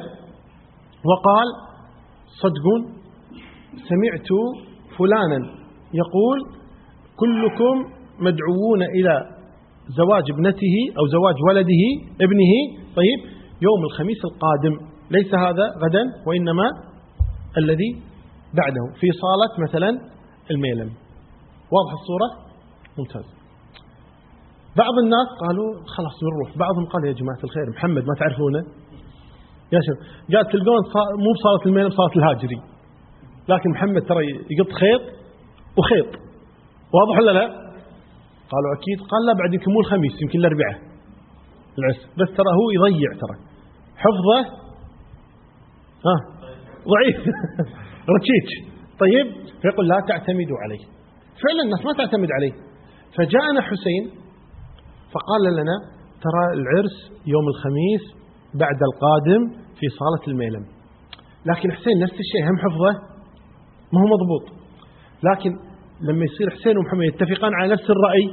وقال 1.10 1.48
صدقون؟ 2.42 3.05
سمعت 3.90 4.30
فلانا 4.98 5.40
يقول 6.02 6.38
كلكم 7.16 7.76
مدعوون 8.20 8.82
إلى 8.96 9.14
زواج 9.98 10.24
ابنته 10.32 10.76
أو 11.00 11.08
زواج 11.08 11.36
ولده 11.50 11.84
ابنه. 12.22 12.54
طيب 12.96 13.20
يوم 13.62 13.82
الخميس 13.84 14.18
القادم. 14.26 14.76
ليس 15.12 15.34
هذا 15.36 15.66
غدا 15.84 16.04
وإنما 16.28 16.68
الذي 17.58 17.92
بعده. 18.54 18.86
في 19.00 19.08
صالة 19.22 19.54
مثلا 19.68 19.90
الميلم 20.52 20.90
واضح 21.74 21.92
الصورة؟ 22.00 22.30
ممتاز. 22.98 23.28
بعض 24.78 24.96
الناس 25.04 25.28
قالوا 25.44 25.70
خلاص 25.96 26.16
نروح 26.24 26.58
بعضهم 26.58 26.86
قال 26.86 27.06
يا 27.06 27.12
جماعة 27.12 27.42
الخير 27.44 27.70
محمد 27.76 28.04
ما 28.10 28.14
تعرفونه؟ 28.20 28.60
يا 29.74 29.80
شباب 29.86 30.00
قال 30.34 30.46
تلقون 30.52 30.82
مو 31.24 31.32
بصالة 31.34 31.64
الميلم 31.66 31.90
صالة 31.90 32.16
الهاجري. 32.16 32.75
لكن 33.50 33.70
محمد 33.70 34.02
ترى 34.02 34.22
يقط 34.30 34.72
خيط 34.72 35.02
وخيط. 35.78 36.12
واضح 36.96 37.20
ولا 37.20 37.32
لا؟ 37.32 37.46
قالوا 38.52 38.72
أكيد. 38.78 39.00
قال 39.12 39.22
لا 39.28 39.34
بعد 39.34 39.54
يمكن 39.54 39.72
مو 39.72 39.80
الخميس 39.80 40.22
يمكن 40.22 40.40
الأربعاء. 40.40 40.78
العس 41.80 42.00
بس 42.20 42.30
ترى 42.38 42.52
هو 42.60 42.68
يضيع 42.78 43.10
ترى. 43.22 43.36
حفظة؟ 44.04 44.40
ها؟ 46.06 46.16
ضعيف. 46.94 47.18
ركيك. 48.16 48.50
طيب. 49.00 49.28
فيقول 49.62 49.88
لا 49.88 50.00
تعتمدوا 50.08 50.58
عليه. 50.64 50.84
فعلا 51.44 51.62
الناس 51.66 51.86
ما 51.86 51.94
تعتمد 51.94 52.30
عليه. 52.38 52.54
فجاءنا 53.18 53.62
حسين 53.62 54.04
فقال 55.14 55.44
لنا 55.54 55.76
ترى 56.24 56.44
العرس 56.60 56.98
يوم 57.28 57.46
الخميس 57.48 58.04
بعد 58.54 58.80
القادم 58.90 59.42
في 59.80 59.86
صالة 60.00 60.24
الميلم. 60.28 60.66
لكن 61.46 61.72
حسين 61.72 62.00
نفس 62.00 62.14
الشيء 62.14 62.44
هم 62.50 62.58
حفظة؟ 62.58 63.15
ما 63.96 64.02
هو 64.02 64.08
مضبوط. 64.16 64.46
لكن 65.24 65.52
لما 66.08 66.26
يصير 66.26 66.50
حسين 66.50 66.78
ومحمد 66.78 67.04
يتفقان 67.04 67.54
على 67.54 67.74
نفس 67.74 67.88
الرأي 67.96 68.26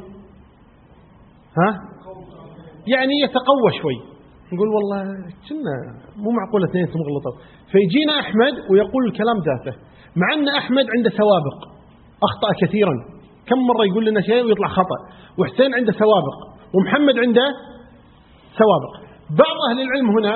ها؟ 1.58 1.70
يعني 2.94 3.14
يتقوى 3.24 3.70
شوي. 3.82 3.98
نقول 4.52 4.68
والله 4.68 5.02
كنا 5.48 5.74
مو 6.22 6.30
معقولة 6.30 6.64
اثنين 6.68 6.84
مغلطة 6.84 7.32
فيجينا 7.72 8.14
أحمد 8.20 8.54
ويقول 8.70 9.02
الكلام 9.10 9.36
ذاته 9.48 9.78
مع 10.16 10.28
أن 10.34 10.48
أحمد 10.48 10.86
عنده 10.96 11.10
سوابق 11.10 11.58
أخطأ 12.28 12.50
كثيرا. 12.62 12.94
كم 13.46 13.58
مرة 13.68 13.84
يقول 13.90 14.04
لنا 14.06 14.20
شيء 14.20 14.44
ويطلع 14.44 14.68
خطأ 14.68 14.98
وحسين 15.38 15.74
عنده 15.74 15.92
سوابق 15.92 16.36
ومحمد 16.74 17.16
عنده 17.18 17.46
سوابق. 18.60 18.92
بعض 19.30 19.56
أهل 19.70 19.78
العلم 19.86 20.08
هنا 20.18 20.34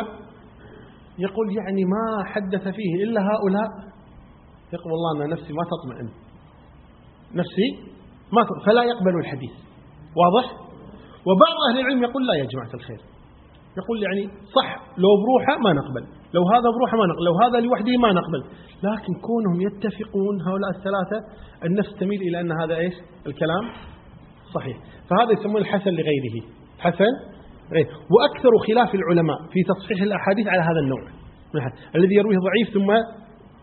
يقول 1.19 1.47
يعني 1.57 1.85
ما 1.85 2.25
حدث 2.25 2.63
فيه 2.77 3.05
إلا 3.05 3.21
هؤلاء 3.21 3.69
يقول 4.75 4.93
والله 4.93 5.11
أنا 5.17 5.35
نفسي 5.35 5.53
ما 5.53 5.65
تطمئن. 5.73 6.09
نفسي 7.35 7.69
ما 8.33 8.43
تطمئن. 8.43 8.67
فلا 8.67 8.83
يقبل 8.83 9.19
الحديث. 9.19 9.55
واضح؟ 10.17 10.47
وبعض 11.27 11.57
أهل 11.71 11.81
العلم 11.81 12.03
يقول 12.03 12.27
لا 12.27 12.35
يا 12.35 12.45
جماعة 12.45 12.75
الخير. 12.75 13.01
يقول 13.81 14.03
يعني 14.03 14.23
صح 14.57 14.69
لو 14.99 15.13
بروحه 15.25 15.59
ما 15.65 15.73
نقبل. 15.73 16.05
لو 16.35 16.43
هذا 16.55 16.69
بروحه 16.77 16.97
ما 16.97 17.07
نقبل. 17.07 17.25
لو 17.25 17.35
هذا 17.45 17.61
لوحده 17.61 17.93
ما 18.05 18.13
نقبل. 18.13 18.43
لكن 18.83 19.13
كونهم 19.29 19.61
يتفقون 19.61 20.35
هؤلاء 20.47 20.71
الثلاثة 20.77 21.19
النفس 21.65 21.95
تميل 22.01 22.21
إلى 22.23 22.41
أن 22.41 22.53
هذا 22.53 22.77
إيش؟ 22.77 22.95
الكلام 23.27 23.65
صحيح. 24.55 24.77
فهذا 25.11 25.33
يسمونه 25.33 25.59
الحسن 25.59 25.91
لغيره. 25.91 26.37
حسن 26.79 27.13
غير 27.73 27.87
وأكثر 27.87 28.51
خلاف 28.67 28.95
العلماء 28.95 29.39
في 29.53 29.61
تصحيح 29.63 30.03
الأحاديث 30.03 30.47
على 30.47 30.63
هذا 30.63 30.81
النوع. 30.85 31.03
الذي 31.97 32.15
يرويه 32.15 32.39
ضعيف 32.39 32.75
ثم 32.75 32.91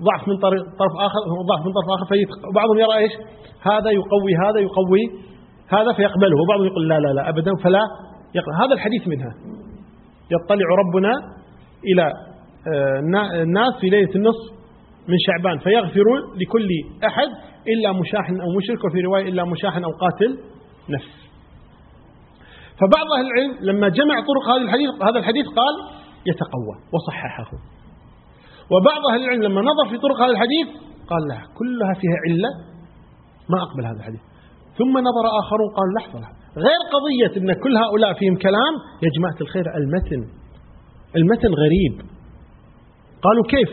ضعف 0.10 0.28
من 0.28 0.38
طرف 0.82 0.94
آخر 1.08 1.20
ضعف 1.50 1.62
من 1.66 1.72
طرف 1.78 1.88
آخر 1.96 2.06
فبعضهم 2.52 2.78
يرى 2.78 2.98
إيش؟ 2.98 3.14
هذا 3.72 3.90
يقوي 4.00 4.34
هذا 4.46 4.60
يقوي 4.60 5.04
هذا 5.76 5.94
فيقبله 5.94 6.36
وبعضهم 6.42 6.66
يقول 6.66 6.90
لا 6.90 7.00
لا 7.00 7.14
لا 7.14 7.30
أبدا 7.30 7.52
فلا 7.64 7.84
يقبل. 8.36 8.54
هذا 8.64 8.74
الحديث 8.74 9.08
منها. 9.08 9.34
يطلع 10.32 10.68
ربنا 10.84 11.12
إلى 11.86 12.06
آه، 12.74 13.00
الناس 13.44 13.74
في 13.82 13.90
ليلة 13.90 14.16
النصف 14.16 14.54
من 15.08 15.18
شعبان 15.28 15.58
فيغفر 15.58 16.08
لكل 16.42 16.70
أحد 17.08 17.28
إلا 17.68 17.92
مشاحن 17.92 18.42
أو 18.42 18.48
مشرك 18.58 18.84
وفي 18.86 19.02
رواية 19.02 19.30
إلا 19.30 19.44
مشاحن 19.46 19.84
أو 19.84 19.92
قاتل 19.92 20.38
نفس. 20.90 21.24
فبعض 22.80 23.08
أهل 23.18 23.26
العلم 23.26 23.58
لما 23.62 23.90
جمع 23.90 24.16
طرق 24.16 24.56
هذا 24.56 24.64
الحديث 24.64 24.90
هذا 25.04 25.20
الحديث 25.20 25.46
قال 25.46 25.76
يتقوى 26.26 26.76
وصححه. 26.94 27.52
وبعض 28.74 29.02
أهل 29.12 29.22
العلم 29.26 29.44
لما 29.44 29.62
نظر 29.62 29.86
في 29.92 29.98
طرق 30.06 30.18
هذا 30.24 30.34
الحديث 30.36 30.68
قال 31.12 31.22
لا 31.30 31.40
كلها 31.60 31.94
فيها 32.02 32.18
علة 32.26 32.52
ما 33.52 33.58
أقبل 33.66 33.84
هذا 33.90 34.00
الحديث. 34.02 34.24
ثم 34.80 34.94
نظر 35.10 35.26
آخرون 35.42 35.70
قالوا 35.78 35.94
لحظة 35.98 36.20
غير 36.66 36.82
قضية 36.96 37.34
أن 37.42 37.50
كل 37.64 37.74
هؤلاء 37.84 38.14
فيهم 38.20 38.36
كلام 38.46 38.74
يا 39.04 39.10
جماعة 39.16 39.38
الخير 39.46 39.66
المتن 39.80 40.22
المتن 41.20 41.52
غريب. 41.64 41.94
قالوا 43.26 43.46
كيف؟ 43.54 43.70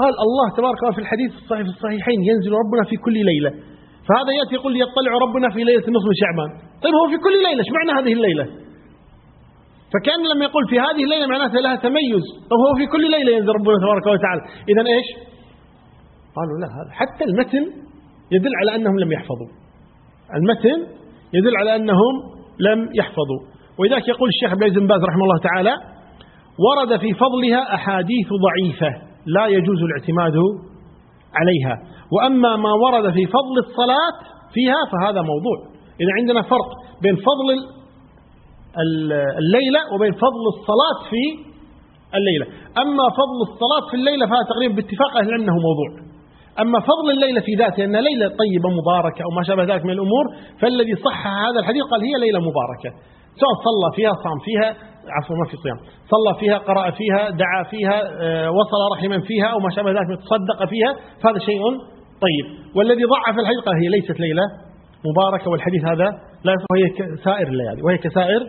قال 0.00 0.12
الله 0.26 0.46
تبارك 0.56 0.76
وتعالى 0.78 0.96
في 0.98 1.02
الحديث 1.06 1.30
الصحيح 1.40 1.62
في 1.68 1.72
الصحيحين 1.76 2.18
ينزل 2.30 2.52
ربنا 2.62 2.82
في 2.90 2.96
كل 3.04 3.16
ليلة. 3.30 3.50
فهذا 4.08 4.30
يأتي 4.38 4.54
يقول 4.58 4.72
يطلع 4.84 5.12
ربنا 5.24 5.48
في 5.54 5.60
ليلة 5.68 5.86
من 5.94 6.14
شعبان. 6.22 6.50
طيب 6.82 6.94
هو 7.00 7.06
في 7.12 7.18
كل 7.24 7.34
ليلة 7.46 7.60
إيش 7.62 7.70
معنى 7.78 7.92
هذه 7.98 8.12
الليلة؟ 8.18 8.44
فكأن 9.92 10.22
لما 10.34 10.44
يقول 10.44 10.64
في 10.70 10.76
هذه 10.80 11.02
الليلة 11.06 11.26
معناتها 11.26 11.60
لها 11.60 11.76
تميز. 11.76 12.24
طيب 12.50 12.60
هو 12.64 12.70
في 12.78 12.86
كل 12.92 13.02
ليلة 13.10 13.30
ينزل 13.36 13.52
ربنا 13.58 13.76
تبارك 13.84 14.06
وتعالى. 14.06 14.42
إذا 14.70 14.82
إيش؟ 14.94 15.08
قالوا 16.36 16.56
لا 16.62 16.68
هذا 16.78 16.90
حتى 17.00 17.24
المتن 17.24 17.64
يدل 18.34 18.52
على 18.60 18.70
أنهم 18.76 18.98
لم 18.98 19.12
يحفظوا. 19.12 19.50
المتن 20.38 20.78
يدل 21.32 21.56
على 21.56 21.76
أنهم 21.76 22.14
لم 22.60 22.88
يحفظوا. 22.94 23.40
ولذلك 23.78 24.08
يقول 24.08 24.28
الشيخ 24.28 24.50
بن 24.54 24.86
باز 24.86 25.02
رحمه 25.10 25.24
الله 25.24 25.38
تعالى 25.38 25.74
ورد 26.66 27.00
في 27.00 27.14
فضلها 27.14 27.74
أحاديث 27.74 28.28
ضعيفة 28.46 28.90
لا 29.26 29.46
يجوز 29.46 29.78
الاعتماد 29.82 30.36
عليها. 31.40 31.74
وأما 32.12 32.56
ما 32.56 32.72
ورد 32.84 33.12
في 33.12 33.26
فضل 33.26 33.56
الصلاة 33.66 34.16
فيها 34.54 34.80
فهذا 34.92 35.20
موضوع. 35.22 35.58
إذا 36.00 36.12
عندنا 36.18 36.42
فرق 36.42 36.68
بين 37.02 37.16
فضل 37.16 37.48
الليلة 38.78 39.80
وبين 39.94 40.12
فضل 40.12 40.44
الصلاة 40.54 40.98
في 41.10 41.22
الليلة. 42.18 42.46
أما 42.82 43.06
فضل 43.20 43.38
الصلاة 43.48 43.84
في 43.90 43.96
الليلة 44.00 44.26
فهذا 44.26 44.46
تقريبا 44.52 44.74
باتفاق 44.74 45.12
أهل 45.16 45.34
أنه 45.40 45.56
موضوع. 45.68 45.90
أما 46.62 46.78
فضل 46.80 47.10
الليلة 47.16 47.40
في 47.40 47.54
ذاته 47.54 47.84
أن 47.84 47.96
ليلة 48.08 48.26
طيبة 48.42 48.68
مباركة 48.80 49.20
أو 49.26 49.30
ما 49.36 49.42
شابه 49.48 49.62
ذلك 49.70 49.84
من 49.84 49.90
الأمور 49.90 50.24
فالذي 50.60 50.94
صح 51.06 51.26
هذا 51.26 51.58
الحديث 51.62 51.82
قال 51.90 52.00
هي 52.08 52.14
ليلة 52.24 52.40
مباركة. 52.50 52.90
سواء 53.40 53.54
صلى 53.66 53.88
فيها 53.96 54.12
صام 54.24 54.38
فيها 54.46 54.68
عفوا 55.16 55.36
ما 55.36 55.44
في 55.50 55.56
صيام. 55.64 55.78
صلى 56.12 56.32
فيها 56.40 56.58
قرأ 56.58 56.90
فيها 56.90 57.30
دعا 57.30 57.62
فيها 57.70 57.98
آه، 58.22 58.50
وصل 58.50 58.80
رحما 58.94 59.18
فيها 59.28 59.46
أو 59.46 59.58
ما 59.58 59.70
شابه 59.76 59.90
ذلك 59.90 60.08
تصدق 60.24 60.68
فيها 60.72 60.92
فهذا 61.22 61.38
شيء 61.38 61.62
طيب. 62.26 62.46
والذي 62.76 63.04
ضعف 63.04 63.34
الحديث 63.42 63.60
قال 63.66 63.74
هي 63.82 63.88
ليست 63.88 64.20
ليلة 64.20 64.69
مباركة 65.08 65.50
والحديث 65.50 65.84
هذا 65.84 66.08
لا 66.44 66.54
وهي 66.72 66.88
كسائر 66.98 67.48
الليالي 67.48 67.82
وهي 67.82 67.98
كسائر 67.98 68.42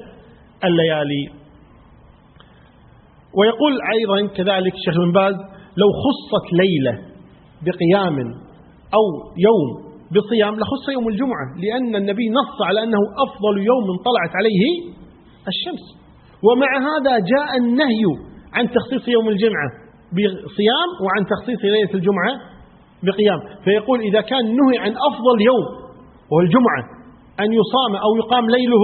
الليالي. 0.63 1.23
ويقول 3.37 3.73
أيضا 3.95 4.33
كذلك 4.33 4.73
الشيخ 4.73 4.95
بن 5.05 5.11
باز 5.11 5.35
لو 5.81 5.89
خصت 6.03 6.53
ليلة 6.53 6.93
بقيام 7.65 8.17
أو 8.97 9.05
يوم 9.47 9.91
بصيام 10.15 10.53
لخص 10.59 10.85
يوم 10.93 11.07
الجمعة 11.07 11.45
لأن 11.63 11.95
النبي 11.95 12.29
نص 12.29 12.55
على 12.67 12.83
أنه 12.83 13.01
أفضل 13.25 13.55
يوم 13.57 13.87
طلعت 14.07 14.35
عليه 14.39 14.63
الشمس. 15.51 15.85
ومع 16.47 16.71
هذا 16.89 17.13
جاء 17.33 17.49
النهي 17.57 18.03
عن 18.53 18.69
تخصيص 18.69 19.07
يوم 19.07 19.29
الجمعة 19.29 19.69
بصيام 20.15 20.89
وعن 21.03 21.21
تخصيص 21.33 21.59
ليلة 21.63 21.93
الجمعة 21.93 22.33
بقيام. 23.03 23.39
فيقول 23.63 23.99
إذا 24.01 24.21
كان 24.21 24.45
نهي 24.45 24.77
عن 24.77 24.91
أفضل 24.91 25.37
يوم 25.49 25.65
وهو 26.31 26.41
الجمعة 26.41 26.83
أن 27.39 27.49
يصام 27.53 27.95
أو 28.05 28.11
يقام 28.21 28.49
ليله 28.49 28.83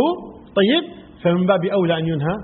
طيب؟ 0.60 0.84
فمن 1.24 1.46
باب 1.46 1.66
أولى 1.66 1.98
أن 1.98 2.08
ينهى 2.08 2.36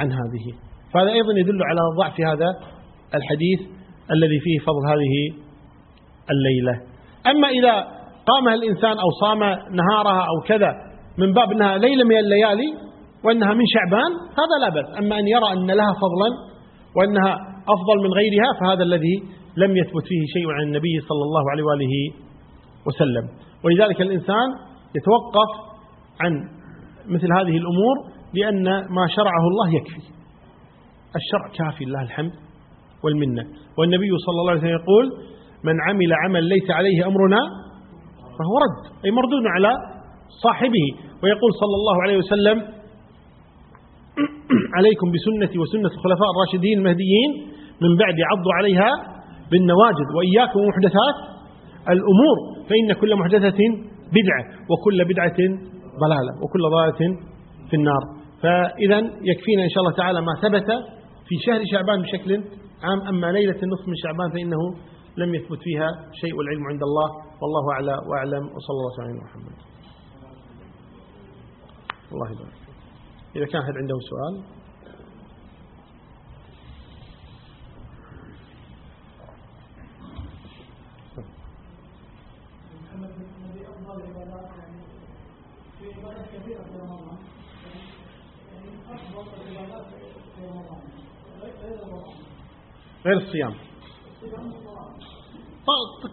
عن 0.00 0.12
هذه. 0.12 0.46
فهذا 0.92 1.10
أيضا 1.12 1.32
يدل 1.38 1.62
على 1.62 1.80
ضعف 1.98 2.20
هذا 2.20 2.48
الحديث 3.14 3.60
الذي 4.10 4.38
فيه 4.40 4.58
فضل 4.58 4.82
هذه 4.92 5.14
الليلة. 6.32 6.74
أما 7.26 7.48
إذا 7.48 7.74
قامها 8.30 8.54
الإنسان 8.54 8.98
أو 8.98 9.10
صام 9.20 9.38
نهارها 9.80 10.22
أو 10.30 10.36
كذا 10.46 10.70
من 11.18 11.32
باب 11.32 11.52
أنها 11.52 11.78
ليلة 11.78 12.04
من 12.04 12.16
الليالي 12.16 12.68
وأنها 13.24 13.52
من 13.54 13.64
شعبان 13.74 14.10
هذا 14.40 14.56
لا 14.62 14.68
بأس. 14.74 14.98
أما 14.98 15.18
أن 15.18 15.26
يرى 15.28 15.52
أن 15.52 15.66
لها 15.66 15.92
فضلا 16.02 16.30
وأنها 16.96 17.32
أفضل 17.74 17.96
من 18.04 18.12
غيرها 18.18 18.48
فهذا 18.60 18.82
الذي 18.82 19.16
لم 19.56 19.76
يثبت 19.76 20.04
فيه 20.10 20.22
شيء 20.34 20.50
عن 20.50 20.62
النبي 20.62 21.00
صلى 21.08 21.22
الله 21.28 21.50
عليه 21.50 21.64
وآله 21.64 21.94
وسلم. 22.86 23.47
ولذلك 23.64 24.00
الإنسان 24.00 24.48
يتوقف 24.96 25.50
عن 26.20 26.32
مثل 27.06 27.32
هذه 27.32 27.56
الأمور 27.62 27.96
لأن 28.34 28.64
ما 28.94 29.06
شرعه 29.16 29.44
الله 29.50 29.74
يكفي. 29.74 30.02
الشرع 31.16 31.48
كافي 31.58 31.84
الله 31.84 32.02
الحمد 32.02 32.32
والمنة. 33.04 33.42
والنبي 33.78 34.10
صلى 34.26 34.40
الله 34.40 34.50
عليه 34.50 34.60
وسلم 34.60 34.78
يقول 34.80 35.04
من 35.64 35.74
عمل 35.88 36.10
عمل 36.24 36.44
ليس 36.44 36.70
عليه 36.70 37.06
أمرنا 37.06 37.40
فهو 38.38 38.54
رد. 38.64 39.04
أي 39.04 39.10
مردود 39.10 39.44
على 39.56 39.72
صاحبه. 40.42 40.86
ويقول 41.22 41.50
صلى 41.62 41.76
الله 41.80 42.02
عليه 42.02 42.16
وسلم 42.16 42.78
عليكم 44.78 45.06
بسنتي 45.14 45.58
وسنة 45.58 45.90
الخلفاء 45.98 46.28
الراشدين 46.34 46.78
المهديين 46.78 47.30
من 47.82 47.96
بعد 47.96 48.16
عضوا 48.30 48.52
عليها 48.58 48.90
بالنواجد 49.50 50.08
وإياكم 50.16 50.60
محدثات 50.68 51.16
الأمور 51.94 52.36
فإن 52.68 53.00
كل 53.00 53.16
محدثة 53.16 53.60
بدعة 54.18 54.44
وكل 54.70 55.04
بدعة 55.04 55.38
ضلالة 56.04 56.32
وكل 56.42 56.62
ضلالة 56.74 57.20
في 57.70 57.76
النار. 57.76 58.02
فإذا 58.42 58.98
يكفينا 59.30 59.62
إن 59.64 59.68
شاء 59.68 59.80
الله 59.82 59.96
تعالى 59.96 60.20
ما 60.20 60.34
ثبت 60.42 60.68
في 61.28 61.34
شهر 61.46 61.60
شعبان 61.72 62.02
بشكل 62.02 62.30
عام 62.82 63.00
أما 63.08 63.32
ليلة 63.32 63.58
النصف 63.62 63.88
من 63.88 63.96
شعبان 64.04 64.30
فإنه 64.30 64.62
لم 65.16 65.34
يثبت 65.34 65.58
فيها 65.62 65.88
شيء 66.12 66.34
والعلم 66.36 66.64
عند 66.70 66.82
الله. 66.82 67.08
والله 67.42 67.72
أعلى 67.72 67.94
وأعلم 68.08 68.44
وصلى 68.54 68.76
الله 68.78 68.94
عليه 69.02 69.20
محمد. 69.24 69.56
الله 72.12 72.30
يبارك. 72.32 72.58
إذا 73.36 73.46
كان 73.46 73.60
أحد 73.62 73.74
عنده 73.76 73.98
سؤال؟ 74.10 74.57
غير 93.06 93.16
الصيام. 93.16 93.54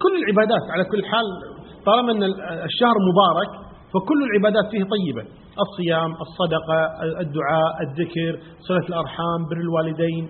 كل 0.03 0.13
العبادات 0.23 0.71
على 0.71 0.83
كل 0.83 1.05
حال 1.05 1.25
طالما 1.85 2.11
أن 2.11 2.23
الشهر 2.63 2.95
مبارك 3.09 3.51
فكل 3.93 4.23
العبادات 4.23 4.65
فيه 4.71 4.83
طيبة. 4.95 5.23
الصيام 5.65 6.11
الصدقة 6.25 6.77
الدعاء 7.19 7.81
الذكر 7.81 8.39
صلة 8.59 8.87
الأرحام 8.89 9.39
بر 9.49 9.57
الوالدين 9.57 10.29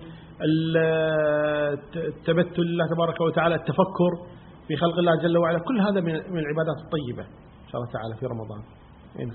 التبتل 1.96 2.62
الله 2.62 2.86
تبارك 2.94 3.20
وتعالى 3.20 3.54
التفكر 3.54 4.12
في 4.68 4.76
خلق 4.76 4.98
الله 4.98 5.16
جل 5.22 5.38
وعلا. 5.38 5.58
كل 5.58 5.80
هذا 5.80 6.00
من 6.00 6.38
العبادات 6.38 6.78
الطيبة 6.84 7.22
إن 7.64 7.68
شاء 7.70 7.80
الله 7.80 7.92
تعالى 7.92 8.14
في 8.20 8.26
رمضان. 8.26 8.62
هنا 9.18 9.34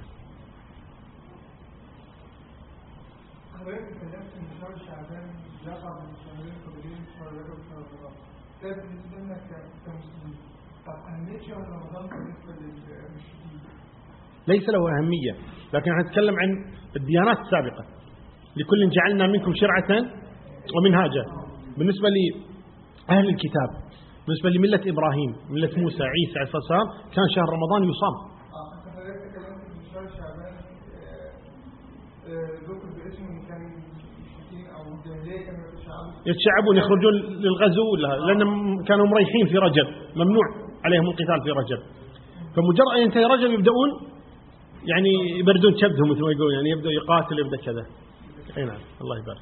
ليس 14.47 14.69
له 14.69 14.97
أهمية 14.97 15.33
لكن 15.73 15.91
نتكلم 15.99 16.35
عن 16.39 16.49
الديانات 16.95 17.37
السابقة. 17.39 17.85
لكل 18.55 18.89
جعلنا 18.89 19.27
منكم 19.27 19.53
شرعة 19.55 19.91
ومنهاجا. 20.75 21.23
بالنسبة 21.77 22.09
لأهل 22.09 23.29
الكتاب 23.29 23.69
بالنسبة 24.27 24.49
لملة 24.49 24.81
إبراهيم 24.93 25.31
ملة 25.49 25.71
موسى 25.77 26.03
عيسى 26.03 26.39
عليه 26.39 26.47
الصلاة 26.47 26.61
والسلام 26.61 26.87
كان 27.15 27.25
شهر 27.35 27.49
رمضان 27.57 27.83
يصام. 27.83 28.15
يتشعبون 36.25 36.77
يخرجون 36.77 37.13
للغزو 37.43 37.95
لأنهم 37.95 38.83
كانوا 38.83 39.05
مريحين 39.07 39.45
في 39.47 39.57
رجب 39.57 39.87
ممنوع 40.15 40.45
عليهم 40.85 41.05
القتال 41.09 41.41
في 41.43 41.51
رجب. 41.51 41.79
فمجرد 42.55 42.87
أن 42.95 43.01
ينتهي 43.01 43.25
رجب 43.25 43.51
يبدأون 43.51 43.89
يعني 44.85 45.39
يبردون 45.39 45.73
كبدهم 45.73 46.09
مثل 46.11 46.21
ما 46.21 46.31
يقولون 46.31 46.53
يعني 46.53 46.69
يبدأ 46.69 46.89
يقاتل 46.91 47.39
يبدأ 47.39 47.57
كذا. 47.57 47.85
أي 48.57 48.65
نعم 48.65 48.81
الله 49.01 49.17
يبارك. 49.17 49.41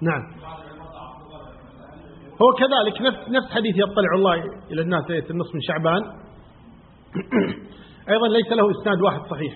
نعم. 0.00 0.45
هو 2.42 2.52
كذلك 2.52 3.00
نفس 3.00 3.28
نفس 3.28 3.50
حديث 3.54 3.76
يطلع 3.76 4.14
الله 4.14 4.34
إلى 4.70 4.82
الناس 4.82 5.10
ليلة 5.10 5.30
النصف 5.30 5.54
من 5.54 5.60
شعبان. 5.60 6.02
أيضا 8.12 8.28
ليس 8.28 8.52
له 8.52 8.70
إسناد 8.70 9.02
واحد 9.02 9.20
صحيح 9.30 9.54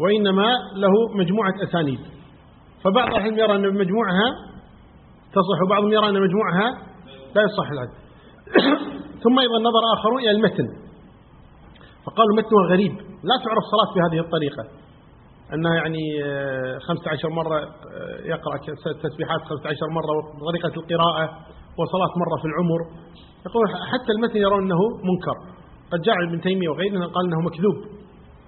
وإنما 0.00 0.48
له 0.76 0.92
مجموعة 1.14 1.54
أسانيد. 1.68 2.00
فبعض 2.84 3.14
العلم 3.14 3.38
يرى 3.38 3.54
أن 3.54 3.62
مجموعها 3.62 4.28
تصح 5.32 5.58
وبعضهم 5.66 5.92
يرى 5.92 6.08
أن 6.08 6.20
مجموعها 6.20 6.68
لا 7.34 7.42
يصح 7.42 7.70
العد 7.70 7.92
ثم 9.24 9.38
أيضا 9.38 9.58
نظر 9.58 9.82
آخرون 9.98 10.20
إلى 10.20 10.30
المتن. 10.30 10.68
فقالوا 12.06 12.36
متنها 12.36 12.66
غريب. 12.72 12.92
لا 13.00 13.36
تعرف 13.44 13.64
صلاة 13.72 13.90
بهذه 13.94 14.20
الطريقة. 14.20 14.64
أنها 15.54 15.74
يعني 15.74 16.04
15 16.78 17.28
آه، 17.28 17.30
مرة 17.30 17.58
آه، 17.58 18.20
يقرأ 18.24 18.56
تسبيحات 19.02 19.40
15 19.40 19.88
مرة 19.90 20.12
وطريقة 20.42 20.80
القراءة. 20.80 21.30
وصلاة 21.80 22.12
مرة 22.22 22.36
في 22.42 22.46
العمر. 22.50 22.80
يقول 23.46 23.64
حتى 23.92 24.10
المتن 24.16 24.36
يرون 24.36 24.62
أنه 24.62 24.80
منكر. 25.10 25.36
قد 25.92 26.00
جاء 26.06 26.16
ابن 26.28 26.40
تيمية 26.40 26.68
وغيره 26.68 27.06
قال 27.14 27.24
أنه 27.26 27.40
مكذوب. 27.48 27.78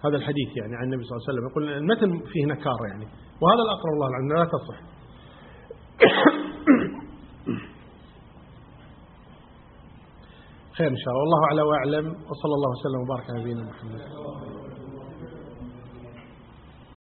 هذا 0.04 0.16
الحديث 0.16 0.56
يعني 0.60 0.76
عن 0.76 0.84
النبي 0.84 1.02
صلى 1.04 1.12
الله 1.12 1.24
عليه 1.24 1.30
وسلم. 1.32 1.44
يقول 1.50 1.62
المتن 1.82 2.10
فيه 2.32 2.44
نكار 2.46 2.80
يعني. 2.90 3.06
وهذا 3.40 3.62
الأقرب 3.66 3.92
الله 3.96 4.10
عنه 4.16 4.28
لا 4.38 4.44
تصح. 4.54 4.78
خير 10.76 10.88
إن 10.96 11.00
شاء 11.04 11.12
الله. 11.12 11.20
والله 11.22 11.40
أعلى 11.48 11.62
وأعلم. 11.62 12.06
وصلى 12.28 12.54
الله 12.58 12.70
وسلم 12.76 13.00
وبارك 13.02 13.26
على 13.30 13.38
نبينا 13.40 13.62
محمد. 13.70 14.00